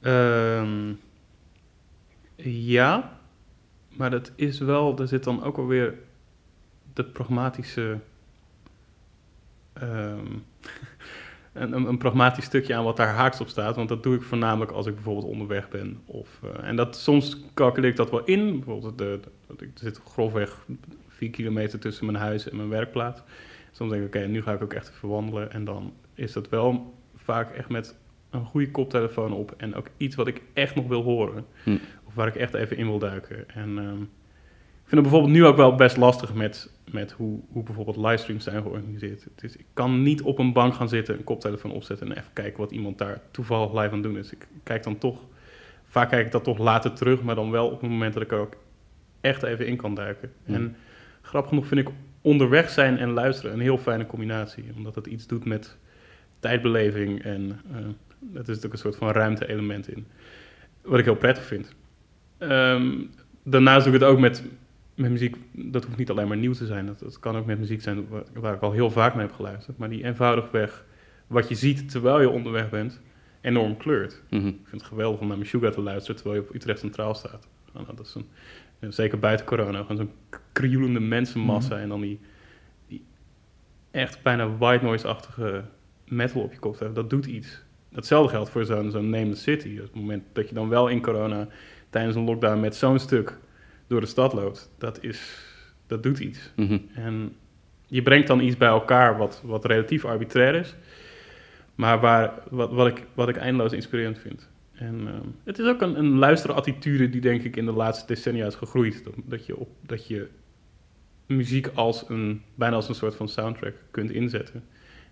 Ehm, 0.00 0.92
ja, 2.44 3.18
maar 3.96 4.10
dat 4.10 4.32
is 4.34 4.58
wel, 4.58 4.98
er 4.98 5.08
zit 5.08 5.24
dan 5.24 5.42
ook 5.42 5.56
alweer 5.56 5.94
de 6.92 7.04
pragmatische, 7.04 7.98
ehm, 9.72 10.26
een, 11.52 11.72
een, 11.72 11.98
pragmatisch 11.98 12.44
stukje 12.44 12.74
aan 12.74 12.84
wat 12.84 12.96
daar 12.96 13.14
haaks 13.14 13.40
op 13.40 13.48
staat. 13.48 13.76
Want 13.76 13.88
dat 13.88 14.02
doe 14.02 14.14
ik 14.14 14.22
voornamelijk 14.22 14.70
als 14.70 14.86
ik 14.86 14.94
bijvoorbeeld 14.94 15.26
onderweg 15.26 15.68
ben. 15.68 16.00
Of, 16.04 16.40
eh, 16.42 16.68
en 16.68 16.76
dat, 16.76 16.96
soms 16.96 17.44
calculeer 17.54 17.90
ik 17.90 17.96
dat 17.96 18.10
wel 18.10 18.24
in. 18.24 18.50
Bijvoorbeeld, 18.50 18.98
de, 18.98 19.20
zit 19.74 20.00
grofweg 20.04 20.66
vier 21.08 21.30
kilometer 21.30 21.78
tussen 21.78 22.06
mijn 22.06 22.18
huis 22.18 22.48
en 22.48 22.56
mijn 22.56 22.68
werkplaats. 22.68 23.22
Soms 23.70 23.90
denk 23.90 24.02
ik, 24.02 24.14
oké, 24.14 24.26
nu 24.26 24.42
ga 24.42 24.52
ik 24.52 24.62
ook 24.62 24.72
echt 24.72 24.90
even 24.90 25.08
wandelen. 25.08 25.52
En 25.52 25.64
dan 25.64 25.92
is 26.14 26.32
dat 26.32 26.48
wel 26.48 26.94
vaak 27.14 27.50
echt 27.50 27.68
met 27.68 27.98
een 28.30 28.44
goede 28.44 28.70
koptelefoon 28.70 29.32
op 29.32 29.54
en 29.56 29.74
ook 29.74 29.86
iets 29.96 30.16
wat 30.16 30.26
ik 30.26 30.42
echt 30.52 30.74
nog 30.74 30.86
wil 30.86 31.02
horen. 31.02 31.46
Hm. 31.64 31.78
Of 32.04 32.14
waar 32.14 32.26
ik 32.26 32.36
echt 32.36 32.54
even 32.54 32.76
in 32.76 32.86
wil 32.86 32.98
duiken. 32.98 33.48
En 33.48 33.78
ehm, 33.78 34.02
ik 34.82 34.96
vind 34.96 35.00
het 35.00 35.02
bijvoorbeeld 35.02 35.32
nu 35.32 35.44
ook 35.44 35.56
wel 35.56 35.74
best 35.74 35.96
lastig 35.96 36.34
met, 36.34 36.72
met 36.90 37.12
hoe, 37.12 37.40
hoe 37.52 37.62
bijvoorbeeld 37.62 37.96
livestreams 37.96 38.44
zijn 38.44 38.62
georganiseerd. 38.62 39.24
Het 39.24 39.42
is, 39.42 39.56
ik 39.56 39.66
kan 39.72 40.02
niet 40.02 40.22
op 40.22 40.38
een 40.38 40.52
bank 40.52 40.74
gaan 40.74 40.88
zitten, 40.88 41.16
een 41.16 41.24
koptelefoon 41.24 41.70
opzetten 41.72 42.06
en 42.06 42.16
even 42.18 42.32
kijken 42.32 42.60
wat 42.60 42.70
iemand 42.70 42.98
daar 42.98 43.20
toevallig 43.30 43.72
live 43.72 43.88
aan 43.88 43.92
het 43.92 44.02
doen 44.02 44.18
is. 44.18 44.32
Ik 44.32 44.46
kijk 44.62 44.82
dan 44.82 44.98
toch, 44.98 45.20
vaak 45.84 46.08
kijk 46.08 46.26
ik 46.26 46.32
dat 46.32 46.44
toch 46.44 46.58
later 46.58 46.92
terug, 46.92 47.22
maar 47.22 47.34
dan 47.34 47.50
wel 47.50 47.66
op 47.66 47.80
het 47.80 47.90
moment 47.90 48.14
dat 48.14 48.22
ik 48.22 48.32
er 48.32 48.38
ook 48.38 48.56
echt 49.20 49.42
even 49.42 49.66
in 49.66 49.76
kan 49.76 49.94
duiken. 49.94 50.32
Hm. 50.44 50.54
En 50.54 50.76
grappig 51.20 51.48
genoeg 51.48 51.66
vind 51.66 51.80
ik 51.80 51.94
onderweg 52.20 52.70
zijn 52.70 52.98
en 52.98 53.10
luisteren 53.10 53.52
een 53.52 53.60
heel 53.60 53.78
fijne 53.78 54.06
combinatie. 54.06 54.64
Omdat 54.76 54.94
het 54.94 55.06
iets 55.06 55.26
doet 55.26 55.44
met 55.44 55.76
tijdbeleving 56.40 57.22
en 57.22 57.60
er 58.32 58.40
is 58.40 58.46
natuurlijk 58.46 58.72
een 58.72 58.78
soort 58.78 58.96
van 58.96 59.10
ruimte-element 59.10 59.88
in. 59.88 60.06
Wat 60.82 60.98
ik 60.98 61.04
heel 61.04 61.16
prettig 61.16 61.44
vind. 61.44 61.74
Ehm, 62.38 62.92
daarnaast 63.42 63.84
doe 63.84 63.94
ik 63.94 64.00
het 64.00 64.08
ook 64.08 64.18
met, 64.18 64.44
met 64.94 65.10
muziek. 65.10 65.36
Dat 65.52 65.84
hoeft 65.84 65.96
niet 65.96 66.10
alleen 66.10 66.28
maar 66.28 66.36
nieuw 66.36 66.52
te 66.52 66.66
zijn. 66.66 66.86
Dat, 66.86 66.98
dat 66.98 67.18
kan 67.18 67.36
ook 67.36 67.46
met 67.46 67.58
muziek 67.58 67.82
zijn 67.82 68.08
waar, 68.08 68.22
waar 68.32 68.54
ik 68.54 68.60
al 68.60 68.72
heel 68.72 68.90
vaak 68.90 69.14
mee 69.14 69.26
heb 69.26 69.34
geluisterd. 69.34 69.78
Maar 69.78 69.88
die 69.88 70.04
eenvoudigweg 70.04 70.84
wat 71.26 71.48
je 71.48 71.54
ziet 71.54 71.90
terwijl 71.90 72.20
je 72.20 72.28
onderweg 72.28 72.70
bent, 72.70 73.00
enorm 73.40 73.76
kleurt. 73.76 74.22
Mhm. 74.30 74.46
Ik 74.46 74.54
vind 74.64 74.80
het 74.80 74.90
geweldig 74.90 75.20
om 75.20 75.28
naar 75.28 75.38
Meshuggah 75.38 75.72
te 75.72 75.80
luisteren 75.80 76.16
terwijl 76.16 76.40
je 76.40 76.48
op 76.48 76.54
Utrecht 76.54 76.78
Centraal 76.78 77.14
staat. 77.14 77.46
Nou, 77.72 77.86
dat 77.96 78.06
is 78.06 78.14
een, 78.14 78.28
zeker 78.88 79.18
buiten 79.18 79.46
corona, 79.46 79.80
gewoon 79.80 79.96
zo'n 79.96 80.12
krioelende 80.52 81.00
mensenmassa 81.00 81.78
en 81.78 81.88
dan 81.88 82.00
die, 82.00 82.20
die 82.86 83.04
echt 83.90 84.22
bijna 84.22 84.56
white 84.56 84.84
noise-achtige 84.84 85.64
metal 86.08 86.42
op 86.42 86.52
je 86.52 86.58
kop 86.58 86.78
hebben. 86.78 86.94
Dat 86.94 87.10
doet 87.10 87.26
iets. 87.26 87.62
Datzelfde 87.88 88.30
geldt 88.30 88.50
voor 88.50 88.64
zo'n 88.64 88.90
zo'n 88.90 89.10
Name 89.10 89.30
the 89.30 89.40
City. 89.40 89.76
Op 89.76 89.82
het 89.82 89.94
moment 89.94 90.22
dat 90.32 90.48
je 90.48 90.54
dan 90.54 90.68
wel 90.68 90.88
in 90.88 91.02
corona 91.02 91.48
tijdens 91.90 92.16
een 92.16 92.24
lockdown 92.24 92.60
met 92.60 92.76
zo'n 92.76 92.98
stuk 92.98 93.38
door 93.86 94.00
de 94.00 94.06
stad 94.06 94.32
loopt, 94.32 94.70
dat, 94.78 95.02
is, 95.02 95.44
dat 95.86 96.02
doet 96.02 96.18
iets. 96.18 96.52
Mhm. 96.56 96.78
En 96.94 97.36
je 97.86 98.02
brengt 98.02 98.26
dan 98.26 98.40
iets 98.40 98.56
bij 98.56 98.68
elkaar 98.68 99.16
wat, 99.16 99.42
wat 99.44 99.64
relatief 99.64 100.04
arbitrair 100.04 100.54
is, 100.54 100.74
maar 101.74 102.00
waar, 102.00 102.32
wat, 102.50 102.70
wat, 102.70 102.86
ik, 102.86 103.06
wat 103.14 103.28
ik 103.28 103.36
eindeloos 103.36 103.72
inspirerend 103.72 104.18
vind. 104.18 104.48
En 104.80 105.06
ehm, 105.06 105.28
het 105.44 105.58
is 105.58 105.66
ook 105.66 105.80
een, 105.80 105.98
een 105.98 106.18
luisterattitude 106.18 107.10
die 107.10 107.20
denk 107.20 107.42
ik 107.42 107.56
in 107.56 107.64
de 107.64 107.72
laatste 107.72 108.06
decennia 108.06 108.46
is 108.46 108.54
gegroeid. 108.54 109.02
Dat, 109.24 109.46
je, 109.46 109.56
op, 109.56 109.68
dat 109.86 110.06
je 110.06 110.28
muziek 111.26 111.70
als 111.74 112.04
een, 112.08 112.42
bijna 112.54 112.76
als 112.76 112.88
een 112.88 112.94
soort 112.94 113.14
van 113.14 113.28
soundtrack 113.28 113.74
kunt 113.90 114.10
inzetten. 114.10 114.64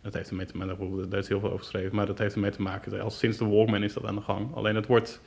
Dat 0.03 0.15
heeft 0.15 0.31
ermee 0.31 0.47
te 0.47 0.57
maken, 0.57 1.11
daar 1.11 1.19
is 1.19 1.29
heel 1.29 1.41
veel 1.41 1.49
over 1.49 1.65
geschreven, 1.65 1.97
maar 1.97 2.07
dat 2.07 2.19
heeft 2.19 2.35
ermee 2.35 2.51
te 2.51 2.63
maken, 2.63 3.01
al 3.01 3.11
sinds 3.11 3.39
de 3.39 3.45
Walkman 3.45 3.83
is 3.83 3.93
dat 3.93 4.05
aan 4.05 4.15
de 4.15 4.21
gang. 4.21 4.55
Alleen 4.55 4.75
het 4.75 4.87
wordt, 4.87 5.21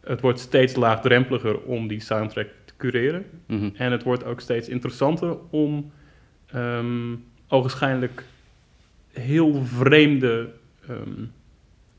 het 0.00 0.20
wordt 0.20 0.38
steeds 0.38 0.76
laagdrempeliger 0.76 1.60
om 1.60 1.88
die 1.88 2.00
soundtrack 2.00 2.48
te 2.64 2.74
cureren. 2.76 3.24
Mhm. 3.46 3.70
En 3.74 3.92
het 3.92 4.02
wordt 4.02 4.24
ook 4.24 4.40
steeds 4.40 4.68
interessanter 4.68 5.36
om 5.50 5.92
ehm 6.46 7.14
ogenschijnlijk 7.48 8.24
heel 9.12 9.64
vreemde 9.64 10.50
ehm, 10.88 11.24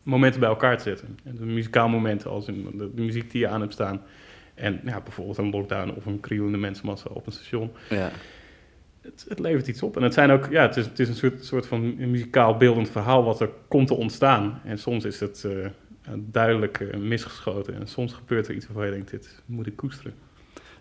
momenten 0.04 0.40
bij 0.40 0.50
elkaar 0.50 0.78
te 0.78 0.84
zetten. 0.84 1.18
En 1.24 1.36
de 1.36 1.46
muzikaal 1.46 1.90
momenten 1.90 2.30
als 2.30 2.48
in 2.48 2.64
de, 2.78 2.94
de 2.94 3.02
muziek 3.02 3.32
die 3.32 3.42
je 3.42 3.48
aan 3.48 3.62
hebt 3.62 3.74
staan. 3.74 4.02
En 4.54 4.82
ja, 4.84 5.02
bijvoorbeeld 5.02 5.38
een 5.38 5.50
lockdown 5.50 5.94
of 5.96 6.06
een 6.06 6.20
krioelende 6.20 6.58
mensenmassa 6.58 7.10
op 7.10 7.26
een 7.26 7.32
station. 7.32 7.72
Ja. 7.90 8.12
het, 9.02 9.26
het 9.28 9.40
levert 9.40 9.68
iets 9.68 9.84
op. 9.84 9.98
En 9.98 10.04
het 10.04 10.14
zijn 10.14 10.32
ook, 10.32 10.48
ja, 10.50 10.62
het 10.62 10.78
is, 10.78 10.86
het 10.86 11.00
is 11.00 11.10
een 11.10 11.16
soort, 11.16 11.46
soort 11.46 11.68
van 11.68 11.96
muzikaal 12.12 12.58
beeldend 12.58 12.90
verhaal 12.90 13.24
wat 13.24 13.42
er 13.42 13.50
komt 13.68 13.88
te 13.88 13.94
ontstaan. 13.94 14.62
En 14.64 14.78
soms 14.78 15.06
is 15.06 15.20
het 15.20 15.44
eh, 15.44 16.14
duidelijk 16.18 16.80
eh, 16.80 17.00
misgeschoten. 17.00 17.74
En 17.76 17.88
soms 17.88 18.14
gebeurt 18.14 18.48
er 18.48 18.56
iets 18.56 18.66
waarvan 18.68 18.86
je 18.86 18.92
denkt, 18.92 19.12
dit 19.12 19.42
moet 19.46 19.68
ik 19.68 19.76
koesteren. 19.76 20.14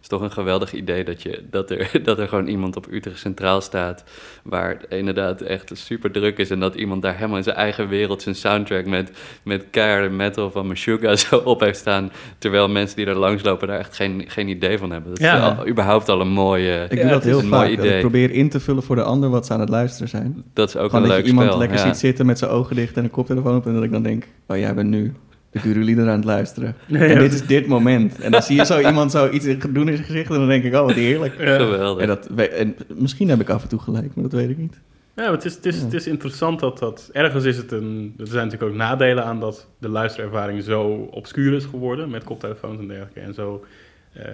Het 0.01 0.11
is 0.11 0.19
toch 0.19 0.29
een 0.29 0.35
geweldig 0.37 0.73
idee 0.73 1.05
dat, 1.05 1.23
je, 1.23 1.43
dat, 1.51 1.71
er, 1.71 1.91
dat 2.05 2.19
er 2.19 2.29
gewoon 2.29 2.47
iemand 2.47 2.77
op 2.77 2.87
Utrecht 2.91 3.19
Centraal 3.19 3.61
staat. 3.61 4.05
Waar 4.43 4.69
het 4.71 4.87
inderdaad 4.89 5.41
echt 5.41 5.71
super 5.75 6.11
druk 6.11 6.39
is. 6.39 6.51
En 6.51 6.61
dat 6.61 6.75
iemand 6.75 7.03
daar 7.03 7.15
helemaal 7.17 7.37
in 7.37 7.43
zijn 7.43 7.57
eigen 7.57 7.89
wereld 7.89 8.23
zijn 8.23 8.35
soundtrack 8.35 8.87
met, 8.87 9.11
met 9.43 9.65
keiharde 9.71 10.09
metal 10.09 10.51
van 10.51 10.67
Meshuggah 10.67 11.17
zo 11.29 11.37
op 11.37 11.61
heeft 11.61 11.79
staan. 11.79 12.13
Terwijl 12.39 12.69
mensen 12.69 12.97
die 12.97 13.07
er 13.07 13.17
langslopen 13.17 13.69
daar 13.69 13.79
echt 13.79 13.97
geen, 13.97 14.25
geen 14.27 14.49
idee 14.49 14.79
van 14.79 14.91
hebben. 14.91 15.11
Dat 15.11 15.19
is 15.21 15.27
Ja. 15.27 15.49
al- 15.59 15.67
überhaupt 15.69 16.09
al 16.09 16.21
een 16.21 16.29
mooie. 16.33 16.87
Ik 16.89 16.97
ja, 16.97 17.03
doe 17.03 17.11
dat 17.11 17.25
heel 17.25 17.43
mooi 17.43 17.49
vaak. 17.51 17.61
dat 17.77 17.79
idee. 17.85 17.95
Ik 17.95 18.01
probeer 18.01 18.31
in 18.31 18.49
te 18.49 18.61
vullen 18.61 18.83
voor 18.83 18.97
de 18.97 19.03
ander 19.03 19.31
wat 19.31 19.47
ze 19.47 19.53
aan 19.53 19.61
het 19.61 19.69
luisteren 19.69 20.09
zijn. 20.09 20.45
Dat 20.55 20.69
is 20.69 20.77
ook 20.77 20.89
Gewoon 20.91 21.03
een 21.03 21.09
dat 21.09 21.17
leuk 21.17 21.25
je 21.27 21.31
iemand 21.31 21.47
spel. 21.49 21.59
lekker 21.59 21.79
ja. 21.79 21.85
ziet 21.85 21.97
zitten 21.97 22.27
met 22.27 22.39
zijn 22.39 22.51
ogen 22.51 22.77
dicht 22.77 22.97
en 22.97 23.05
een 23.05 23.11
koptelefoon 23.11 23.57
op. 23.57 23.67
En 23.67 23.75
dat 23.75 23.83
ik 23.83 23.93
dan 23.93 24.03
denk, 24.03 24.25
oh 24.47 24.57
jij 24.57 24.75
bent 24.75 24.89
nu 24.91 25.13
de 25.51 25.59
Guru-lieder 25.59 26.09
aan 26.09 26.17
het 26.17 26.25
luisteren. 26.25 26.75
En 26.89 27.19
dit 27.19 27.33
is 27.33 27.47
dit 27.47 27.67
moment. 27.67 28.21
En 28.21 28.31
dan 28.31 28.43
zie 28.43 28.57
je 28.57 28.65
zo 28.65 28.81
iemand 28.89 29.11
zo 29.11 29.31
iets 29.31 29.47
doen 29.71 29.89
in 29.89 29.95
zijn 29.95 30.07
gezicht 30.07 30.31
en 30.31 30.37
dan 30.37 30.49
denk 30.49 30.65
ik, 30.65 30.75
oh 30.75 30.81
wat 30.81 30.95
heerlijk. 30.95 31.39
Ja. 31.39 31.57
Geweldig. 31.57 32.03
En, 32.03 32.09
dat, 32.09 32.27
en 32.51 32.77
misschien 32.95 33.29
heb 33.29 33.41
ik 33.41 33.49
af 33.49 33.63
en 33.63 33.69
toe 33.69 33.79
gelijk, 33.79 34.15
maar 34.15 34.25
dat 34.25 34.33
weet 34.33 34.51
ik 34.51 34.59
niet. 34.59 34.81
Ja, 35.17 35.31
het 35.31 35.45
is, 35.45 35.55
het, 35.55 35.67
is, 35.67 35.77
Ja. 35.79 35.85
het 35.85 35.95
is 35.95 36.07
interessant 36.07 36.61
dat 36.61 36.79
dat... 36.79 37.11
Ergens 37.13 37.45
is 37.45 37.57
het 37.57 37.73
een... 37.73 38.15
Er 38.19 38.27
zijn 38.27 38.45
natuurlijk 38.45 38.73
ook 38.73 38.79
nadelen 38.79 39.25
aan 39.25 39.41
dat 39.41 39.67
de 39.79 39.89
luisterervaring 39.89 40.63
zo 40.63 41.09
obscuur 41.11 41.53
is 41.53 41.65
geworden... 41.65 42.11
met 42.11 42.25
koptelefoons 42.25 42.79
en 42.79 42.87
dergelijke 42.87 43.21
en 43.21 43.35
zo 43.35 43.65
eh, 44.13 44.25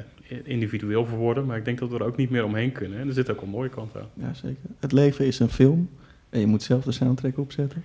individueel 0.44 1.06
verworden. 1.06 1.46
Maar 1.46 1.56
ik 1.56 1.64
denk 1.64 1.78
dat 1.78 1.88
we 1.88 1.98
er 1.98 2.04
ook 2.04 2.16
niet 2.16 2.30
meer 2.30 2.44
omheen 2.44 2.72
kunnen. 2.72 2.98
En 2.98 3.08
er 3.08 3.14
zit 3.14 3.30
ook 3.30 3.42
een 3.42 3.48
mooie 3.48 3.68
kant 3.68 3.96
aan. 3.96 4.08
Ja, 4.14 4.34
zeker. 4.34 4.70
Het 4.80 4.92
leven 4.92 5.26
is 5.26 5.38
een 5.38 5.50
film 5.50 5.88
en 6.30 6.40
je 6.40 6.46
moet 6.46 6.62
zelf 6.62 6.84
de 6.84 6.92
soundtrack 6.92 7.38
opzetten. 7.38 7.82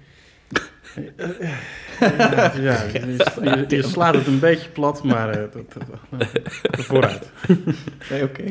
Ja, 0.96 2.52
ja 2.62 2.84
je, 2.94 3.18
je- 3.42 3.66
je 3.76 3.84
slaat 3.84 4.16
het 4.16 4.28
een 4.28 4.39
beetje 4.39 4.70
plat, 4.70 5.04
maar 5.04 5.30
eh, 5.30 5.36
dat, 5.52 5.74
dat, 5.74 5.84
nou, 6.10 6.26
vooruit. 6.72 7.30
Nee, 8.10 8.24
oké. 8.24 8.44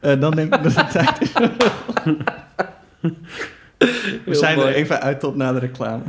Eh, 0.00 0.20
dan 0.20 0.30
denk 0.34 0.54
ik 0.54 0.62
dat 0.62 0.74
het 0.74 0.90
tijd 0.90 1.20
is. 1.20 1.32
We 3.78 4.20
Heel 4.24 4.34
zijn 4.34 4.56
mooi. 4.56 4.68
er 4.68 4.74
even 4.74 5.00
uit 5.00 5.20
tot 5.20 5.36
na 5.36 5.52
de 5.52 5.58
reclame. 5.58 6.02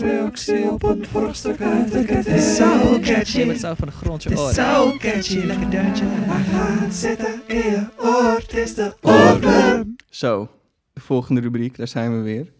reactie 0.00 0.70
op 0.70 0.82
een 0.82 1.04
vorig 1.10 1.36
stuk 1.36 1.60
uit 1.60 1.92
de 1.92 1.98
Het 1.98 2.26
is 2.26 2.56
zo 2.56 2.98
catchy. 3.00 3.46
Het 3.46 3.60
zo 3.60 3.74
van 3.74 3.88
de 3.88 3.94
grond 3.94 4.22
je 4.22 4.38
oren. 4.38 4.54
zo 4.54 4.96
catchy. 4.98 5.38
Lekker 5.38 5.70
duintje. 5.70 6.04
Hij 6.08 6.44
gaat 6.52 6.94
zitten 6.94 7.42
in 7.46 7.56
je 7.56 7.86
oor. 7.96 8.36
Het 8.40 8.54
is 8.54 8.74
de 8.74 8.92
oorworm. 9.00 9.96
Zo, 10.10 10.48
de 10.92 11.00
volgende 11.00 11.40
rubriek, 11.40 11.76
daar 11.76 11.88
zijn 11.88 12.16
we 12.16 12.22
weer. 12.22 12.52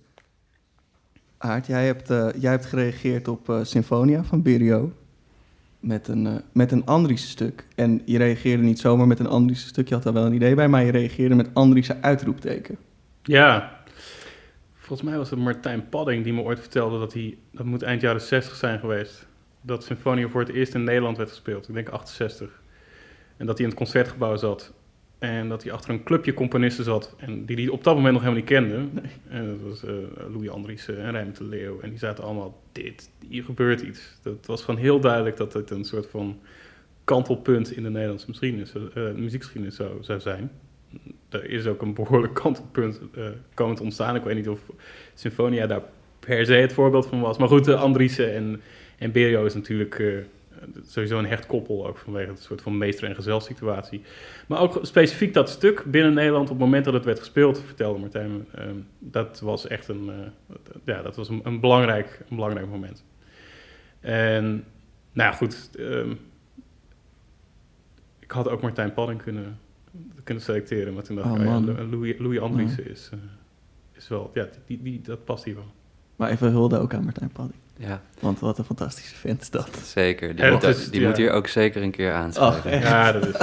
Aart, 1.44 1.66
jij 1.66 1.86
hebt, 1.86 2.10
eh, 2.10 2.28
jij 2.38 2.50
hebt 2.50 2.66
gereageerd 2.66 3.28
op 3.28 3.48
eh, 3.48 3.58
Symfonia 3.62 4.24
van 4.24 4.42
Berio. 4.42 4.92
Met 5.80 6.08
een, 6.08 6.26
eh, 6.26 6.34
met 6.52 6.72
een 6.72 6.86
Andriessen 6.86 7.30
stuk. 7.30 7.66
En 7.74 8.02
je 8.04 8.18
reageerde 8.18 8.62
niet 8.62 8.78
zomaar 8.78 9.06
met 9.06 9.18
een 9.18 9.26
Andriessen 9.26 9.68
stuk, 9.68 9.88
je 9.88 9.94
had 9.94 10.02
daar 10.02 10.12
wel 10.12 10.26
een 10.26 10.32
idee 10.32 10.54
bij, 10.54 10.68
maar 10.68 10.84
je 10.84 10.90
reageerde 10.90 11.34
met 11.34 11.48
Andriessen 11.52 12.02
uitroepteken. 12.02 12.78
Ja, 13.22 13.80
volgens 14.72 15.08
mij 15.08 15.18
was 15.18 15.30
het 15.30 15.38
Martijn 15.38 15.88
Padding 15.88 16.24
die 16.24 16.32
me 16.32 16.42
ooit 16.42 16.60
vertelde 16.60 16.98
dat 16.98 17.12
hij, 17.12 17.36
dat 17.50 17.66
moet 17.66 17.82
eind 17.82 18.00
jaren 18.00 18.20
60 18.20 18.56
zijn 18.56 18.78
geweest, 18.78 19.26
dat 19.60 19.84
Symfonia 19.84 20.28
voor 20.28 20.40
het 20.40 20.50
eerst 20.50 20.74
in 20.74 20.84
Nederland 20.84 21.16
werd 21.16 21.28
gespeeld. 21.28 21.68
Ik 21.68 21.74
denk 21.74 21.88
68. 21.88 22.62
En 23.36 23.46
dat 23.46 23.56
hij 23.56 23.64
in 23.66 23.70
het 23.70 23.80
concertgebouw 23.80 24.36
zat. 24.36 24.72
En 25.18 25.48
dat 25.48 25.62
hij 25.62 25.72
achter 25.72 25.90
een 25.90 26.02
clubje 26.02 26.34
componisten 26.34 26.84
zat. 26.84 27.14
En 27.18 27.44
die 27.44 27.56
hij 27.56 27.68
op 27.68 27.84
dat 27.84 27.94
moment 27.94 28.12
nog 28.12 28.22
helemaal 28.22 28.42
niet 28.42 28.52
kende. 28.52 29.02
En 29.28 29.46
dat 29.46 29.60
was 29.68 29.84
eh, 29.84 29.94
Louis 30.32 30.48
Andriessen 30.48 31.02
en 31.02 31.10
Rijm 31.10 31.32
de 31.38 31.44
Leeuw. 31.44 31.80
En 31.80 31.90
die 31.90 31.98
zaten 31.98 32.24
allemaal, 32.24 32.62
dit, 32.72 33.10
hier 33.28 33.44
gebeurt 33.44 33.80
iets. 33.80 34.18
Dat 34.22 34.46
was 34.46 34.62
gewoon 34.62 34.80
heel 34.80 35.00
duidelijk 35.00 35.36
dat 35.36 35.52
het 35.52 35.70
een 35.70 35.84
soort 35.84 36.06
van 36.10 36.38
kantelpunt 37.04 37.76
in 37.76 37.82
de 37.82 37.90
Nederlandse 37.90 38.26
geschiedenis, 38.26 38.72
eh, 38.94 39.12
muziekgeschiedenis 39.12 39.76
zou, 39.76 39.90
zou 40.00 40.20
zijn. 40.20 40.50
Er 41.28 41.50
is 41.50 41.66
ook 41.66 41.82
een 41.82 41.94
behoorlijk 41.94 42.34
kantelpunt 42.42 43.00
eh 43.14 43.24
komen 43.54 43.76
te 43.76 43.82
ontstaan. 43.82 44.16
Ik 44.16 44.22
weet 44.22 44.36
niet 44.36 44.48
of 44.48 44.60
Symfonia 45.14 45.66
daar 45.66 45.82
per 46.18 46.46
se 46.46 46.52
het 46.52 46.72
voorbeeld 46.72 47.06
van 47.06 47.20
was. 47.20 47.38
Maar 47.38 47.48
goed, 47.48 47.68
uh, 47.68 47.82
Andriessen 47.82 48.34
en, 48.34 48.60
en 48.98 49.12
Berio 49.12 49.44
is 49.44 49.54
natuurlijk 49.54 49.98
eh, 49.98 50.06
sowieso 50.86 51.18
een 51.18 51.26
hecht 51.26 51.46
koppel. 51.46 51.86
Ook 51.86 51.98
vanwege 51.98 52.30
het 52.30 52.42
soort 52.42 52.62
van 52.62 52.78
meester- 52.78 53.08
en 53.08 53.14
gezelsituatie. 53.14 54.02
Maar 54.48 54.60
ook 54.60 54.78
specifiek 54.82 55.34
dat 55.34 55.48
stuk 55.50 55.84
binnen 55.86 56.14
Nederland 56.14 56.44
op 56.44 56.50
het 56.56 56.64
moment 56.64 56.84
dat 56.84 56.94
het 56.94 57.04
werd 57.04 57.18
gespeeld, 57.18 57.60
vertelde 57.60 57.98
Martijn 57.98 58.32
me, 58.32 58.40
eh, 58.54 58.66
dat 58.98 59.40
was 59.40 59.66
echt 59.66 59.88
een, 59.88 60.10
eh, 60.10 60.56
ja, 60.84 61.02
dat 61.02 61.16
was 61.16 61.28
een, 61.28 61.40
een, 61.44 61.60
belangrijk, 61.60 62.20
een 62.28 62.36
belangrijk 62.36 62.68
moment. 62.68 63.04
En 64.00 64.44
nou 65.12 65.30
ja, 65.30 65.32
goed. 65.32 65.70
ehm, 65.78 66.10
ik 68.20 68.30
had 68.30 68.48
ook 68.48 68.62
Martijn 68.62 68.92
Padding 68.94 69.22
kunnen, 69.22 69.58
kunnen 70.24 70.42
selecteren, 70.42 70.94
maar 70.94 71.02
toen 71.02 71.16
dacht 71.16 71.28
Oh, 71.30 71.34
ik, 71.34 71.40
oh 71.40 71.52
ja. 71.52 71.60
Lou- 71.60 71.88
Louis, 71.88 72.14
Louis 72.18 72.38
Andriessen 72.40 72.90
is, 72.90 73.10
eh, 73.12 73.18
is 73.92 74.08
wel, 74.08 74.30
ja, 74.34 74.48
die, 74.66 74.82
die, 74.82 75.00
dat 75.00 75.24
past 75.24 75.44
hier 75.44 75.54
wel. 75.54 75.72
Maar 76.16 76.30
even 76.30 76.50
hulde 76.50 76.78
ook 76.78 76.94
aan 76.94 77.04
Martijn 77.04 77.30
Padding. 77.32 77.58
Ja, 77.76 78.00
Want 78.20 78.38
wat 78.40 78.58
een 78.58 78.64
fantastische 78.64 79.14
vent 79.14 79.40
is 79.40 79.50
dat. 79.50 79.76
zeker. 79.84 80.34
Die, 80.36 80.44
Ja, 80.44 80.50
moet, 80.50 80.60
dat 80.60 80.76
is- 80.76 80.90
die 80.90 81.00
ja. 81.00 81.06
moet 81.08 81.16
hier 81.16 81.30
ook 81.30 81.46
zeker 81.46 81.82
een 81.82 81.90
keer 81.90 82.12
aanschrijven. 82.12 82.70
Echt? 82.70 82.82
Ja, 82.88 83.12
dat 83.12 83.26
is, 83.26 83.36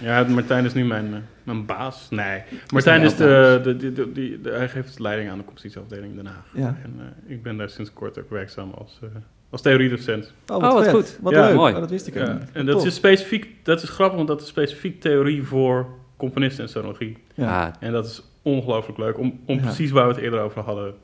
ja, 0.00 0.22
Martijn 0.28 0.64
is 0.64 0.72
nu 0.72 0.84
mijn, 0.84 1.14
eh, 1.14 1.20
mijn 1.42 1.66
baas. 1.66 2.06
Nee, 2.10 2.42
Martijn 2.72 3.02
is 3.02 3.16
de, 3.16 3.60
de, 3.62 3.76
de, 3.76 3.92
de- 3.92 4.12
die- 4.12 4.40
de- 4.40 4.50
hij 4.50 4.68
geeft 4.68 4.98
leiding 4.98 5.30
aan 5.30 5.38
de 5.38 5.44
compositieafdeling 5.44 6.10
in 6.10 6.16
Den 6.16 6.26
Haag. 6.26 6.44
Ja. 6.54 6.76
En 6.84 6.94
eh, 7.26 7.32
ik 7.32 7.42
ben 7.42 7.56
daar 7.56 7.68
sinds 7.68 7.92
kort 7.92 8.18
ook 8.18 8.30
werkzaam 8.30 8.70
als, 8.70 8.98
eh, 9.02 9.08
als 9.50 9.62
theoriedocent. 9.62 10.32
Oh, 10.46 10.60
wat 10.72 10.84
vet. 10.84 10.92
goed. 10.92 11.18
Wat 11.20 11.32
Ja, 11.32 11.46
leuk. 11.46 11.54
mooi. 11.56 11.74
Oh, 11.74 11.80
dat 11.80 11.90
wist 11.90 12.06
ik 12.06 12.14
Ja, 12.14 12.22
ook 12.22 12.38
niet. 12.40 12.50
en 12.52 12.66
dat 12.66 12.84
is 12.84 12.94
specifiek, 12.94 13.46
dat 13.64 13.82
is 13.82 13.88
grappig, 13.88 14.16
want 14.16 14.28
dat 14.28 14.40
is 14.40 14.46
specifiek 14.48 15.00
theorie 15.00 15.42
voor 15.42 15.86
componisten 16.16 16.64
en 16.64 16.70
sonologie. 16.70 17.18
Ja. 17.34 17.66
Ah, 17.66 17.72
En 17.80 17.92
dat 17.92 18.06
is 18.06 18.22
ongelooflijk 18.42 18.98
leuk 18.98 19.18
om, 19.18 19.40
om 19.46 19.56
Ja. 19.56 19.62
precies 19.62 19.90
waar 19.90 20.06
we 20.08 20.14
het 20.14 20.22
eerder 20.22 20.40
over 20.40 20.62
hadden, 20.62 20.94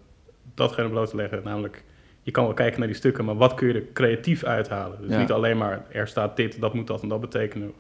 datgene 0.55 0.89
bloot 0.89 1.11
te 1.11 1.17
leggen. 1.17 1.41
Namelijk, 1.45 1.85
je 2.23 2.31
kan 2.31 2.45
wel 2.45 2.55
kijken 2.55 2.79
naar 2.79 2.89
die 2.89 2.97
stukken, 2.97 3.25
maar 3.25 3.37
wat 3.37 3.55
kun 3.55 3.69
je 3.69 3.75
er 3.75 3.85
creatief 3.93 4.45
uithalen? 4.45 4.99
Dus 5.01 5.11
Ja. 5.11 5.19
niet 5.21 5.31
alleen 5.31 5.59
maar, 5.59 5.85
er 5.93 6.09
staat 6.09 6.37
dit, 6.37 6.61
dat 6.61 6.75
moet 6.75 6.87
dat 6.87 7.03
en 7.03 7.09
dat 7.09 7.21
betekenen. 7.21 7.73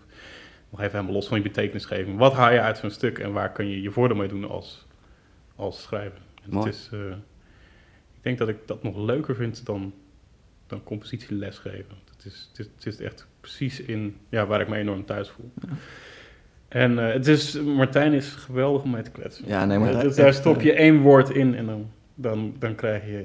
Nog 0.70 0.80
even 0.80 0.92
helemaal 0.92 1.14
los 1.14 1.28
van 1.28 1.40
die 1.40 1.48
betekenisgeving. 1.50 2.18
Wat 2.18 2.32
haal 2.32 2.52
je 2.52 2.60
uit 2.60 2.78
zo'n 2.78 2.90
stuk 2.90 3.18
en 3.18 3.32
waar 3.32 3.52
kun 3.52 3.68
je 3.68 3.82
je 3.82 3.90
voordeel 3.90 4.16
mee 4.16 4.28
doen 4.28 4.48
als, 4.48 4.86
als 5.56 5.82
schrijver? 5.82 6.18
Het 6.50 6.64
is, 6.66 6.88
eh, 6.92 6.98
ik 8.16 8.22
denk 8.22 8.38
dat 8.38 8.48
ik 8.48 8.56
dat 8.66 8.82
nog 8.82 8.96
leuker 8.96 9.34
vind 9.34 9.66
dan, 9.66 9.92
dan 10.66 10.82
compositieles 10.82 11.58
geven. 11.58 11.94
Het 12.16 12.24
is, 12.24 12.48
het, 12.52 12.58
is, 12.58 12.72
het 12.74 12.86
is 12.86 13.00
echt 13.00 13.26
precies 13.40 13.80
in 13.80 14.16
ja, 14.28 14.46
waar 14.46 14.60
ik 14.60 14.68
me 14.68 14.76
enorm 14.76 15.04
thuis 15.04 15.28
voel. 15.28 15.50
En 16.68 16.98
eh, 17.06 17.12
het 17.12 17.26
is, 17.26 17.60
Martijn 17.60 18.12
is 18.12 18.28
geweldig 18.28 18.82
om 18.82 18.90
mee 18.90 19.02
te 19.02 19.10
kletsen. 19.10 19.44
Ja, 19.48 19.64
nee, 19.64 19.78
maar 19.78 19.94
Eh, 19.94 20.00
dus 20.00 20.16
daar 20.16 20.34
stop 20.34 20.60
je 20.60 20.72
één 20.72 20.98
woord 21.00 21.30
in 21.30 21.54
en 21.54 21.66
dan, 21.66 21.90
dan, 22.14 22.54
dan, 22.58 22.74
krijg 22.74 23.04
je, 23.04 23.24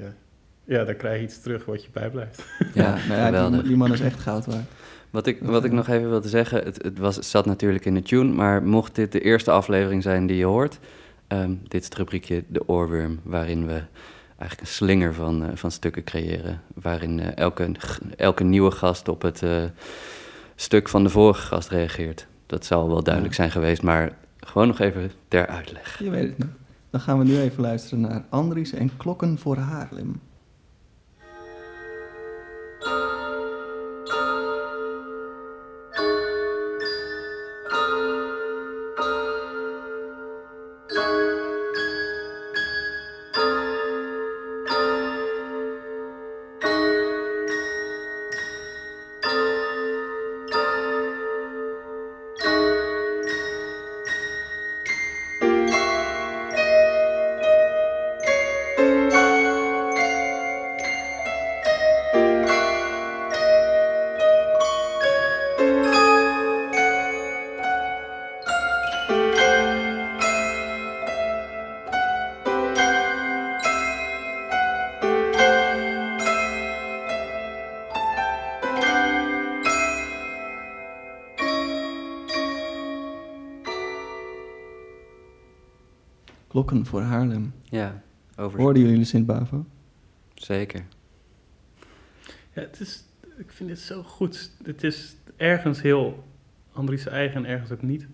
ja, 0.66 0.84
dan 0.84 0.96
krijg 0.96 1.18
je 1.18 1.24
iets 1.24 1.40
terug 1.40 1.64
wat 1.64 1.82
je 1.84 1.88
bijblijft. 1.92 2.42
ja, 2.74 2.90
nou 3.08 3.20
ja, 3.20 3.26
geweldig. 3.26 3.58
die, 3.60 3.68
die 3.68 3.76
man 3.76 3.92
is 3.92 4.00
echt 4.00 4.20
goud 4.20 4.46
waard. 4.46 4.64
Wat 5.10 5.26
ik, 5.26 5.38
wat 5.42 5.64
ik 5.64 5.72
nog 5.72 5.88
even 5.88 6.08
wilde 6.10 6.28
zeggen, 6.28 6.64
het, 6.64 6.82
het, 6.82 6.98
was, 6.98 7.16
het 7.16 7.24
zat 7.24 7.46
natuurlijk 7.46 7.84
in 7.84 7.94
de 7.94 8.02
tune, 8.02 8.32
maar 8.32 8.62
mocht 8.62 8.94
dit 8.94 9.12
de 9.12 9.20
eerste 9.20 9.50
aflevering 9.50 10.02
zijn 10.02 10.26
die 10.26 10.36
je 10.36 10.44
hoort, 10.44 10.78
ehm, 11.26 11.54
dit 11.68 11.80
is 11.80 11.84
het 11.86 11.94
rubriekje 11.96 12.42
De 12.48 12.68
Oorworm, 12.68 13.20
waarin 13.22 13.66
we 13.66 13.82
eigenlijk 14.38 14.60
een 14.60 14.74
slinger 14.74 15.14
van, 15.14 15.44
eh, 15.44 15.48
van 15.54 15.70
stukken 15.70 16.04
creëren, 16.04 16.60
waarin 16.74 17.20
eh, 17.20 17.36
elke, 17.36 17.70
elke 18.16 18.44
nieuwe 18.44 18.70
gast 18.70 19.08
op 19.08 19.22
het 19.22 19.42
eh, 19.42 19.62
stuk 20.54 20.88
van 20.88 21.02
de 21.02 21.08
vorige 21.10 21.46
gast 21.46 21.68
reageert. 21.68 22.26
Dat 22.46 22.64
zal 22.64 22.88
wel 22.88 23.02
duidelijk 23.02 23.34
Ja. 23.34 23.40
zijn 23.40 23.50
geweest, 23.52 23.82
maar 23.82 24.12
gewoon 24.40 24.66
nog 24.66 24.78
even 24.80 25.10
ter 25.28 25.46
uitleg. 25.46 25.98
Je 25.98 26.10
weet 26.10 26.28
het 26.28 26.38
niet. 26.38 26.48
Dan 26.90 27.00
gaan 27.00 27.18
we 27.18 27.24
nu 27.24 27.38
even 27.38 27.62
luisteren 27.62 28.00
naar 28.00 28.24
Andries 28.28 28.72
en 28.72 28.96
Klokken 28.96 29.38
voor 29.38 29.56
Haarlem. 29.56 30.20
Voor 86.70 87.00
Haarlem. 87.00 87.54
Ja, 87.62 88.02
over. 88.36 88.60
Hoorden 88.60 88.82
jullie 88.82 88.98
de 88.98 89.04
Sint-Bavo? 89.04 89.66
Zeker. 90.34 90.84
Ja, 92.52 92.62
het 92.62 92.80
is, 92.80 93.04
ik 93.36 93.52
vind 93.52 93.68
dit 93.68 93.78
zo 93.78 94.02
goed. 94.02 94.50
Het 94.62 94.82
is 94.82 95.16
ergens 95.36 95.82
heel 95.82 96.24
Andries 96.72 97.06
eigen 97.06 97.44
en 97.44 97.50
ergens 97.50 97.70
ook 97.70 97.82
niet. 97.82 98.06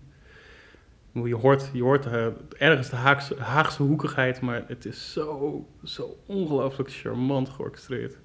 Je 1.13 1.35
hoort, 1.35 1.69
je 1.73 1.81
hoort 1.81 2.05
eh, 2.05 2.27
ergens 2.57 2.89
de 2.89 2.95
Haagse, 2.95 3.35
Haagse 3.35 3.83
hoekigheid, 3.83 4.41
maar 4.41 4.63
het 4.67 4.85
is 4.85 5.11
zo, 5.11 5.67
zo 5.83 6.17
ongelooflijk 6.25 6.91
charmant 6.91 7.49
georchestreerd. 7.49 8.17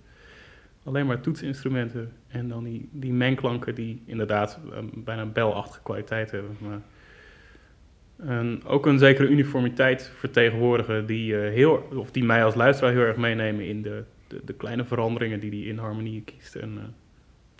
Alleen 0.84 1.06
maar 1.06 1.20
toetsinstrumenten 1.20 2.12
en 2.28 2.48
dan 2.48 2.64
die, 2.64 2.88
die 2.92 3.12
mengklanken 3.12 3.74
die 3.74 4.02
inderdaad 4.06 4.58
eh, 4.72 4.78
bijna 4.94 5.26
belachtige 5.26 5.82
kwaliteit 5.82 6.30
hebben. 6.30 6.56
Maar 6.60 6.80
en 8.26 8.62
ook 8.64 8.86
een 8.86 8.98
zekere 8.98 9.28
uniformiteit 9.28 10.12
vertegenwoordigen 10.16 11.06
die, 11.06 11.40
eh, 11.40 11.52
heel, 11.52 11.88
of 11.94 12.10
die 12.10 12.24
mij 12.24 12.44
als 12.44 12.54
luisteraar 12.54 12.92
heel 12.92 13.02
erg 13.02 13.16
meenemen 13.16 13.66
in 13.66 13.82
de, 13.82 14.04
de, 14.26 14.40
de 14.44 14.52
kleine 14.52 14.84
veranderingen 14.84 15.40
die 15.40 15.50
hij 15.50 15.60
in 15.60 15.78
harmonie 15.78 16.22
kiest. 16.22 16.54
En 16.54 16.94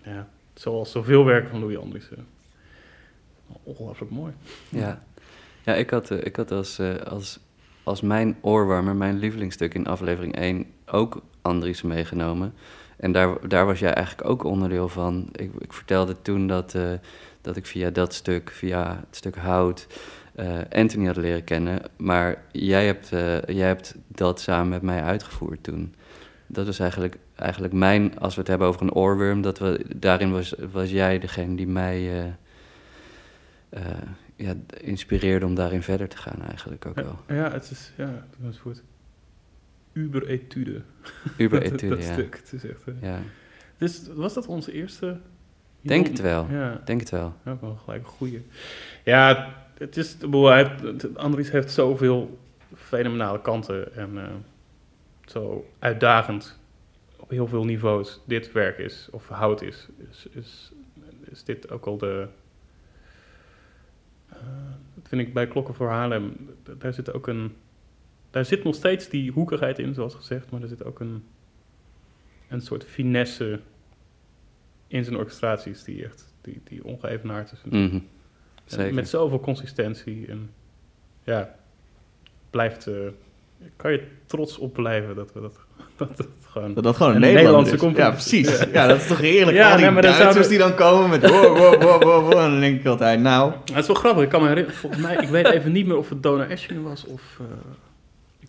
eh, 0.03 0.13
ja, 0.13 0.27
zoals 0.53 0.91
zoveel 0.91 1.25
werken 1.25 1.49
van 1.49 1.59
Louis 1.59 1.77
Andriessen. 1.77 2.25
Ongelooflijk 3.63 4.11
mooi. 4.11 4.33
Ja, 4.69 4.99
ja 5.63 5.75
ik 5.75 5.89
had, 5.89 6.11
eh, 6.11 6.25
ik 6.25 6.35
had 6.35 6.51
als, 6.51 6.79
eh, 6.79 6.95
als, 6.95 7.39
als 7.83 8.01
mijn 8.01 8.37
oorwarmer, 8.41 8.95
mijn 8.95 9.19
lievelingsstuk 9.19 9.73
in 9.73 9.87
aflevering 9.87 10.35
1, 10.35 10.65
ook 10.85 11.21
Andries 11.41 11.81
meegenomen. 11.81 12.53
En 12.99 13.11
daar, 13.11 13.47
daar 13.47 13.65
was 13.65 13.79
jij 13.79 13.93
eigenlijk 13.93 14.29
ook 14.29 14.43
onderdeel 14.43 14.89
van. 14.89 15.29
Ik, 15.31 15.51
ik 15.59 15.73
vertelde 15.73 16.15
toen 16.21 16.47
dat, 16.47 16.75
eh, 16.75 16.91
dat 17.41 17.55
ik 17.55 17.65
via 17.65 17.89
dat 17.89 18.13
stuk, 18.13 18.49
via 18.49 19.03
het 19.05 19.15
stuk 19.15 19.35
hout, 19.35 19.87
eh, 19.89 19.95
Anthony 20.69 21.05
had 21.05 21.17
leren 21.17 21.43
kennen. 21.43 21.81
Maar 21.97 22.43
jij 22.51 22.85
hebt, 22.85 23.11
eh, 23.11 23.41
jij 23.41 23.67
hebt 23.67 23.95
dat 24.07 24.41
samen 24.41 24.69
met 24.69 24.81
mij 24.81 25.01
uitgevoerd 25.01 25.63
toen. 25.63 25.95
Dat 26.47 26.65
was 26.65 26.79
eigenlijk, 26.79 27.17
eigenlijk 27.35 27.73
mijn, 27.73 28.19
als 28.19 28.33
we 28.33 28.39
het 28.39 28.49
hebben 28.49 28.67
over 28.67 28.81
een 28.81 28.93
oorworm, 28.93 29.41
dat 29.41 29.59
we, 29.59 29.85
daarin 29.95 30.31
was, 30.31 30.53
was 30.71 30.89
jij 30.89 31.19
degene 31.19 31.55
die 31.55 31.67
mij 31.67 32.21
eh, 32.21 32.25
eh, 33.69 34.01
ja, 34.35 34.53
inspireerde 34.81 35.45
om 35.45 35.55
daarin 35.55 35.83
verder 35.83 36.07
te 36.07 36.17
gaan 36.17 36.41
eigenlijk 36.45 36.85
ook 36.85 36.95
wel. 36.95 37.19
Ja, 37.27 37.35
ja, 37.35 37.51
het 37.51 37.71
is, 37.71 37.91
ja, 37.97 38.27
het 38.39 38.53
is 38.53 38.59
goed. 38.59 38.83
Uber-etude. 39.93 40.81
Uber 41.37 41.59
dat, 41.59 41.71
etude, 41.71 41.95
dat 41.95 42.05
ja. 42.05 42.13
stuk. 42.13 42.35
Het 42.35 42.53
is 42.53 42.69
echt, 42.69 42.83
eh, 42.87 42.93
ja. 43.01 43.19
Dus 43.77 44.07
was 44.13 44.33
dat 44.33 44.47
onze 44.47 44.71
eerste? 44.71 45.19
Denk 45.81 46.07
het 46.07 46.21
wel. 46.21 46.47
Ja, 46.49 46.81
Denk 46.85 46.99
het 46.99 47.09
wel. 47.09 47.35
ja 47.45 47.57
wel 47.61 47.75
gelijk 47.75 48.03
een 48.03 48.09
goeie. 48.09 48.45
Ja, 49.03 49.55
het 49.79 49.97
is, 49.97 50.17
Andries 51.15 51.51
heeft 51.51 51.71
zoveel 51.71 52.39
fenomenale 52.75 53.41
kanten 53.41 53.95
en 53.95 54.17
eh, 54.17 54.33
zo 55.25 55.69
uitdagend 55.79 56.59
op 57.15 57.29
heel 57.29 57.47
veel 57.47 57.63
niveaus 57.63 58.21
dit 58.25 58.51
werk 58.51 58.77
is, 58.77 59.07
of 59.11 59.27
hout 59.27 59.61
is, 59.61 59.87
is, 60.31 60.71
is, 61.31 61.43
dit 61.43 61.71
ook 61.71 61.85
al 61.85 61.97
de... 61.97 62.27
eh, 64.29 64.37
dat 64.95 65.07
vind 65.07 65.21
ik 65.21 65.33
bij 65.33 65.47
Klokken 65.47 65.73
voor 65.73 65.89
Haarlem, 65.89 66.49
daar 66.77 66.93
zit 66.93 67.13
ook 67.13 67.27
een... 67.27 67.55
Daar 68.29 68.45
zit 68.45 68.63
nog 68.63 68.75
steeds 68.75 69.09
die 69.09 69.31
hoekigheid 69.31 69.79
in, 69.79 69.93
zoals 69.93 70.15
gezegd, 70.15 70.51
maar 70.51 70.61
er 70.61 70.67
zit 70.67 70.83
ook 70.83 70.99
een, 70.99 71.23
een 72.47 72.61
soort 72.61 72.83
finesse 72.83 73.59
in 74.87 75.03
zijn 75.03 75.17
orchestraties 75.17 75.83
die 75.83 76.05
echt 76.05 76.33
die, 76.41 76.61
die 76.63 76.83
ongeëvenaard 76.83 77.51
is. 77.51 77.61
Mhm. 77.63 77.99
Zeker. 78.71 78.93
Met 78.93 79.09
zoveel 79.09 79.39
consistentie. 79.39 80.25
En 80.29 80.49
ja, 81.23 81.55
blijft. 82.49 82.87
eh, 82.87 82.93
kan 83.75 83.91
je 83.91 84.03
trots 84.25 84.57
op 84.57 84.73
blijven 84.73 85.15
dat 85.15 85.33
we 85.33 85.41
dat, 85.41 85.53
dat, 85.97 86.17
dat 86.17 86.27
gewoon. 86.49 86.73
Dat 86.73 86.83
dat 86.83 86.95
gewoon 86.95 87.13
een, 87.15 87.21
Nederlandse 87.21 87.75
is. 87.75 87.95
Ja, 87.95 88.11
precies. 88.11 88.63
Ja, 88.73 88.87
dat 88.87 88.97
is 88.97 89.07
toch 89.07 89.19
heerlijk. 89.19 89.57
Ja, 89.57 89.69
Al 89.69 89.75
die 89.75 89.85
nee, 89.85 89.93
maar 89.93 90.01
dan 90.01 90.11
Duitsers 90.11 90.47
zouden- 90.47 90.49
die 90.49 90.59
dan 90.59 90.75
komen 90.75 91.09
met 91.09 91.29
wow, 91.29 91.57
wow, 91.57 91.81
wow, 91.81 92.03
wow, 92.03 92.23
wow. 92.23 92.39
En 92.39 92.49
dan 92.51 92.59
denk 92.59 92.79
ik 92.79 92.85
altijd, 92.85 93.19
nou... 93.19 93.51
Het 93.65 93.77
is 93.77 93.87
wel 93.87 93.95
grappig. 93.95 94.23
Ik 94.23 94.29
kan 94.29 94.41
me 94.41 94.47
herinneren. 94.47 94.77
Volgens 94.79 95.01
mij, 95.01 95.15
ik 95.15 95.29
weet 95.29 95.47
even 95.47 95.71
niet 95.71 95.85
meer 95.87 95.97
of 95.97 96.09
het 96.09 96.23
Donau 96.23 96.49
Eschingen 96.49 96.83
was 96.83 97.05
of. 97.05 97.21
eh, 97.39 97.45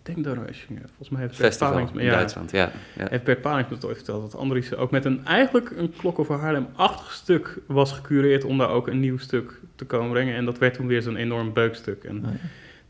ik 0.03 0.13
denk 0.13 0.23
Donau 0.23 0.47
Eschingen. 0.47 0.83
Volgens 0.87 1.09
mij 1.09 1.21
heeft 1.21 1.37
Bert 1.37 1.47
Festival 1.47 1.73
Palings- 1.73 1.93
in 1.93 2.03
ja, 2.03 2.11
Duitsland, 2.11 2.51
ja. 2.51 2.71
ja. 2.97 3.07
Heeft 3.09 3.23
Bert 3.23 3.41
Palings 3.41 3.69
me 3.69 3.75
het 3.75 3.85
ooit 3.85 3.95
verteld 3.95 4.31
dat 4.31 4.39
Andriessen 4.39 4.77
ook 4.77 4.91
met 4.91 5.05
een 5.05 5.25
eigenlijk 5.25 5.71
een 5.77 5.93
klok 5.97 6.19
over 6.19 6.35
Haarlem-achtig 6.35 7.11
stuk 7.11 7.59
was 7.67 7.91
gecureerd 7.91 8.43
om 8.43 8.57
daar 8.57 8.69
ook 8.69 8.87
een 8.87 8.99
nieuw 8.99 9.17
stuk 9.17 9.59
te 9.75 9.85
komen 9.85 10.11
brengen. 10.11 10.35
En 10.35 10.45
dat 10.45 10.57
werd 10.57 10.73
toen 10.73 10.87
weer 10.87 11.01
zo'n 11.01 11.15
enorm 11.15 11.53
beukstuk. 11.53 12.03
En 12.03 12.21
Nou 12.21 12.33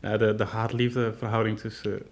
nou, 0.02 0.18
de, 0.18 0.34
de 0.34 0.44
haat-liefde 0.44 1.12
verhouding 1.18 1.58
tussen 1.58 2.02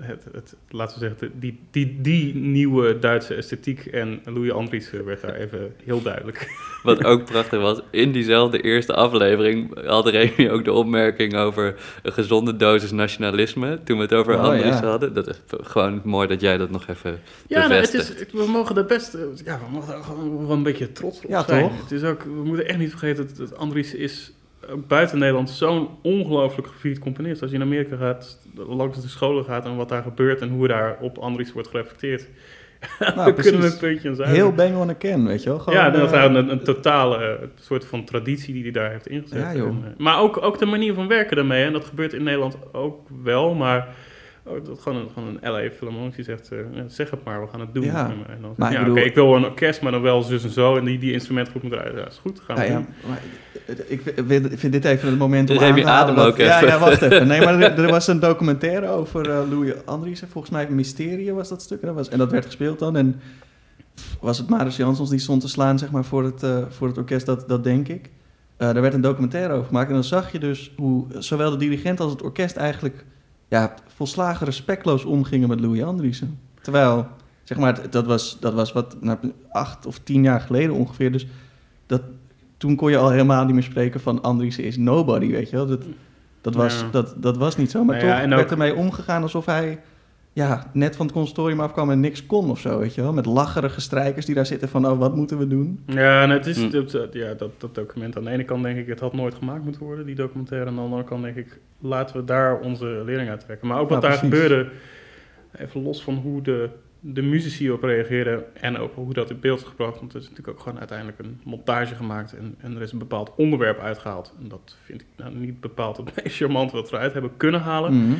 het, 0.00 0.24
het, 0.32 0.54
laten 0.68 0.98
we 1.00 1.06
zeggen, 1.08 1.32
die, 1.40 1.58
die, 1.70 2.00
die 2.00 2.34
nieuwe 2.34 2.98
Duitse 2.98 3.34
esthetiek 3.34 3.86
en 3.86 4.20
Louis 4.24 4.50
Andriessen 4.50 5.04
werd 5.04 5.20
daar 5.20 5.34
even 5.34 5.74
heel 5.84 6.02
duidelijk. 6.02 6.48
Wat 6.82 7.04
ook 7.04 7.24
prachtig 7.24 7.60
was, 7.60 7.80
in 7.90 8.12
diezelfde 8.12 8.60
eerste 8.60 8.94
aflevering 8.94 9.84
had 9.86 10.06
Remy 10.08 10.48
ook 10.50 10.64
de 10.64 10.72
opmerking 10.72 11.36
over 11.36 11.74
een 12.02 12.12
gezonde 12.12 12.56
dosis 12.56 12.90
nationalisme. 12.90 13.78
Toen 13.84 13.96
we 13.96 14.02
het 14.02 14.12
over 14.14 14.34
Oh, 14.34 14.40
Andries 14.40 14.64
ja. 14.78 14.84
hadden. 14.86 15.14
Dat 15.14 15.28
is 15.28 15.40
gewoon 15.46 16.00
mooi 16.04 16.28
dat 16.28 16.40
jij 16.40 16.56
dat 16.56 16.70
nog 16.70 16.86
even 16.88 17.20
Ja, 17.46 17.58
nou, 17.58 17.72
het 17.72 17.90
bevestigt. 17.90 18.26
is, 18.26 18.40
we 18.40 18.50
mogen 18.50 18.76
er 18.76 18.84
best, 18.86 19.16
ja, 19.44 19.58
we 19.66 19.72
mogen 19.72 19.88
daar 19.94 20.02
gewoon 20.04 20.46
wel 20.46 20.56
een 20.56 20.62
beetje 20.62 20.92
trots 20.92 21.18
op 21.18 21.30
Ja, 21.30 21.44
zijn. 21.44 21.62
toch? 21.68 21.80
Het 21.82 21.92
is 21.92 22.02
ook, 22.02 22.22
we 22.22 22.42
moeten 22.44 22.66
echt 22.68 22.78
niet 22.78 22.90
vergeten 22.90 23.26
dat, 23.26 23.36
dat 23.36 23.56
Andries 23.56 23.94
is 23.94 24.32
buiten 24.88 25.18
Nederland 25.18 25.50
zo'n 25.50 25.88
ongelooflijk 26.02 26.68
gevierd 26.68 26.98
componist. 26.98 27.42
Als 27.42 27.50
je 27.50 27.56
in 27.56 27.62
Amerika 27.62 27.96
gaat, 27.96 28.46
langs 28.54 29.02
de 29.02 29.08
scholen 29.08 29.44
gaat 29.44 29.64
en 29.64 29.76
wat 29.76 29.88
daar 29.88 30.02
gebeurt 30.02 30.40
en 30.40 30.48
hoe 30.48 30.68
daar 30.68 30.96
op 31.00 31.18
Andries 31.18 31.52
wordt 31.52 31.68
gereflecteerd. 31.68 32.28
Nou, 32.98 33.34
we 33.34 33.42
kunnen 33.42 33.60
precies. 33.60 33.72
een 33.72 33.78
puntje 33.78 34.08
aan 34.08 34.14
zuigen. 34.14 34.36
Heel 34.36 34.52
bang 34.52 34.76
on 34.76 34.88
a 34.88 34.94
can, 34.98 35.26
weet 35.26 35.42
je 35.42 35.48
wel. 35.48 35.58
Gewoon, 35.58 35.78
ja, 35.78 35.90
dat 35.90 36.12
is 36.12 36.16
eh, 36.16 36.22
een, 36.22 36.50
een 36.50 36.62
totale 36.62 37.24
eh, 37.24 37.46
soort 37.60 37.84
van 37.84 38.04
traditie 38.04 38.54
die 38.54 38.62
hij 38.62 38.72
daar 38.72 38.90
heeft 38.90 39.08
ingezet. 39.08 39.38
Ja. 39.38 39.50
En, 39.50 39.84
eh, 39.84 39.98
maar 39.98 40.20
ook, 40.20 40.42
ook 40.42 40.58
de 40.58 40.66
manier 40.66 40.94
van 40.94 41.08
werken 41.08 41.36
daarmee. 41.36 41.64
En 41.64 41.72
dat 41.72 41.84
gebeurt 41.84 42.12
in 42.12 42.22
Nederland 42.22 42.56
ook 42.72 43.08
wel, 43.22 43.54
maar 43.54 43.88
dat 44.44 44.80
gewoon 44.80 44.98
een, 44.98 45.08
gewoon 45.14 45.38
een 45.40 45.52
LA 45.52 45.70
Philharmonic 45.76 46.14
die 46.14 46.24
zegt, 46.24 46.52
eh, 46.52 46.58
ja, 46.72 46.88
zeg 46.88 47.10
het 47.10 47.24
maar, 47.24 47.40
we 47.40 47.46
gaan 47.46 47.60
het 47.60 47.74
doen. 47.74 47.84
Ja, 47.84 48.10
En, 48.28 48.38
dan, 48.40 48.54
maar 48.56 48.72
ja, 48.72 48.86
ik 48.86 49.04
ik 49.04 49.14
wil 49.14 49.34
een 49.34 49.44
orkest, 49.44 49.82
maar 49.82 49.92
dan 49.92 50.02
wel 50.02 50.22
zus 50.22 50.44
en 50.44 50.50
zo. 50.50 50.76
En 50.76 50.84
die, 50.84 50.98
die 50.98 51.12
instrumentgroep 51.12 51.62
moet 51.62 51.72
eruit. 51.72 51.96
Ja, 51.96 52.06
is 52.06 52.18
goed, 52.22 52.40
gaan 52.40 52.56
we 52.56 52.62
Ja, 52.62 52.68
ja, 52.68 52.74
doen. 52.74 52.86
maar 53.08 53.22
ik 53.86 54.02
vind, 54.26 54.52
ik 54.52 54.58
vind 54.58 54.72
dit 54.72 54.84
even 54.84 55.08
het 55.08 55.18
moment 55.18 55.50
om 55.50 55.58
Remy, 55.58 55.70
aan 55.70 55.84
te 55.84 55.90
halen 55.90 56.14
adem 56.14 56.24
ook 56.24 56.36
ja, 56.36 56.56
even. 56.56 56.68
Ja, 56.68 56.78
wacht 56.78 57.02
even. 57.02 57.26
Nee, 57.26 57.40
maar 57.40 57.60
er, 57.60 57.78
er 57.84 57.90
was 57.90 58.06
een 58.06 58.20
documentaire 58.20 58.88
over 58.88 59.30
eh, 59.30 59.50
Louis 59.50 59.72
Andriessen. 59.84 60.28
Volgens 60.28 60.52
mij 60.52 60.68
Mysterie 60.70 61.32
was 61.32 61.48
dat 61.48 61.62
stuk. 61.62 61.80
En 61.80 61.86
dat, 61.86 61.96
was, 61.96 62.08
en 62.08 62.18
dat 62.18 62.30
werd 62.30 62.44
gespeeld 62.44 62.78
dan. 62.78 62.96
En 62.96 63.20
was 64.20 64.38
het 64.38 64.48
Marius 64.48 64.76
Jansons 64.76 65.10
die 65.10 65.18
stond 65.18 65.40
te 65.40 65.48
slaan 65.48 65.78
zeg 65.78 65.90
maar, 65.90 66.04
voor, 66.04 66.24
het, 66.24 66.42
eh, 66.42 66.58
voor 66.68 66.88
het 66.88 66.98
orkest, 66.98 67.26
dat, 67.26 67.48
dat 67.48 67.64
denk 67.64 67.88
ik. 67.88 68.10
Eh 68.56 68.72
daar 68.72 68.82
werd 68.82 68.94
een 68.94 69.00
documentaire 69.00 69.52
over 69.52 69.66
gemaakt. 69.66 69.88
En 69.88 69.94
dan 69.94 70.04
zag 70.04 70.32
je 70.32 70.38
dus 70.38 70.72
hoe 70.76 71.06
zowel 71.18 71.50
de 71.50 71.56
dirigent 71.56 72.00
als 72.00 72.12
het 72.12 72.22
orkest 72.22 72.56
eigenlijk 72.56 73.04
ja, 73.54 73.74
volslagen 73.86 74.46
respectloos 74.46 75.04
omgingen 75.04 75.48
met 75.48 75.60
Louis 75.60 75.82
Andriessen. 75.82 76.38
Terwijl, 76.62 77.06
zeg 77.42 77.58
maar, 77.58 77.90
dat 77.90 78.06
was, 78.06 78.36
dat 78.40 78.54
was 78.54 78.72
wat, 78.72 78.96
nou, 79.00 79.18
acht 79.50 79.86
of 79.86 79.98
tien 79.98 80.22
jaar 80.22 80.40
geleden 80.40 80.74
ongeveer. 80.74 81.12
Dus 81.12 81.26
dat, 81.86 82.02
toen 82.56 82.76
kon 82.76 82.90
je 82.90 82.96
al 82.96 83.10
helemaal 83.10 83.44
niet 83.44 83.54
meer 83.54 83.62
spreken 83.62 84.00
van 84.00 84.22
Andriessen 84.22 84.64
is 84.64 84.76
nobody, 84.76 85.30
weet 85.30 85.50
je 85.50 85.56
wel. 85.56 85.66
Dat, 85.66 85.82
dat, 86.40 86.54
was, 86.54 86.80
Ja. 86.80 86.88
dat, 86.90 87.14
dat 87.16 87.36
was 87.36 87.56
niet 87.56 87.70
zo. 87.70 87.84
Maar 87.84 87.96
Nou 87.96 88.06
ja, 88.08 88.14
toch 88.14 88.22
en 88.22 88.30
werd 88.30 88.42
ook- 88.42 88.50
ermee 88.50 88.74
omgegaan 88.74 89.22
alsof 89.22 89.46
hij 89.46 89.80
ja, 90.34 90.70
net 90.72 90.96
van 90.96 91.06
het 91.06 91.14
consortium 91.14 91.60
afkwam 91.60 91.90
en 91.90 92.00
niks 92.00 92.26
kon 92.26 92.50
of 92.50 92.58
zo, 92.60 92.78
weet 92.78 92.94
je 92.94 93.00
wel. 93.02 93.12
Met 93.12 93.26
lacherige 93.26 93.80
strijkers 93.80 94.26
die 94.26 94.34
daar 94.34 94.46
zitten 94.46 94.68
van, 94.68 94.86
oh, 94.86 94.98
wat 94.98 95.16
moeten 95.16 95.38
we 95.38 95.46
doen? 95.46 95.82
Ja, 95.86 96.22
en 96.22 96.30
het 96.30 96.46
is, 96.46 96.56
Hm. 96.56 97.06
ja, 97.12 97.34
dat, 97.34 97.50
dat 97.60 97.74
document 97.74 98.16
aan 98.16 98.24
de 98.24 98.30
ene 98.30 98.44
kant 98.44 98.62
denk 98.62 98.78
ik, 98.78 98.86
het 98.86 99.00
had 99.00 99.12
nooit 99.12 99.34
gemaakt 99.34 99.64
moeten 99.64 99.82
worden, 99.82 100.06
die 100.06 100.14
documentaire. 100.14 100.66
En 100.66 100.72
aan 100.72 100.78
de 100.78 100.84
andere 100.84 101.04
kant 101.04 101.22
denk 101.22 101.36
ik, 101.36 101.58
laten 101.78 102.16
we 102.16 102.24
daar 102.24 102.60
onze 102.60 103.02
lering 103.04 103.30
uit 103.30 103.40
trekken. 103.40 103.68
Maar 103.68 103.78
ook 103.80 103.88
wat 103.88 104.02
Ja, 104.02 104.08
daar 104.08 104.18
precies. 104.18 104.38
gebeurde, 104.38 104.70
even 105.58 105.82
los 105.82 106.02
van 106.02 106.14
hoe 106.14 106.42
de, 106.42 106.68
de 107.00 107.22
muzici 107.22 107.70
op 107.70 107.82
reageerden 107.82 108.44
en 108.60 108.78
ook 108.78 108.94
hoe 108.94 109.12
dat 109.12 109.30
in 109.30 109.40
beeld 109.40 109.60
is 109.60 109.66
gebracht. 109.66 109.98
Want 109.98 110.12
er 110.12 110.18
is 110.20 110.28
natuurlijk 110.28 110.56
ook 110.56 110.62
gewoon 110.62 110.78
uiteindelijk 110.78 111.18
een 111.18 111.40
montage 111.44 111.94
gemaakt 111.94 112.36
en, 112.36 112.54
en 112.58 112.76
er 112.76 112.82
is 112.82 112.92
een 112.92 112.98
bepaald 112.98 113.32
onderwerp 113.36 113.78
uitgehaald. 113.80 114.34
En 114.42 114.48
dat 114.48 114.76
vind 114.84 115.00
ik 115.00 115.06
nou 115.16 115.34
niet 115.34 115.60
bepaald 115.60 115.96
het 115.96 116.12
meest 116.24 116.36
charmant 116.36 116.72
wat 116.72 116.90
we 116.90 116.96
eruit 116.96 117.12
hebben 117.12 117.36
kunnen 117.36 117.60
halen. 117.60 117.92
Mhm. 118.06 118.14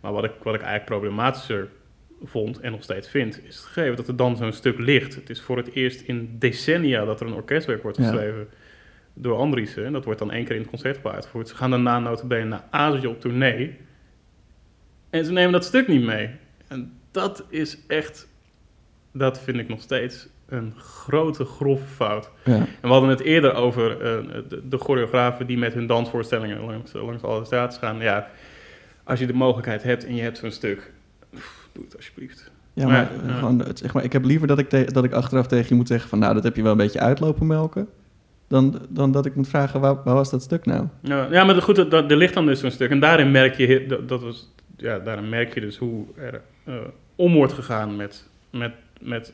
Maar 0.00 0.12
wat 0.12 0.24
ik, 0.24 0.30
wat 0.42 0.54
ik 0.54 0.60
eigenlijk 0.60 0.84
problematischer 1.00 1.68
vond 2.24 2.60
en 2.60 2.70
nog 2.72 2.82
steeds 2.82 3.08
vind, 3.08 3.40
is 3.44 3.56
het 3.56 3.64
gegeven 3.64 3.96
dat 3.96 4.08
er 4.08 4.16
dan 4.16 4.36
zo'n 4.36 4.52
stuk 4.52 4.78
ligt. 4.78 5.14
Het 5.14 5.30
is 5.30 5.40
voor 5.42 5.56
het 5.56 5.72
eerst 5.74 6.00
in 6.00 6.36
decennia 6.38 7.04
dat 7.04 7.20
er 7.20 7.26
een 7.26 7.32
orkestwerk 7.34 7.82
wordt 7.82 7.98
Ja. 7.98 8.04
geschreven 8.04 8.48
door 9.14 9.36
Andriessen. 9.36 9.84
En 9.84 9.92
dat 9.92 10.04
wordt 10.04 10.18
dan 10.18 10.30
één 10.30 10.44
keer 10.44 10.54
in 10.54 10.60
het 10.60 10.70
concertgebouw 10.70 11.12
uitgevoerd. 11.12 11.48
Ze 11.48 11.54
gaan 11.54 11.70
daarna 11.70 11.98
notabene 11.98 12.44
naar 12.44 12.64
Azië 12.70 13.06
op 13.06 13.20
tournee. 13.20 13.76
En 15.10 15.24
ze 15.24 15.32
nemen 15.32 15.52
dat 15.52 15.64
stuk 15.64 15.88
niet 15.88 16.02
mee. 16.04 16.30
En 16.68 16.98
dat 17.10 17.44
is 17.48 17.78
echt, 17.86 18.28
dat 19.12 19.40
vind 19.40 19.58
ik 19.58 19.68
nog 19.68 19.80
steeds 19.80 20.28
een 20.48 20.74
grote, 20.76 21.44
grove 21.44 21.84
fout. 21.86 22.30
Ja. 22.44 22.54
En 22.54 22.66
we 22.80 22.88
hadden 22.88 23.10
het 23.10 23.20
eerder 23.20 23.54
over 23.54 23.90
eh, 23.92 23.98
de, 24.48 24.68
de 24.68 24.78
choreografen 24.78 25.46
die 25.46 25.58
met 25.58 25.74
hun 25.74 25.86
dansvoorstellingen 25.86 26.60
langs, 26.60 26.92
langs 26.92 27.22
alle 27.22 27.44
straten 27.44 27.78
gaan. 27.78 27.98
Ja, 28.00 28.30
als 29.06 29.18
je 29.18 29.26
de 29.26 29.32
mogelijkheid 29.32 29.82
hebt 29.82 30.04
en 30.06 30.14
je 30.14 30.22
hebt 30.22 30.38
zo'n 30.38 30.50
stuk, 30.50 30.92
pff, 31.34 31.68
doe 31.72 31.84
het 31.84 31.96
alsjeblieft. 31.96 32.50
Ja, 32.72 32.86
Maar, 32.86 33.10
maar, 33.22 33.30
ja. 33.32 33.38
gewoon, 33.38 33.64
zeg 33.74 33.92
maar 33.94 34.04
ik 34.04 34.12
heb 34.12 34.24
liever 34.24 34.46
dat 34.46 34.58
ik, 34.58 34.68
te- 34.68 34.92
dat 34.92 35.04
ik 35.04 35.12
achteraf 35.12 35.46
tegen 35.46 35.66
je 35.68 35.74
moet 35.74 35.88
zeggen 35.88 36.08
van... 36.08 36.18
nou, 36.18 36.34
dat 36.34 36.42
heb 36.44 36.56
je 36.56 36.62
wel 36.62 36.70
een 36.70 36.76
beetje 36.78 37.00
uitlopen 37.00 37.46
melken... 37.46 37.88
dan, 38.48 38.78
dan 38.88 39.12
dat 39.12 39.26
ik 39.26 39.34
moet 39.34 39.48
vragen, 39.48 39.80
waar, 39.80 40.02
waar 40.04 40.14
was 40.14 40.30
dat 40.30 40.42
stuk 40.42 40.64
nou? 40.66 40.86
Ja, 41.00 41.26
ja 41.30 41.44
maar 41.44 41.62
goed, 41.62 41.76
dat- 41.76 41.90
dat- 41.90 42.10
er 42.10 42.16
ligt 42.16 42.34
dan 42.34 42.46
dus 42.46 42.60
zo'n 42.60 42.70
stuk. 42.70 42.90
En 42.90 43.00
daarin 43.00 43.30
merk 43.30 43.54
je, 43.56 43.86
dat, 43.88 44.08
dat 44.08 44.22
was, 44.22 44.52
ja, 44.76 44.98
daarin 44.98 45.28
merk 45.28 45.54
je 45.54 45.60
dus 45.60 45.76
hoe 45.76 46.04
er 46.16 46.40
eh, 46.64 46.74
om 47.16 47.32
wordt 47.34 47.52
gegaan 47.52 47.96
met, 47.96 48.28
met, 48.50 48.72
met 49.00 49.32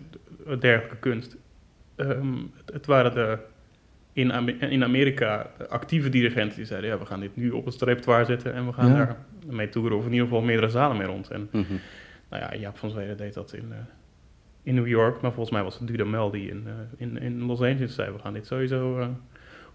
dergelijke 0.59 0.97
kunst. 0.97 1.37
Ehm, 1.97 2.33
het, 2.57 2.73
het 2.75 2.87
waren 2.87 3.15
de, 3.15 3.39
in, 4.13 4.33
Ame- 4.33 4.53
in 4.59 4.85
Amerika 4.85 5.51
de 5.59 5.69
actieve 5.69 6.09
dirigenten 6.09 6.57
die 6.57 6.67
zeiden... 6.67 6.91
ja, 6.91 6.99
we 6.99 7.07
gaan 7.07 7.21
dit 7.21 7.37
nu 7.37 7.51
op 7.51 7.65
het 7.65 7.83
repertoire 7.83 8.25
zetten 8.25 8.55
en 8.55 8.67
we 8.67 8.73
gaan 8.73 8.89
Ja. 8.91 8.95
daar 8.97 9.17
mee 9.51 9.69
toeren... 9.69 9.97
of 9.99 10.05
in 10.07 10.13
ieder 10.13 10.27
geval 10.27 10.43
meerdere 10.43 10.69
zalen 10.71 10.97
mee 10.97 11.07
rond. 11.07 11.29
En 11.31 11.49
Mhm. 11.53 11.73
nou 12.31 12.43
ja, 12.43 12.55
Jaap 12.59 12.79
van 12.79 12.91
Zweden 12.91 13.17
deed 13.17 13.35
dat 13.35 13.53
in, 13.53 13.67
eh, 13.73 13.77
in 14.63 14.75
New 14.75 14.87
York. 14.87 15.21
Maar 15.21 15.33
volgens 15.33 15.51
mij 15.55 15.63
was 15.63 15.79
het 15.79 15.87
Dudamel 15.89 16.31
die 16.31 16.49
in, 16.51 16.63
eh, 16.67 16.73
in, 16.97 17.19
in 17.21 17.43
Los 17.43 17.61
Angeles 17.61 17.95
zei... 17.95 18.13
we 18.13 18.19
gaan 18.19 18.33
dit 18.33 18.47
sowieso 18.47 18.99
eh, 18.99 19.07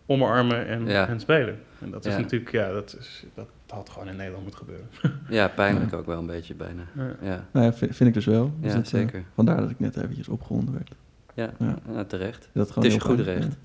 omarmen 0.05 0.67
en, 0.67 0.85
Ja. 0.87 1.07
en 1.07 1.19
spelen. 1.19 1.59
En 1.79 1.91
dat 1.91 2.05
is 2.05 2.13
Ja. 2.13 2.19
natuurlijk, 2.19 2.51
ja, 2.51 2.71
dat, 2.71 2.95
is, 2.99 3.25
dat 3.33 3.47
had 3.67 3.89
gewoon 3.89 4.07
in 4.07 4.15
Nederland 4.15 4.43
moeten 4.43 4.59
gebeuren. 4.65 4.87
Ja, 5.29 5.47
pijnlijk 5.47 5.93
ook 5.93 6.05
wel 6.05 6.19
een 6.19 6.25
beetje 6.25 6.55
bijna. 6.55 6.81
Ja. 6.95 7.15
Ja, 7.21 7.45
Nou 7.51 7.65
ja, 7.65 7.73
vind, 7.73 7.95
vind 7.95 8.09
ik 8.09 8.15
dus 8.15 8.25
wel. 8.25 8.53
Dus 8.59 8.71
Ja, 8.71 8.77
dat, 8.77 8.85
eh, 8.85 8.91
zeker. 8.99 9.23
vandaar 9.33 9.57
dat 9.57 9.69
ik 9.69 9.79
net 9.79 9.97
eventjes 9.97 10.27
opgewonden 10.27 10.73
werd. 10.73 10.91
ja. 11.33 11.49
Ja. 11.59 11.75
ja, 11.93 12.03
terecht. 12.03 12.49
Dat 12.53 12.67
gewoon 12.71 12.83
Het 12.83 12.93
is 12.93 12.99
je 13.03 13.07
goed 13.09 13.19
recht. 13.19 13.57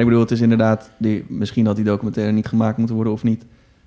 Ik 0.00 0.04
bedoel, 0.04 0.20
het 0.20 0.30
is 0.30 0.40
inderdaad... 0.40 0.90
Die, 0.96 1.24
misschien 1.28 1.66
had 1.66 1.76
die 1.76 1.84
documentaire 1.84 2.32
niet 2.32 2.46
gemaakt 2.46 2.76
moeten 2.76 2.94
worden... 2.96 3.12
of 3.12 3.22
niet 3.22 3.44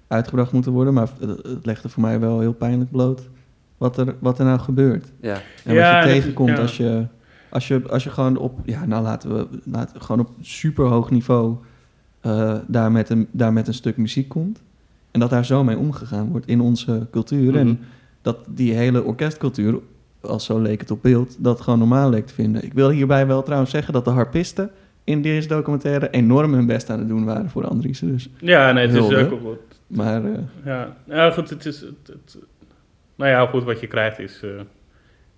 uitgebracht 0.08 0.52
moeten 0.52 0.72
worden... 0.72 0.94
maar 0.94 1.08
het, 1.20 1.30
het 1.30 1.66
legde 1.66 1.90
voor 1.90 2.02
mij 2.02 2.20
wel 2.20 2.40
heel 2.40 2.54
pijnlijk 2.54 2.92
bloot... 2.92 3.30
wat 3.78 3.98
er, 3.98 4.16
wat 4.20 4.40
er 4.40 4.46
nou 4.46 4.60
gebeurt. 4.60 5.12
Ja, 5.22 5.42
En 5.64 5.76
wat 5.76 5.86
je 5.86 6.00
is- 6.08 6.14
tegenkomt 6.14 6.50
ja. 6.50 6.62
als, 6.62 6.78
je, 6.78 7.06
als, 7.50 7.68
je, 7.68 7.82
als 7.90 8.04
je 8.04 8.10
gewoon 8.10 8.38
op... 8.38 8.60
Ja, 8.64 8.86
nou 8.86 9.04
laten 9.04 9.36
we 9.36 9.48
laten, 9.64 10.02
gewoon 10.02 10.20
op 10.20 10.30
super 10.42 10.86
hoog 10.86 11.10
niveau... 11.12 11.56
eh, 12.22 12.56
daar, 12.68 12.92
met 12.92 13.10
een, 13.10 13.28
daar 13.32 13.54
met 13.54 13.68
een 13.68 13.74
stuk 13.74 13.98
muziek 13.98 14.30
komt. 14.30 14.62
En 15.12 15.20
dat 15.20 15.30
daar 15.30 15.46
zo 15.46 15.64
mee 15.64 15.78
omgegaan 15.78 16.30
wordt 16.30 16.48
in 16.48 16.62
onze 16.62 17.08
cultuur. 17.12 17.50
Mhm. 17.52 17.58
En 17.58 17.80
dat 18.22 18.38
die 18.48 18.74
hele 18.74 19.04
orkestcultuur, 19.04 19.80
als 20.22 20.46
zo 20.46 20.60
leek 20.60 20.80
het 20.80 20.92
op 20.92 21.02
beeld... 21.02 21.36
dat 21.40 21.62
gewoon 21.62 21.80
normaal 21.80 22.10
leek 22.10 22.28
te 22.28 22.34
vinden. 22.34 22.64
Ik 22.64 22.74
wil 22.74 22.90
hierbij 22.90 23.28
wel 23.28 23.44
trouwens 23.44 23.72
zeggen 23.72 23.94
dat 23.94 24.06
de 24.06 24.12
harpisten... 24.12 24.70
in 25.10 25.22
deze 25.22 25.48
documentaire 25.48 26.10
enorm 26.10 26.54
hun 26.54 26.66
best 26.66 26.90
aan 26.90 27.00
het 27.00 27.08
doen 27.08 27.26
waren 27.26 27.50
voor 27.50 27.68
Andriessen. 27.68 28.12
Dus. 28.12 28.30
Ja, 28.40 28.72
nee, 28.72 28.88
het 28.88 28.96
is 28.96 29.02
ook... 29.02 29.42
wel- 29.42 29.62
Maar 29.88 30.24
eh, 30.26 30.32
Ja, 30.66 30.96
ja 31.06 31.32
goed, 31.32 31.50
het 31.50 31.66
is... 31.66 31.80
Het, 31.82 32.08
het- 32.08 32.38
nou 33.16 33.32
ja, 33.32 33.46
goed, 33.46 33.64
wat 33.64 33.80
je 33.80 33.88
krijgt 33.88 34.20
is... 34.20 34.42
eh, 34.44 34.50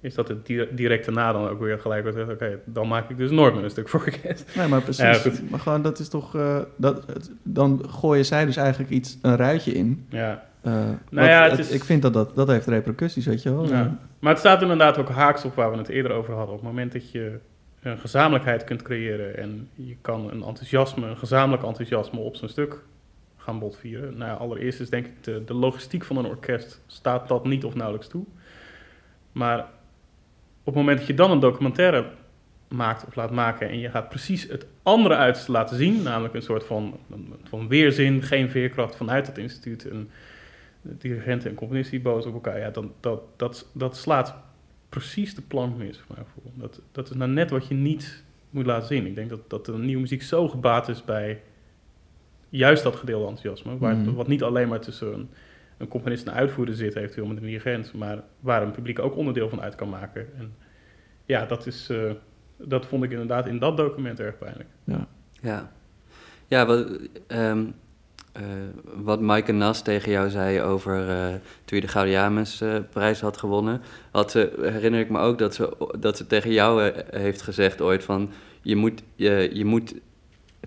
is 0.02 0.14
dat 0.16 0.28
het 0.28 0.46
di- 0.46 0.68
direct 0.72 1.06
daarna 1.06 1.32
dan 1.32 1.48
ook 1.48 1.60
weer 1.60 1.80
gelijk 1.80 2.02
wordt 2.04 2.18
gezegd... 2.18 2.34
oké, 2.42 2.60
dan 2.66 2.88
maak 2.88 3.10
ik 3.10 3.18
dus 3.18 3.32
nooit 3.32 3.54
meer 3.56 3.64
een 3.64 3.70
stuk 3.70 3.90
voor 3.90 4.00
orkest. 4.00 4.56
Nee, 4.56 4.68
maar 4.68 4.82
precies. 4.82 5.04
Ja, 5.04 5.14
goed. 5.14 5.50
maar 5.50 5.60
gewoon, 5.60 5.82
dat 5.82 6.00
is 6.00 6.10
toch... 6.10 6.36
eh, 6.36 6.58
dat, 6.76 7.04
het- 7.08 7.32
dan 7.44 7.84
gooien 7.90 8.26
zij 8.26 8.46
dus 8.46 8.56
eigenlijk 8.58 8.90
iets, 8.92 9.18
een 9.22 9.36
ruitje 9.36 9.72
in. 9.72 10.06
Ja. 10.10 10.44
Eh, 10.62 10.74
Nou 11.10 11.28
ja, 11.28 11.42
het 11.44 11.52
het- 11.52 11.60
is- 11.60 11.70
Ik 11.72 11.84
vind 11.84 12.02
dat, 12.02 12.14
dat 12.14 12.36
dat 12.36 12.48
heeft 12.48 12.68
repercussies, 12.68 13.26
weet 13.26 13.44
je 13.44 13.54
wel. 13.56 13.68
Ja. 13.68 13.98
Maar 14.20 14.32
het 14.32 14.40
staat 14.40 14.62
inderdaad 14.62 14.98
ook 14.98 15.10
haaks 15.10 15.46
op 15.46 15.56
waar 15.56 15.72
we 15.72 15.78
het 15.78 15.90
eerder 15.90 16.12
over 16.12 16.34
hadden. 16.34 16.56
Op 16.56 16.62
het 16.62 16.70
moment 16.70 16.92
dat 16.92 17.12
je 17.12 17.40
een 17.82 18.00
gezamenlijkheid 18.00 18.64
kunt 18.64 18.82
creëren 18.82 19.38
en 19.38 19.70
je 19.76 19.96
kan 20.02 20.32
een 20.32 20.44
enthousiasme, 20.44 21.08
een 21.08 21.18
gezamenlijk 21.18 21.64
enthousiasme 21.64 22.20
op 22.20 22.36
zo'n 22.36 22.50
stuk 22.50 22.84
gaan 23.38 23.60
botvieren. 23.60 24.18
Nou, 24.18 24.40
allereerst 24.40 24.80
is 24.80 24.90
denk 24.90 25.06
ik 25.06 25.24
de, 25.24 25.54
logistiek 25.54 26.04
van 26.04 26.18
een 26.18 26.26
orkest 26.26 26.82
staat 26.88 27.28
dat 27.28 27.46
niet 27.46 27.64
of 27.64 27.76
nauwelijks 27.76 28.08
toe. 28.08 28.26
Maar 29.32 29.60
op 30.60 30.66
het 30.66 30.76
moment 30.76 30.98
dat 30.98 31.08
je 31.08 31.14
dan 31.14 31.32
een 31.32 31.40
documentaire 31.40 32.06
maakt 32.68 33.06
of 33.06 33.16
laat 33.16 33.32
maken 33.32 33.70
en 33.70 33.80
je 33.80 33.90
gaat 33.90 34.10
precies 34.10 34.48
het 34.48 34.66
andere 34.84 35.16
uiterste 35.16 35.52
laten 35.52 35.78
zien, 35.78 36.04
namelijk 36.04 36.34
een 36.34 36.42
soort 36.42 36.64
van, 36.64 36.98
van 37.44 37.68
weerzin, 37.68 38.22
geen 38.22 38.50
veerkracht 38.50 38.96
vanuit 38.96 39.28
het 39.28 39.38
instituut, 39.38 39.90
en 39.90 40.10
de 40.82 40.98
dirigenten 40.98 41.50
en 41.50 41.56
componisten 41.56 41.92
die 41.92 42.12
boos 42.12 42.26
op 42.26 42.34
elkaar, 42.34 42.60
ja, 42.60 42.70
dan, 42.70 42.94
dat, 43.00 43.22
dat, 43.36 43.68
dat 43.74 43.98
slaat 43.98 44.36
precies 44.92 45.36
de 45.36 45.42
plank 45.42 45.78
mis, 45.78 45.98
voor 45.98 46.16
mijn 46.16 46.28
gevoel. 46.28 46.52
Dat, 46.56 46.82
dat 46.92 47.10
is 47.10 47.16
nou 47.16 47.32
net 47.32 47.50
wat 47.50 47.68
je 47.68 47.74
niet 47.74 48.24
moet 48.50 48.66
laten 48.66 48.88
zien. 48.88 49.06
Ik 49.06 49.16
denk 49.16 49.30
dat, 49.30 49.50
dat 49.50 49.66
de 49.66 49.78
nieuwe 49.78 50.02
muziek 50.02 50.22
zo 50.22 50.48
gebaat 50.50 50.90
is 50.90 51.06
bij 51.06 51.42
juist 52.50 52.84
dat 52.84 52.96
gedeelde 52.96 53.28
enthousiasme, 53.28 53.78
waar, 53.78 53.96
Mhm. 53.96 54.14
wat 54.14 54.28
niet 54.28 54.44
alleen 54.44 54.68
maar 54.68 54.80
tussen 54.82 55.14
een, 55.14 55.30
een 55.78 55.88
componist 55.88 56.26
en 56.26 56.32
een 56.32 56.38
uitvoerder 56.38 56.76
zit, 56.76 56.96
eventueel 56.96 57.26
met 57.28 57.38
een 57.38 57.44
dirigent, 57.44 57.94
maar 57.94 58.24
waar 58.40 58.62
een 58.64 58.72
publiek 58.72 59.00
ook 59.00 59.16
onderdeel 59.16 59.50
van 59.50 59.62
uit 59.62 59.76
kan 59.76 59.90
maken. 59.90 60.28
En 60.38 60.54
ja, 61.26 61.46
dat, 61.46 61.66
is, 61.68 61.90
eh, 61.90 62.12
dat 62.58 62.86
vond 62.86 63.04
ik 63.04 63.12
inderdaad 63.12 63.48
in 63.48 63.60
dat 63.60 63.78
document 63.78 64.20
erg 64.20 64.38
pijnlijk. 64.38 64.70
ja. 65.42 65.72
Ja, 66.48 66.66
wat, 66.66 67.00
ehm, 67.28 67.66
eh, 68.32 68.42
wat 68.96 69.22
Maaike 69.22 69.52
Nas 69.52 69.82
tegen 69.82 70.12
jou 70.12 70.30
zei 70.30 70.62
over 70.62 71.10
eh, 71.10 71.26
toen 71.66 71.78
je 71.78 71.82
de 71.82 71.88
Gouden 71.88 72.38
eh, 72.60 72.76
prijs 72.90 73.22
had 73.22 73.38
gewonnen, 73.38 73.82
had 74.12 74.32
ze, 74.32 74.52
herinner 74.62 75.00
ik 75.00 75.10
me 75.10 75.20
ook 75.20 75.38
dat 75.38 75.56
ze, 75.56 75.74
dat 76.00 76.18
ze 76.18 76.28
tegen 76.28 76.52
jou 76.52 76.92
heeft 77.12 77.42
gezegd 77.42 77.82
ooit 77.82 78.04
van, 78.04 78.30
je 78.62 78.76
moet, 78.76 79.04
je, 79.16 79.50
je 79.54 79.66
moet 79.66 79.94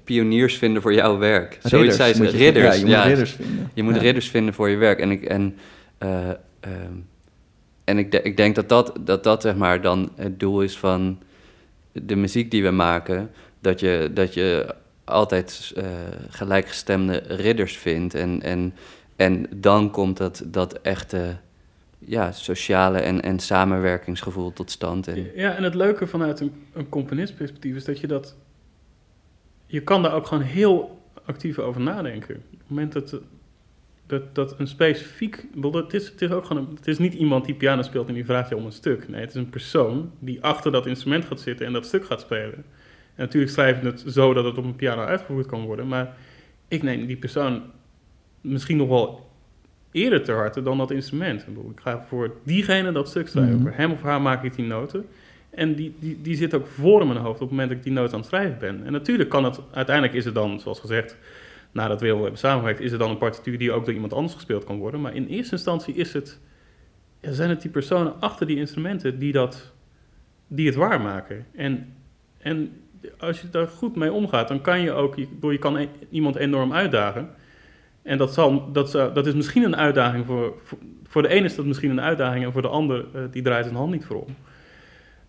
pioniers 0.04 0.56
vinden 0.58 0.82
voor 0.82 0.94
jouw 0.94 1.18
werk. 1.18 1.58
Zoiets 1.62 1.96
zei 1.96 2.14
ze, 2.14 2.26
ridders. 2.26 2.80
Ja, 2.80 2.82
je 2.82 2.86
moet 2.86 3.06
ridders 3.06 3.32
vinden. 3.32 3.70
Je 3.74 3.82
moet 3.82 3.94
Ja. 3.94 4.00
ridders 4.00 4.30
vinden 4.30 4.54
voor 4.54 4.68
je 4.68 4.76
werk. 4.76 4.98
En 5.00 5.10
ik, 5.10 5.24
en, 5.24 5.56
eh, 5.98 6.28
ehm, 6.60 6.92
en 7.84 7.98
ik, 7.98 8.10
de- 8.10 8.22
ik 8.22 8.36
denk 8.36 8.54
dat 8.54 8.68
dat, 8.68 8.92
dat 9.00 9.24
dat 9.24 9.42
zeg 9.42 9.56
maar 9.56 9.80
dan 9.80 10.10
het 10.16 10.40
doel 10.40 10.62
is 10.62 10.78
van 10.78 11.18
de 11.92 12.16
muziek 12.16 12.50
die 12.50 12.62
we 12.62 12.70
maken. 12.70 13.30
Dat 13.60 13.80
je, 13.80 14.10
dat 14.14 14.34
je 14.34 14.74
altijd 15.04 15.72
eh, 15.76 15.86
gelijkgestemde 16.28 17.22
ridders 17.26 17.76
vindt. 17.76 18.14
En, 18.14 18.42
en, 18.42 18.74
en 19.16 19.46
dan 19.54 19.90
komt 19.90 20.16
dat, 20.16 20.42
dat 20.46 20.80
echte 20.80 21.36
ja, 21.98 22.32
sociale 22.32 22.98
en, 22.98 23.22
en 23.22 23.38
samenwerkingsgevoel 23.38 24.52
tot 24.52 24.70
stand. 24.70 25.08
En, 25.08 25.30
Ja, 25.34 25.56
en 25.56 25.62
het 25.62 25.74
leuke 25.74 26.06
vanuit 26.06 26.40
een, 26.40 26.52
een 26.72 26.88
componistperspectief 26.88 27.76
is 27.76 27.84
dat 27.84 28.00
je 28.00 28.06
dat... 28.06 28.36
Je 29.66 29.82
kan 29.82 30.02
daar 30.02 30.14
ook 30.14 30.26
gewoon 30.26 30.42
heel 30.42 31.02
actief 31.24 31.58
over 31.58 31.80
nadenken. 31.80 32.34
Op 32.34 32.58
het 32.58 32.68
moment 32.68 32.92
dat, 32.92 33.20
dat, 34.06 34.34
dat 34.34 34.58
een 34.58 34.66
specifiek... 34.66 35.46
Het 35.60 35.94
is, 35.94 36.08
het, 36.08 36.22
is 36.22 36.30
ook 36.30 36.44
gewoon 36.44 36.68
het 36.76 36.86
is 36.86 36.98
niet 36.98 37.14
iemand 37.14 37.44
die 37.44 37.54
piano 37.54 37.82
speelt 37.82 38.08
en 38.08 38.14
die 38.14 38.24
vraagt 38.24 38.48
je 38.48 38.56
om 38.56 38.64
een 38.64 38.72
stuk. 38.72 39.08
Nee, 39.08 39.20
het 39.20 39.30
is 39.30 39.36
een 39.36 39.50
persoon 39.50 40.10
die 40.18 40.42
achter 40.42 40.72
dat 40.72 40.86
instrument 40.86 41.24
gaat 41.24 41.40
zitten 41.40 41.66
en 41.66 41.72
dat 41.72 41.86
stuk 41.86 42.04
gaat 42.04 42.20
spelen. 42.20 42.64
En 43.14 43.22
natuurlijk 43.22 43.52
schrijf 43.52 43.80
je 43.80 43.86
het 43.86 44.04
zo 44.06 44.34
dat 44.34 44.44
het 44.44 44.58
op 44.58 44.64
een 44.64 44.76
piano 44.76 45.02
uitgevoerd 45.02 45.46
kan 45.46 45.64
worden. 45.64 45.88
Maar 45.88 46.16
ik 46.68 46.82
neem 46.82 47.06
die 47.06 47.16
persoon 47.16 47.62
misschien 48.40 48.76
nog 48.76 48.88
wel 48.88 49.30
eerder 49.90 50.22
ter 50.22 50.36
harte 50.36 50.62
dan 50.62 50.78
dat 50.78 50.90
instrument. 50.90 51.40
Ik, 51.40 51.46
bedoel, 51.46 51.70
ik 51.70 51.80
ga 51.80 52.02
voor 52.08 52.34
diegene 52.44 52.92
dat 52.92 53.08
stuk 53.08 53.28
schrijven. 53.28 53.54
Mhm. 53.54 53.62
Voor 53.62 53.76
hem 53.76 53.92
of 53.92 54.02
haar 54.02 54.22
maak 54.22 54.44
ik 54.44 54.54
die 54.54 54.66
noten. 54.66 55.06
En 55.50 55.74
die, 55.74 55.94
die, 55.98 56.18
die 56.22 56.36
zit 56.36 56.54
ook 56.54 56.66
voor 56.66 57.00
in 57.00 57.06
mijn 57.06 57.18
hoofd 57.18 57.34
op 57.34 57.40
het 57.40 57.50
moment 57.50 57.68
dat 57.68 57.78
ik 57.78 57.84
die 57.84 57.92
noot 57.92 58.12
aan 58.12 58.18
het 58.18 58.28
schrijven 58.28 58.58
ben. 58.58 58.84
En 58.84 58.92
natuurlijk 58.92 59.30
kan 59.30 59.44
het, 59.44 59.60
uiteindelijk 59.70 60.16
is 60.16 60.24
het 60.24 60.34
dan, 60.34 60.60
zoals 60.60 60.80
gezegd, 60.80 61.16
nadat 61.72 62.00
we 62.00 62.06
heel 62.06 62.20
hebben 62.20 62.38
samengewerkt, 62.38 62.80
is 62.80 62.90
het 62.90 63.00
dan 63.00 63.10
een 63.10 63.18
partituur 63.18 63.58
die 63.58 63.72
ook 63.72 63.84
door 63.84 63.94
iemand 63.94 64.12
anders 64.12 64.34
gespeeld 64.34 64.64
kan 64.64 64.78
worden. 64.78 65.00
Maar 65.00 65.14
in 65.14 65.26
eerste 65.26 65.54
instantie 65.54 65.94
is 65.94 66.12
het, 66.12 66.40
ja, 67.20 67.32
zijn 67.32 67.50
het 67.50 67.62
die 67.62 67.70
personen 67.70 68.20
achter 68.20 68.46
die 68.46 68.56
instrumenten 68.56 69.18
die, 69.18 69.32
dat, 69.32 69.72
die 70.46 70.66
het 70.66 70.74
waarmaken. 70.74 71.46
En, 71.52 71.94
en 72.38 72.72
als 73.18 73.40
je 73.40 73.50
daar 73.50 73.66
goed 73.68 73.96
mee 73.96 74.12
omgaat, 74.12 74.48
dan 74.48 74.60
kan 74.60 74.80
je 74.80 74.92
ook, 74.92 75.14
je, 75.40 75.58
kan 75.58 75.76
e- 75.76 75.88
iemand 76.10 76.36
enorm 76.36 76.72
uitdagen. 76.72 77.28
En 78.02 78.18
dat, 78.18 78.34
zal, 78.34 78.72
dat, 78.72 78.92
dat 78.92 79.26
is 79.26 79.34
misschien 79.34 79.62
een 79.62 79.76
uitdaging 79.76 80.26
voor, 80.26 80.54
voor, 80.64 80.78
voor 81.04 81.22
de 81.22 81.28
ene 81.28 81.44
is 81.44 81.54
dat 81.54 81.64
misschien 81.66 81.90
een 81.90 82.00
uitdaging 82.00 82.44
en 82.44 82.52
voor 82.52 82.62
de 82.62 82.68
ander 82.68 83.04
eh, 83.14 83.22
die 83.30 83.42
draait 83.42 83.64
zijn 83.64 83.76
hand 83.76 83.92
niet 83.92 84.04
voor 84.04 84.24
om. 84.24 84.36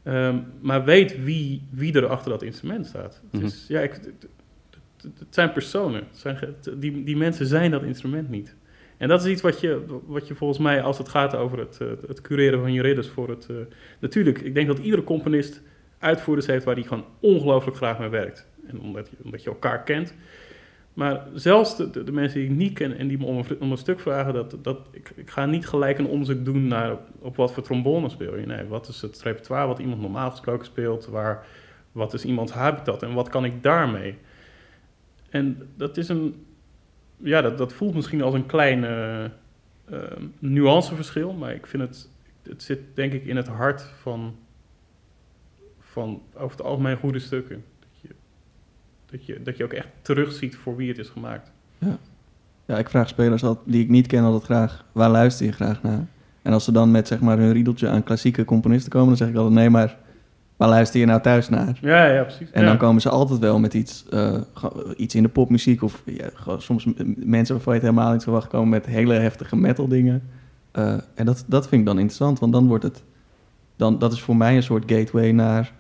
Ehm, 0.03 0.35
maar 0.61 0.83
weet 0.83 1.23
wie, 1.23 1.61
wie 1.71 1.93
er 1.93 2.07
achter 2.07 2.31
dat 2.31 2.41
instrument 2.43 2.85
staat. 2.85 3.21
Het, 3.31 3.41
Mhm. 3.41 3.51
ja, 3.67 3.79
ik, 3.79 3.91
het, 5.01 5.17
zijn 5.29 5.51
personen. 5.51 6.03
Het 6.09 6.17
zijn, 6.17 6.37
die, 6.77 7.03
die 7.03 7.17
mensen 7.17 7.45
zijn 7.45 7.71
dat 7.71 7.83
instrument 7.83 8.29
niet. 8.29 8.55
En 8.97 9.07
dat 9.07 9.25
is 9.25 9.31
iets 9.31 9.41
wat 9.41 9.59
je, 9.59 9.99
wat 10.05 10.27
je 10.27 10.35
volgens 10.35 10.59
mij, 10.59 10.81
als 10.81 10.97
het 10.97 11.09
gaat 11.09 11.35
over 11.35 11.59
het, 11.59 11.77
eh, 11.81 11.87
het 12.07 12.21
cureren 12.21 12.59
van 12.59 12.73
je 12.73 12.81
ridders 12.81 13.07
voor 13.07 13.29
het... 13.29 13.45
eh, 13.49 13.55
natuurlijk, 13.99 14.41
ik 14.41 14.53
denk 14.53 14.67
dat 14.67 14.79
iedere 14.79 15.03
componist 15.03 15.61
uitvoerders 16.05 16.47
heeft 16.47 16.65
waar 16.65 16.75
hij 16.75 16.83
gewoon 16.83 17.05
ongelooflijk 17.19 17.77
graag 17.77 17.99
mee 17.99 18.09
werkt. 18.09 18.47
En 18.67 18.79
omdat 18.79 19.09
je, 19.09 19.15
omdat 19.23 19.43
je 19.43 19.49
elkaar 19.49 19.83
kent. 19.83 20.13
Maar 20.93 21.27
zelfs 21.33 21.77
de, 21.77 22.03
de, 22.03 22.11
mensen 22.11 22.39
die 22.39 22.49
ik 22.49 22.55
niet 22.55 22.73
ken 22.73 22.97
en 22.97 23.07
die 23.07 23.17
me 23.17 23.25
om 23.25 23.37
een, 23.37 23.59
om 23.59 23.71
een 23.71 23.77
stuk 23.77 23.99
vragen, 23.99 24.33
dat, 24.33 24.57
dat, 24.61 24.79
ik, 24.91 25.11
ik 25.15 25.29
ga 25.29 25.45
niet 25.45 25.67
gelijk 25.67 25.97
een 25.97 26.07
onderzoek 26.07 26.45
doen 26.45 26.67
naar 26.67 26.97
op, 27.19 27.35
wat 27.35 27.53
voor 27.53 27.63
trombone 27.63 28.09
speel 28.09 28.37
je. 28.37 28.45
Nee, 28.45 28.65
wat 28.65 28.87
is 28.87 29.01
het 29.01 29.21
repertoire 29.21 29.67
wat 29.67 29.79
iemand 29.79 30.01
normaal 30.01 30.31
gesproken 30.31 30.65
speelt? 30.65 31.05
Waar, 31.05 31.45
wat 31.91 32.13
is 32.13 32.25
iemands 32.25 32.51
habitat 32.51 33.03
en 33.03 33.13
wat 33.13 33.29
kan 33.29 33.45
ik 33.45 33.63
daarmee? 33.63 34.17
En 35.29 35.69
dat 35.77 35.97
is 35.97 36.09
een, 36.09 36.45
ja, 37.17 37.41
dat, 37.41 37.57
dat 37.57 37.73
voelt 37.73 37.93
misschien 37.95 38.21
als 38.21 38.33
een 38.33 38.45
kleine, 38.45 39.31
ehm, 39.89 40.23
nuanceverschil, 40.39 41.33
maar 41.33 41.53
ik 41.53 41.67
vind 41.67 41.83
het, 41.83 42.09
het 42.43 42.63
zit 42.63 42.79
denk 42.93 43.13
ik 43.13 43.25
in 43.25 43.35
het 43.35 43.47
hart 43.47 43.81
van, 43.81 44.35
van 45.95 46.21
over 46.33 46.57
het 46.57 46.65
algemeen 46.65 46.97
goede 46.97 47.19
stukken. 47.19 47.63
Dat 47.79 48.01
je, 48.01 48.09
dat, 49.05 49.25
je, 49.25 49.41
dat 49.43 49.57
je 49.57 49.63
ook 49.63 49.73
echt 49.73 49.87
terugziet 50.01 50.55
voor 50.55 50.75
wie 50.75 50.87
het 50.87 50.97
is 50.97 51.09
gemaakt. 51.09 51.51
Ja, 52.65 52.77
ik 52.77 52.89
vraag 52.89 53.07
spelers 53.07 53.43
al, 53.43 53.61
die 53.65 53.83
ik 53.83 53.89
niet 53.89 54.07
ken 54.07 54.23
altijd 54.23 54.43
graag, 54.43 54.85
waar 54.91 55.09
luister 55.09 55.45
je 55.45 55.51
graag 55.51 55.83
naar? 55.83 56.05
En 56.41 56.53
als 56.53 56.63
ze 56.63 56.71
dan 56.71 56.91
met 56.91 57.07
zeg 57.07 57.19
maar 57.19 57.37
hun 57.37 57.53
riedeltje 57.53 57.89
aan 57.89 58.03
klassieke 58.03 58.45
componisten 58.45 58.91
komen, 58.91 59.07
dan 59.07 59.17
zeg 59.17 59.27
ik 59.27 59.35
altijd, 59.35 59.53
nee, 59.55 59.69
maar 59.69 59.97
waar 60.55 60.69
luister 60.69 60.99
je 60.99 61.05
nou 61.05 61.21
thuis 61.21 61.49
naar? 61.49 61.77
Ja, 61.81 62.05
ja, 62.05 62.23
precies. 62.23 62.51
En 62.51 62.61
ja. 62.61 62.67
dan 62.67 62.77
komen 62.77 63.01
ze 63.01 63.09
altijd 63.09 63.39
wel 63.39 63.59
met 63.59 63.73
iets, 63.73 64.05
eh, 64.09 64.41
iets 64.97 65.15
in 65.15 65.23
de 65.23 65.29
popmuziek 65.29 65.83
of 65.83 66.03
ja, 66.05 66.29
soms 66.57 66.87
mensen 67.15 67.55
waarvan 67.55 67.73
je 67.73 67.79
het 67.79 67.89
helemaal 67.89 68.13
niet 68.13 68.23
verwacht 68.23 68.47
komen 68.47 68.69
met 68.69 68.85
hele 68.85 69.13
heftige 69.13 69.55
metal 69.55 69.87
dingen. 69.87 70.23
Eh, 70.71 70.97
en 71.15 71.25
dat, 71.25 71.45
dat 71.47 71.67
vind 71.67 71.81
ik 71.81 71.87
dan 71.87 71.99
interessant, 71.99 72.39
want 72.39 72.53
dan 72.53 72.67
wordt 72.67 72.83
het, 72.83 73.03
dan, 73.75 73.99
dat 73.99 74.13
is 74.13 74.21
voor 74.21 74.35
mij 74.35 74.55
een 74.55 74.63
soort 74.63 74.91
gateway 74.91 75.31
naar, 75.31 75.73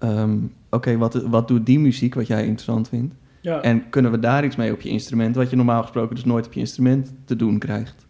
ehm, 0.00 0.38
oké, 0.70 0.96
wat, 0.96 1.14
wat 1.14 1.48
doet 1.48 1.66
die 1.66 1.78
muziek 1.78 2.14
wat 2.14 2.26
jij 2.26 2.40
interessant 2.40 2.88
vindt? 2.88 3.14
ja. 3.40 3.62
En 3.62 3.90
kunnen 3.90 4.10
we 4.10 4.18
daar 4.18 4.44
iets 4.44 4.56
mee 4.56 4.72
op 4.72 4.80
je 4.80 4.88
instrument, 4.88 5.36
wat 5.36 5.50
je 5.50 5.56
normaal 5.56 5.82
gesproken 5.82 6.14
dus 6.14 6.24
nooit 6.24 6.46
op 6.46 6.52
je 6.52 6.60
instrument 6.60 7.14
te 7.24 7.36
doen 7.36 7.58
krijgt? 7.58 8.06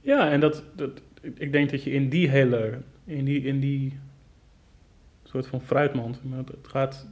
Ja, 0.00 0.30
en 0.30 0.40
dat, 0.40 0.64
dat, 0.76 0.90
ik 1.34 1.52
denk 1.52 1.70
dat 1.70 1.82
je 1.82 1.90
in 1.90 2.08
die 2.08 2.28
hele, 2.28 2.78
in 3.04 3.24
die, 3.24 3.42
in 3.42 3.60
die 3.60 3.98
soort 5.24 5.46
van 5.46 5.60
fruitmand, 5.60 6.20
maar 6.24 6.38
het 6.38 6.68
gaat, 6.68 7.06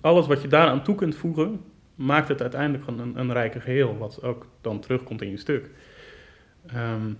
alles 0.00 0.26
wat 0.26 0.42
je 0.42 0.48
daaraan 0.48 0.82
toe 0.82 0.94
kunt 0.94 1.14
voegen, 1.14 1.60
maakt 1.94 2.28
het 2.28 2.40
uiteindelijk 2.40 2.84
gewoon 2.84 3.00
een, 3.00 3.18
een 3.18 3.32
rijker 3.32 3.60
geheel, 3.60 3.98
wat 3.98 4.22
ook 4.22 4.46
dan 4.60 4.80
terugkomt 4.80 5.22
in 5.22 5.30
je 5.30 5.36
stuk. 5.36 5.70
Ehm, 6.66 7.12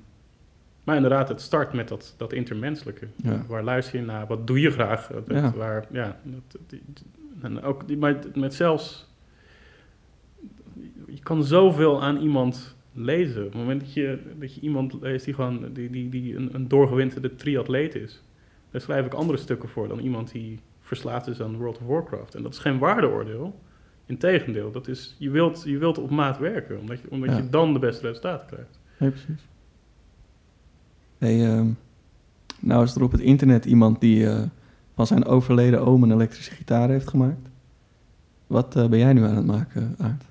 maar 0.87 0.97
inderdaad, 0.97 1.29
het 1.29 1.41
start 1.41 1.73
met 1.73 1.89
dat, 1.89 2.15
dat 2.17 2.33
intermenselijke. 2.33 3.07
Ja. 3.17 3.45
Waar 3.49 3.65
luister 3.65 3.99
je 3.99 4.05
naar? 4.05 4.27
Wat 4.27 4.47
doe 4.47 4.61
je 4.61 4.71
graag? 4.71 5.07
Dat, 5.07 5.25
Ja. 5.29 5.53
Waar, 5.57 5.87
ja, 5.91 6.21
dat, 6.23 6.61
die- 6.67 6.83
en 7.43 7.63
ook 7.63 7.87
die, 7.89 7.97
maar 7.97 8.17
met 8.35 8.55
zelfs... 8.55 9.07
Je 11.07 11.23
kan 11.23 11.45
zoveel 11.45 12.03
aan 12.03 12.17
iemand 12.17 12.75
lezen. 12.93 13.45
Op 13.45 13.53
het 13.53 13.61
moment 13.61 13.81
dat 13.81 13.93
je, 13.93 14.19
dat 14.39 14.55
je 14.55 14.61
iemand 14.61 14.97
leest 15.01 15.25
die 15.25 15.35
gewoon 15.35 15.73
die, 15.73 15.91
die, 15.91 16.09
die 16.09 16.37
een, 16.37 16.55
een 16.55 16.69
doorgewinterde 16.69 17.35
triatleet 17.35 17.95
is... 17.95 18.23
daar 18.71 18.81
schrijf 18.81 19.07
ik 19.07 19.15
andere 19.15 19.39
stukken 19.39 19.69
voor 19.69 19.89
dan 19.89 19.99
iemand 19.99 20.33
die 20.33 20.61
verslaafd 20.81 21.27
is 21.27 21.41
aan 21.41 21.57
World 21.57 21.79
of 21.79 21.87
Warcraft. 21.87 22.35
En 22.35 22.43
dat 22.43 22.53
is 22.53 22.59
geen 22.59 22.79
waardeoordeel. 22.79 23.61
Integendeel, 24.07 24.71
dat 24.71 24.89
is, 24.89 25.17
je, 25.19 25.31
wilt, 25.31 25.63
je 25.67 25.79
wilt 25.79 25.99
op 25.99 26.11
maat 26.11 26.39
werken, 26.39 26.79
omdat, 26.81 27.01
je, 27.01 27.07
omdat 27.11 27.31
Ja. 27.31 27.37
je 27.37 27.49
dan 27.51 27.73
de 27.73 27.79
beste 27.79 28.07
resultaten 28.07 28.47
krijgt. 28.47 28.79
Nee, 28.99 29.11
precies. 29.11 29.47
Hey, 31.19 31.45
ehm, 31.47 31.67
nou 32.61 32.85
is 32.85 32.95
er 32.95 33.03
op 33.03 33.13
het 33.13 33.21
internet 33.21 33.65
iemand 33.65 34.01
die 34.01 34.29
eh, 34.29 34.43
van 34.95 35.07
zijn 35.07 35.25
overleden 35.25 35.87
oom 35.87 36.03
een 36.03 36.13
elektrische 36.13 36.51
gitaar 36.51 36.89
heeft 36.89 37.09
gemaakt. 37.09 37.49
Wat 38.47 38.77
eh, 38.77 38.87
ben 38.87 38.99
jij 38.99 39.13
nu 39.13 39.25
aan 39.25 39.37
het 39.37 39.47
maken, 39.47 39.97
Aart? 39.99 40.25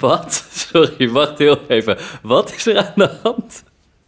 Wat? 0.00 0.32
Sorry, 0.70 1.10
wacht 1.10 1.38
heel 1.38 1.66
even. 1.68 1.96
Wat 2.22 2.54
is 2.54 2.66
er 2.66 2.78
aan 2.78 2.92
de 2.94 3.18
hand? 3.22 3.64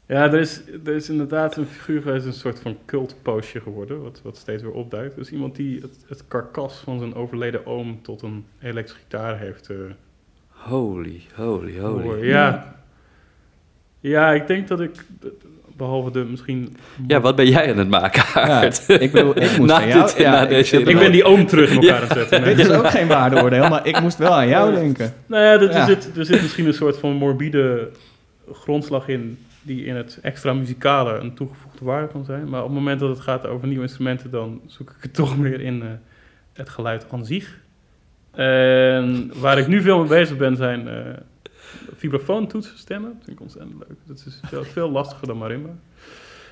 Ja, 0.06 0.24
er 0.32 0.40
is, 0.40 0.62
er 0.84 0.94
is 0.94 1.08
inderdaad 1.08 1.56
een 1.56 1.66
figuur 1.66 2.02
geweest, 2.02 2.26
een 2.26 2.32
soort 2.32 2.60
van 2.60 2.76
cultpostje 2.86 3.60
geworden, 3.60 4.02
wat, 4.02 4.20
wat 4.22 4.36
steeds 4.36 4.62
weer 4.62 4.72
opduikt. 4.72 5.16
Dus 5.16 5.30
iemand 5.30 5.56
die 5.56 5.80
het, 5.80 5.96
het 6.06 6.24
karkas 6.28 6.76
van 6.76 6.98
zijn 6.98 7.14
overleden 7.14 7.66
oom 7.66 8.02
tot 8.02 8.22
een 8.22 8.44
elektrische 8.60 9.02
gitaar 9.02 9.38
heeft 9.38 9.70
eh 9.70 9.76
Holy, 10.48 11.22
holy, 11.34 11.78
holy. 11.78 12.26
Ja. 12.26 12.81
Ja, 14.10 14.32
ik 14.32 14.46
denk 14.46 14.68
dat 14.68 14.80
ik, 14.80 15.04
behalve 15.76 16.10
de 16.10 16.24
misschien... 16.24 16.76
Ja, 17.06 17.20
wat 17.20 17.36
ben 17.36 17.46
jij 17.48 17.70
aan 17.70 17.78
het 17.78 17.88
maken, 17.88 18.42
Aart? 18.42 18.84
ik 18.88 19.12
bedoel, 19.12 19.36
ik 19.42 19.58
moest 19.58 19.70
Na 19.72 19.80
aan 19.80 19.88
jou... 19.88 20.06
dit- 20.06 20.18
na 20.26 20.46
deze- 20.46 20.80
ik, 20.80 20.88
Ik 20.88 20.98
ben 20.98 21.12
die 21.12 21.24
oom 21.24 21.46
terug 21.46 21.70
in 21.70 21.76
elkaar 21.82 21.94
aan 22.02 22.08
het 22.08 22.12
zetten. 22.18 22.44
Dit 22.44 22.58
is 22.58 22.70
ook 22.70 22.88
geen 22.90 23.06
waardeoordeel, 23.08 23.68
maar 23.74 23.86
ik 23.86 24.00
moest 24.00 24.18
wel 24.18 24.34
aan 24.34 24.48
jou 24.48 24.74
denken. 24.74 25.14
Nou 25.26 25.42
ja, 25.44 25.58
dat, 25.58 25.72
Ja. 25.72 25.80
Er, 25.80 25.86
zit, 25.86 26.16
er 26.16 26.24
zit 26.24 26.42
misschien 26.42 26.66
een 26.66 26.74
soort 26.74 26.98
van 26.98 27.12
morbide 27.12 27.90
grondslag 28.52 29.08
in... 29.08 29.38
die 29.62 29.84
in 29.84 29.96
het 29.96 30.18
extra 30.22 30.52
muzikale 30.52 31.18
een 31.18 31.34
toegevoegde 31.34 31.84
waarde 31.84 32.08
kan 32.08 32.24
zijn. 32.24 32.48
Maar 32.48 32.60
op 32.60 32.66
het 32.68 32.76
moment 32.76 33.00
dat 33.00 33.08
het 33.08 33.20
gaat 33.20 33.46
over 33.46 33.66
nieuwe 33.68 33.82
instrumenten... 33.82 34.30
dan 34.30 34.60
zoek 34.66 34.90
ik 34.90 34.96
het 35.00 35.14
toch 35.14 35.38
meer 35.38 35.60
in 35.60 35.82
eh, 35.82 35.88
het 36.52 36.68
geluid 36.68 37.06
aan 37.10 37.24
zich. 37.24 37.58
En 38.32 39.30
waar 39.34 39.58
ik 39.58 39.66
nu 39.66 39.80
veel 39.82 39.98
mee 39.98 40.08
bezig 40.08 40.36
ben 40.36 40.56
zijn... 40.56 40.88
eh 42.04 42.10
vibrafoontoetsstemmen. 42.10 43.08
Dat 43.14 43.24
vind 43.24 43.36
ik 43.36 43.40
ontzettend 43.42 43.74
leuk. 43.88 43.98
Dat 44.04 44.24
is 44.26 44.40
veel, 44.44 44.64
veel 44.64 44.90
lastiger 44.90 45.26
dan 45.26 45.38
marimba. 45.38 45.70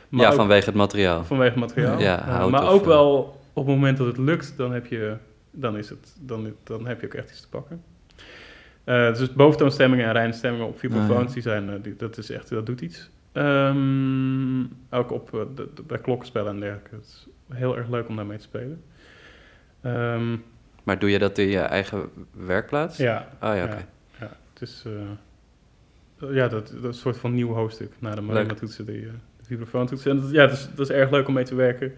Maar 0.08 0.20
ja, 0.20 0.28
ook 0.28 0.34
vanwege 0.34 0.64
het 0.66 0.74
materiaal. 0.74 1.24
vanwege 1.24 1.50
het 1.50 1.60
materiaal. 1.60 1.98
Ja, 2.00 2.48
maar 2.48 2.68
ook 2.68 2.84
wel 2.84 3.40
op 3.52 3.66
het 3.66 3.74
moment 3.74 3.98
dat 3.98 4.06
het 4.06 4.18
lukt, 4.18 4.56
dan 4.56 4.72
heb 4.72 4.86
je, 4.86 5.16
dan 5.50 5.76
is 5.76 5.88
het, 5.88 6.16
dan, 6.20 6.52
dan 6.64 6.86
heb 6.86 7.00
je 7.00 7.06
ook 7.06 7.14
echt 7.14 7.30
iets 7.30 7.40
te 7.40 7.48
pakken. 7.48 7.82
Eh, 8.84 9.14
dus 9.14 9.32
boventoonstemmingen 9.32 10.06
en 10.06 10.12
rijnstemmingen 10.12 10.66
op 10.66 10.78
vibrafoons, 10.78 11.26
Ah, 11.28 11.32
die 11.32 11.42
zijn, 11.42 11.68
eh, 11.70 11.74
die, 11.82 11.96
dat 11.96 12.18
is 12.18 12.30
echt, 12.30 12.48
dat 12.48 12.66
doet 12.66 12.80
iets. 12.80 13.10
Ehm, 13.32 14.60
ook 14.90 15.10
op, 15.12 15.34
eh, 15.34 15.40
de, 15.54 15.68
de- 15.74 15.82
bij 15.82 15.98
klokkenspellen 15.98 16.52
en 16.52 16.60
dergelijke. 16.60 16.94
Het 16.94 17.04
is 17.04 17.26
heel 17.48 17.76
erg 17.76 17.88
leuk 17.88 18.08
om 18.08 18.16
daarmee 18.16 18.36
te 18.38 18.42
spelen. 18.42 18.82
Ehm, 19.80 20.36
Maar 20.84 20.98
doe 20.98 21.10
je 21.10 21.18
dat 21.18 21.38
in 21.38 21.48
je 21.48 21.58
eigen 21.58 22.08
werkplaats? 22.32 22.96
ja, 22.96 23.28
Oh 23.42 23.54
ja, 23.56 23.64
oké. 23.64 23.74
ja, 23.74 23.86
ja, 24.20 24.30
het 24.52 24.62
is 24.62 24.84
ja, 26.32 26.48
dat, 26.48 26.72
dat 26.82 26.94
soort 26.94 27.16
van 27.16 27.34
nieuw 27.34 27.52
hoofdstuk 27.52 27.92
na 27.98 28.14
de 28.14 28.20
marimba 28.20 28.54
toetsen, 28.54 28.86
die, 28.86 29.00
eh, 29.00 29.12
de 29.38 29.44
vibrafoontoetsen. 29.44 30.10
En 30.10 30.20
dat, 30.20 30.30
ja, 30.30 30.46
dat 30.46 30.56
is, 30.56 30.68
dat 30.74 30.90
is 30.90 30.96
erg 30.96 31.10
leuk 31.10 31.28
om 31.28 31.34
mee 31.34 31.44
te 31.44 31.54
werken. 31.54 31.92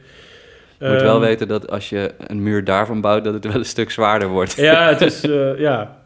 Je 0.79 0.89
moet 0.89 1.01
wel 1.01 1.15
Ehm, 1.15 1.21
weten 1.21 1.49
dat 1.49 1.71
als 1.71 1.89
je 1.89 2.11
een 2.19 2.43
muur 2.43 2.65
daarvan 2.65 3.01
bouwt, 3.01 3.25
dat 3.25 3.35
het 3.35 3.45
wel 3.45 3.55
een 3.55 3.65
stuk 3.65 3.91
zwaarder 3.91 4.29
wordt. 4.29 4.55
Ja, 4.55 4.89
het 4.89 5.01
is, 5.01 5.25
eh, 5.31 5.59
ja. 5.59 6.01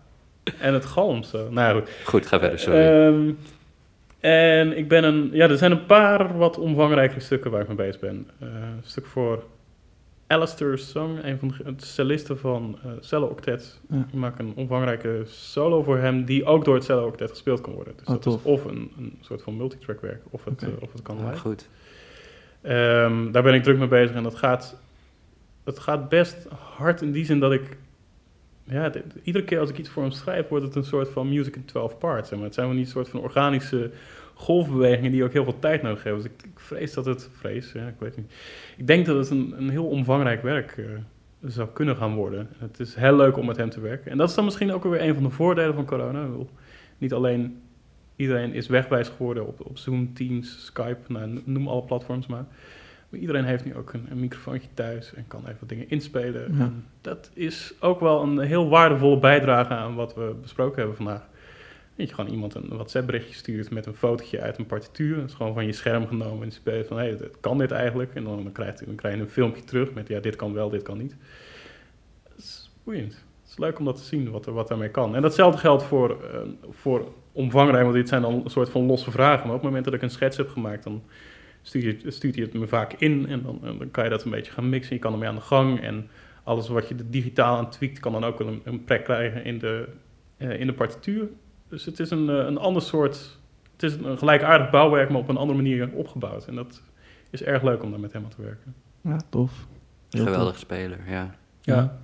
En 0.58 0.74
het 0.74 0.84
galmt 0.84 1.26
zo. 1.26 1.48
Nou 1.50 1.80
goed. 1.80 1.90
Goed, 2.04 2.26
ga 2.26 2.38
verder, 2.38 2.58
sorry. 2.58 2.80
Ehm, 2.80 3.30
en 4.20 4.78
ik 4.78 4.88
ben 4.88 5.04
een, 5.04 5.28
ja, 5.32 5.48
er 5.48 5.56
zijn 5.56 5.70
een 5.70 5.86
paar 5.86 6.36
wat 6.36 6.58
omvangrijkere 6.58 7.20
stukken 7.20 7.50
waar 7.50 7.60
ik 7.60 7.68
mee 7.68 7.76
bezig 7.76 8.00
ben. 8.00 8.30
Eh, 8.40 8.48
een 8.48 8.82
stuk 8.84 9.06
voor 9.06 9.44
Alistair 10.26 10.78
Song, 10.78 11.18
een 11.22 11.38
van 11.38 11.48
de 11.48 11.72
cellisten 11.76 12.38
van 12.38 12.78
eh 12.84 12.90
Cello 13.00 13.26
Octet. 13.26 13.80
Ja. 13.88 14.06
Ik 14.08 14.14
maak 14.14 14.38
een 14.38 14.52
omvangrijke 14.56 15.22
solo 15.26 15.82
voor 15.82 15.98
hem, 15.98 16.24
die 16.24 16.44
ook 16.44 16.64
door 16.64 16.74
het 16.74 16.84
Cello 16.84 17.06
Octet 17.06 17.30
gespeeld 17.30 17.60
kan 17.60 17.72
worden. 17.72 17.92
Dus 17.96 18.06
Oh, 18.06 18.12
dat 18.12 18.22
tof. 18.22 18.34
is 18.36 18.42
of 18.50 18.64
een, 18.64 18.92
een 18.98 19.18
soort 19.20 19.42
van 19.42 19.56
multitrack 19.56 20.00
werk, 20.00 20.22
of 20.30 20.44
het, 20.44 20.62
eh, 20.62 20.68
of 20.80 20.92
het 20.92 21.02
kan 21.02 21.16
Ja, 21.18 21.34
goed. 21.34 21.68
Ehm, 22.60 23.30
daar 23.30 23.42
ben 23.42 23.54
ik 23.54 23.62
druk 23.62 23.78
mee 23.78 23.88
bezig 23.88 24.16
en 24.16 24.22
dat 24.22 24.34
gaat, 24.34 24.80
dat 25.64 25.78
gaat 25.78 26.08
best 26.08 26.46
hard 26.76 27.02
in 27.02 27.12
die 27.12 27.24
zin 27.24 27.38
dat 27.40 27.52
ik... 27.52 27.76
Ja, 28.64 28.88
de- 28.88 29.02
iedere 29.22 29.44
keer 29.44 29.60
als 29.60 29.70
ik 29.70 29.78
iets 29.78 29.88
voor 29.88 30.02
hem 30.02 30.12
schrijf, 30.12 30.48
wordt 30.48 30.64
het 30.64 30.74
een 30.74 30.84
soort 30.84 31.08
van 31.08 31.28
music 31.28 31.56
in 31.56 31.64
12 31.64 31.98
parts. 31.98 32.28
Zeg 32.28 32.36
maar. 32.38 32.46
Het 32.46 32.54
zijn 32.54 32.66
wel 32.66 32.76
niet 32.76 32.84
een 32.86 32.92
soort 32.92 33.08
van 33.08 33.20
organische 33.20 33.90
golfbewegingen 34.38 35.10
die 35.10 35.24
ook 35.24 35.32
heel 35.32 35.44
veel 35.44 35.58
tijd 35.58 35.82
nodig 35.82 36.02
hebben. 36.02 36.22
Dus 36.22 36.32
ik, 36.32 36.42
ik 36.42 36.60
vrees 36.60 36.92
dat 36.92 37.06
het... 37.06 37.30
Vrees, 37.32 37.72
ja, 37.72 37.86
ik 37.86 37.98
weet 37.98 38.16
niet. 38.16 38.32
Ik 38.76 38.86
denk 38.86 39.06
dat 39.06 39.16
het 39.16 39.30
een, 39.30 39.54
een 39.56 39.70
heel 39.70 39.86
omvangrijk 39.86 40.42
werk 40.42 40.74
eh, 40.76 40.84
zou 41.50 41.68
kunnen 41.72 41.96
gaan 41.96 42.14
worden. 42.14 42.48
Het 42.58 42.80
is 42.80 42.94
heel 42.94 43.16
leuk 43.16 43.36
om 43.36 43.46
met 43.46 43.56
hem 43.56 43.70
te 43.70 43.80
werken. 43.80 44.10
En 44.10 44.16
dat 44.16 44.28
is 44.28 44.34
dan 44.34 44.44
misschien 44.44 44.72
ook 44.72 44.84
weer 44.84 45.02
een 45.02 45.14
van 45.14 45.22
de 45.22 45.30
voordelen 45.30 45.74
van 45.74 45.86
corona. 45.86 46.22
Ik 46.22 46.30
bedoel, 46.30 46.50
Niet 46.98 47.12
alleen 47.12 47.60
iedereen 48.16 48.52
is 48.52 48.66
wegwijs 48.66 49.08
geworden 49.08 49.46
op, 49.46 49.66
op 49.66 49.78
Zoom, 49.78 50.14
Teams, 50.14 50.64
Skype, 50.64 51.12
nou, 51.12 51.42
noem 51.44 51.68
alle 51.68 51.82
platforms 51.82 52.26
maar. 52.26 52.46
Maar 53.08 53.20
iedereen 53.20 53.44
heeft 53.44 53.64
nu 53.64 53.76
ook 53.76 53.92
een, 53.92 54.06
een 54.10 54.20
microfoontje 54.20 54.68
thuis 54.74 55.14
en 55.14 55.24
kan 55.28 55.40
even 55.40 55.56
wat 55.60 55.68
dingen 55.68 55.90
inspelen. 55.90 56.56
Ja. 56.56 56.72
Dat 57.00 57.30
is 57.34 57.74
ook 57.80 58.00
wel 58.00 58.22
een 58.22 58.38
heel 58.38 58.68
waardevolle 58.68 59.18
bijdrage 59.18 59.74
aan 59.74 59.94
wat 59.94 60.14
we 60.14 60.34
besproken 60.40 60.78
hebben 60.78 60.96
vandaag. 60.96 61.28
Dat 61.96 62.08
je 62.08 62.14
gewoon 62.14 62.30
iemand 62.30 62.54
een 62.54 62.68
WhatsApp-berichtje 62.68 63.34
stuurt 63.34 63.70
met 63.70 63.86
een 63.86 63.94
fotootje 63.94 64.40
uit 64.40 64.58
een 64.58 64.66
partituur. 64.66 65.16
Dat 65.16 65.28
is 65.28 65.34
gewoon 65.34 65.54
van 65.54 65.66
je 65.66 65.72
scherm 65.72 66.06
genomen 66.06 66.42
en 66.42 66.52
spelen 66.52 66.86
van, 66.86 66.98
hé, 66.98 67.04
hey, 67.04 67.30
kan 67.40 67.58
dit 67.58 67.70
eigenlijk? 67.70 68.14
En 68.14 68.24
dan, 68.24 68.52
krijg 68.52 68.78
je, 68.78 68.86
dan 68.86 68.94
krijg 68.94 69.14
je 69.14 69.20
een 69.20 69.28
filmpje 69.28 69.64
terug 69.64 69.92
met, 69.92 70.08
ja, 70.08 70.20
dit 70.20 70.36
kan 70.36 70.52
wel, 70.52 70.70
dit 70.70 70.82
kan 70.82 70.98
niet. 70.98 71.16
Dat 72.22 72.38
is 72.38 72.70
boeiend. 72.84 73.12
Het 73.12 73.50
is 73.50 73.58
leuk 73.58 73.78
om 73.78 73.84
dat 73.84 73.96
te 73.96 74.02
zien, 74.02 74.30
wat, 74.30 74.44
wat 74.44 74.68
daarmee 74.68 74.90
kan. 74.90 75.14
En 75.16 75.22
datzelfde 75.22 75.58
geldt 75.58 75.82
voor, 75.82 76.10
eh, 76.10 76.40
voor 76.70 77.12
omvangrijk, 77.32 77.82
want 77.82 77.94
dit 77.94 78.08
zijn 78.08 78.22
dan 78.22 78.40
een 78.44 78.50
soort 78.50 78.68
van 78.68 78.86
losse 78.86 79.10
vragen. 79.10 79.46
Maar 79.46 79.56
op 79.56 79.62
het 79.62 79.62
moment 79.62 79.84
dat 79.84 79.94
ik 79.94 80.02
een 80.02 80.10
schets 80.10 80.36
heb 80.36 80.48
gemaakt, 80.48 80.82
dan 80.82 81.02
stuurt 81.62 82.34
hij, 82.34 82.44
het 82.44 82.52
me 82.52 82.66
vaak 82.66 82.92
in. 82.92 83.26
En 83.28 83.42
dan, 83.42 83.60
dan 83.62 83.90
kan 83.90 84.04
je 84.04 84.10
dat 84.10 84.24
een 84.24 84.30
beetje 84.30 84.52
gaan 84.52 84.68
mixen. 84.68 84.94
Je 84.94 85.00
kan 85.00 85.12
ermee 85.12 85.28
aan 85.28 85.34
de 85.34 85.40
gang. 85.40 85.80
En 85.80 86.08
alles 86.42 86.68
wat 86.68 86.88
je 86.88 86.94
digitaal 87.10 87.56
aan 87.56 87.70
tweakt, 87.70 87.98
kan 87.98 88.12
dan 88.12 88.24
ook 88.24 88.40
een, 88.40 88.60
een 88.64 88.84
plek 88.84 89.04
krijgen 89.04 89.44
in 89.44 89.58
de, 89.58 89.88
eh, 90.36 90.60
in 90.60 90.66
de 90.66 90.72
partituur. 90.72 91.28
Dus 91.68 91.84
het 91.84 92.00
is 92.00 92.10
een, 92.10 92.28
eh, 92.30 92.36
een 92.36 92.58
ander 92.58 92.82
soort... 92.82 93.38
Het 93.72 93.82
is 93.82 93.94
een 93.94 94.18
gelijkaardig 94.18 94.70
bouwwerk, 94.70 95.10
maar 95.10 95.20
op 95.20 95.28
een 95.28 95.36
andere 95.36 95.58
manier 95.58 95.90
opgebouwd. 95.92 96.46
En 96.46 96.54
dat 96.54 96.82
is 97.30 97.42
erg 97.42 97.62
leuk 97.62 97.82
om 97.82 97.90
daar 97.90 98.00
met 98.00 98.12
hem 98.12 98.24
aan 98.24 98.30
te 98.30 98.42
werken. 98.42 98.74
Ja, 99.00 99.16
tof. 99.28 99.66
Heel 100.10 100.24
Geweldig 100.24 100.58
speler, 100.58 100.98
ja. 101.08 101.34
Ja. 101.60 101.98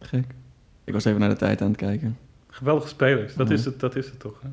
Gek. 0.00 0.24
Ik 0.84 0.92
was 0.92 1.04
even 1.04 1.20
naar 1.20 1.28
de 1.28 1.36
tijd 1.36 1.60
aan 1.60 1.68
het 1.68 1.76
kijken. 1.76 2.18
Geweldige 2.46 2.88
spelers, 2.88 3.34
dat, 3.34 3.50
is, 3.50 3.64
het, 3.64 3.80
dat 3.80 3.96
is 3.96 4.06
het 4.06 4.20
toch. 4.20 4.40
Hè? 4.42 4.48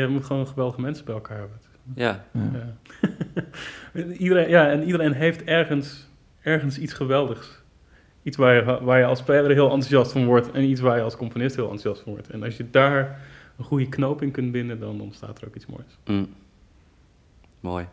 Je 0.00 0.08
moet 0.08 0.24
gewoon 0.24 0.46
geweldige 0.46 0.80
mensen 0.80 1.04
bij 1.04 1.14
elkaar 1.14 1.38
hebben. 1.38 1.60
Ja, 1.94 2.24
Ja. 2.32 2.50
Ja. 2.52 4.02
iedereen, 4.18 4.48
ja, 4.48 4.70
en 4.70 4.82
iedereen 4.82 5.12
heeft 5.12 5.44
ergens, 5.44 6.08
ergens 6.40 6.78
iets 6.78 6.92
geweldigs. 6.92 7.61
Iets 8.22 8.36
waar 8.36 8.54
je, 8.54 8.84
waar 8.84 8.98
je 8.98 9.04
als 9.04 9.18
speler 9.18 9.50
heel 9.50 9.64
enthousiast 9.70 10.12
van 10.12 10.24
wordt 10.24 10.50
en 10.50 10.62
iets 10.64 10.80
waar 10.80 10.96
je 10.96 11.02
als 11.02 11.16
componist 11.16 11.54
heel 11.56 11.64
enthousiast 11.70 12.02
van 12.02 12.12
wordt. 12.12 12.30
En 12.30 12.42
als 12.42 12.56
je 12.56 12.70
daar 12.70 13.20
een 13.58 13.64
goede 13.64 13.88
knoop 13.88 14.22
in 14.22 14.30
kunt 14.30 14.52
binden, 14.52 14.80
dan 14.80 15.00
ontstaat 15.00 15.40
er 15.40 15.46
ook 15.48 15.54
iets 15.54 15.66
moois. 15.66 15.98
mm. 16.06 16.28
mooi. 17.60 17.86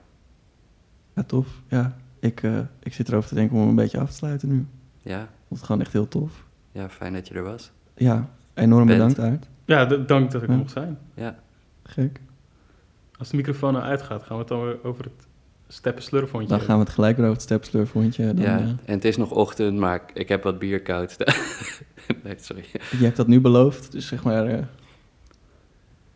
Ja, 1.15 1.23
tof. 1.23 1.47
Ja, 1.67 1.97
ik, 2.19 2.43
eh, 2.43 2.59
ik 2.79 2.93
zit 2.93 3.07
erover 3.07 3.29
te 3.29 3.35
denken 3.35 3.53
om 3.55 3.59
hem 3.61 3.69
een 3.69 3.75
beetje 3.75 3.99
af 3.99 4.09
te 4.09 4.15
sluiten 4.15 4.49
nu. 4.49 4.65
Ja, 5.01 5.17
vond 5.19 5.59
het 5.59 5.63
gewoon 5.63 5.81
echt 5.81 5.93
heel 5.93 6.07
tof. 6.07 6.45
ja, 6.71 6.89
fijn 6.89 7.13
dat 7.13 7.27
je 7.27 7.33
er 7.33 7.43
was. 7.43 7.71
Ja, 7.95 8.29
enorm 8.53 8.85
Bent. 8.85 8.97
bedankt 8.97 9.19
Aart. 9.19 9.47
Ja, 9.65 9.85
dank 9.85 10.31
dat 10.31 10.43
ik 10.43 10.49
er 10.49 10.55
mocht 10.57 10.71
zijn. 10.71 10.97
Ja, 11.13 11.35
Gek. 11.83 12.19
Als 13.17 13.29
de 13.29 13.35
microfoon 13.37 13.73
nou 13.73 13.85
uitgaat, 13.85 14.23
gaan 14.23 14.35
we 14.35 14.39
het 14.39 14.47
dan 14.47 14.63
weer 14.63 14.83
over 14.83 15.03
het 15.03 15.27
steppen 15.71 16.03
slurfhondje 16.03 16.49
Dan 16.49 16.59
gaan 16.61 16.77
we 16.77 16.83
het 16.83 16.93
gelijk 16.93 17.15
weer 17.15 17.25
over 17.25 17.37
het 17.37 17.45
stepslurfhondje. 17.45 18.33
Dan, 18.33 18.43
ja. 18.45 18.57
eh, 18.59 18.63
en 18.67 18.77
het 18.85 19.05
is 19.05 19.17
nog 19.17 19.31
ochtend, 19.31 19.77
maar 19.77 20.01
ik- 20.13 20.29
heb 20.29 20.43
wat 20.43 20.59
bier 20.59 20.81
koud 20.81 21.17
nee, 22.23 22.33
sorry. 22.37 22.65
je 22.71 23.03
hebt 23.03 23.17
dat 23.17 23.27
nu 23.27 23.39
beloofd, 23.41 23.91
dus 23.91 24.07
zeg 24.07 24.23
maar... 24.23 24.45
eh, 24.47 24.63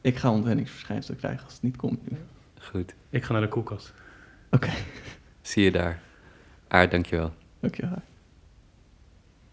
ik 0.01 0.17
ga 0.17 0.31
ontwenningsverschijnselen 0.31 1.17
krijgen 1.19 1.43
als 1.43 1.53
het 1.53 1.61
niet 1.61 1.75
komt 1.75 2.11
nu. 2.11 2.17
Goed, 2.59 2.93
Ik 3.09 3.23
ga 3.23 3.31
naar 3.33 3.41
de 3.41 3.47
koelkast. 3.47 3.93
zie 5.41 5.63
je 5.63 5.71
daar. 5.71 6.01
Aard, 6.67 6.91
dankjewel. 6.91 7.33
Dankjewel. 7.59 8.01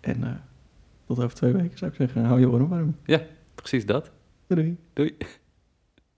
En 0.00 0.24
eh, 0.24 0.32
tot 1.06 1.18
over 1.18 1.34
twee 1.36 1.52
weken 1.52 1.78
zou 1.78 1.90
ik 1.90 1.96
zeggen, 1.96 2.24
hou 2.24 2.40
je 2.40 2.48
oren 2.48 2.68
warm. 2.68 2.96
Precies 3.54 3.86
dat. 3.86 4.10
Doei. 4.46 4.76
Doei. 4.92 5.16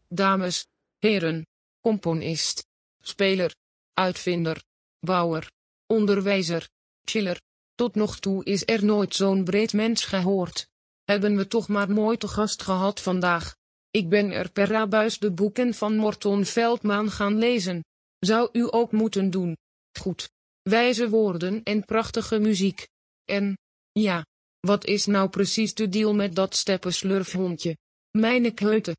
Dames, 0.09 0.64
heren, 0.99 1.43
componist, 1.80 2.62
speler, 3.03 3.51
uitvinder, 3.95 4.62
bouwer, 5.01 5.51
onderwijzer, 5.86 6.68
chiller. 7.05 7.40
Tot 7.74 7.95
nog 7.95 8.18
toe 8.18 8.45
is 8.45 8.62
er 8.66 8.84
nooit 8.84 9.14
zo'n 9.14 9.45
breed 9.45 9.72
mens 9.72 10.05
gehoord. 10.05 10.68
Hebben 11.05 11.36
we 11.36 11.47
toch 11.47 11.68
maar 11.68 11.90
mooi 11.90 12.16
te 12.16 12.28
gast 12.28 12.62
gehad 12.62 13.01
vandaag. 13.01 13.57
Ik 13.90 14.09
ben 14.09 14.30
er 14.30 14.51
per 14.51 14.74
abuis 14.74 15.18
de 15.18 15.30
boeken 15.30 15.74
van 15.74 15.97
Morton 15.97 16.45
Veldman 16.45 17.11
gaan 17.11 17.38
lezen. 17.38 17.84
Zou 18.18 18.49
u 18.53 18.66
ook 18.70 18.93
moeten 18.93 19.30
doen. 19.30 19.57
Goed. 19.99 20.30
Wijze 20.62 21.09
woorden 21.09 21.62
en 21.62 21.84
prachtige 21.84 22.38
muziek. 22.38 22.88
En, 23.24 23.59
ja, 23.93 24.26
wat 24.61 24.84
is 24.84 25.07
nou 25.07 25.28
precies 25.28 25.74
de 25.74 25.88
deal 25.88 26.14
met 26.14 26.34
dat 26.34 26.57
steppenslurfhondje? 26.57 27.76
Mijne 28.11 28.51
keute. 28.51 28.97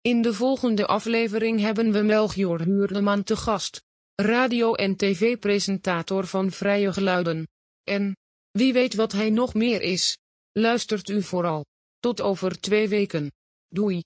In 0.00 0.22
de 0.22 0.34
volgende 0.34 0.86
aflevering 0.86 1.60
hebben 1.60 1.92
we 1.92 2.02
Melchior 2.02 2.60
Huurdeman 2.60 3.22
te 3.22 3.36
gast. 3.36 3.82
Radio- 4.22 4.74
en 4.74 4.96
tv-presentator 4.96 6.26
van 6.26 6.50
Vrije 6.50 6.92
Geluiden. 6.92 7.48
En, 7.84 8.16
wie 8.50 8.72
weet 8.72 8.94
wat 8.94 9.12
hij 9.12 9.30
nog 9.30 9.54
meer 9.54 9.82
is. 9.82 10.18
Luistert 10.52 11.08
u 11.08 11.22
vooral. 11.22 11.64
Tot 11.98 12.20
over 12.20 12.60
twee 12.60 12.88
weken. 12.88 13.32
Doei. 13.68 14.02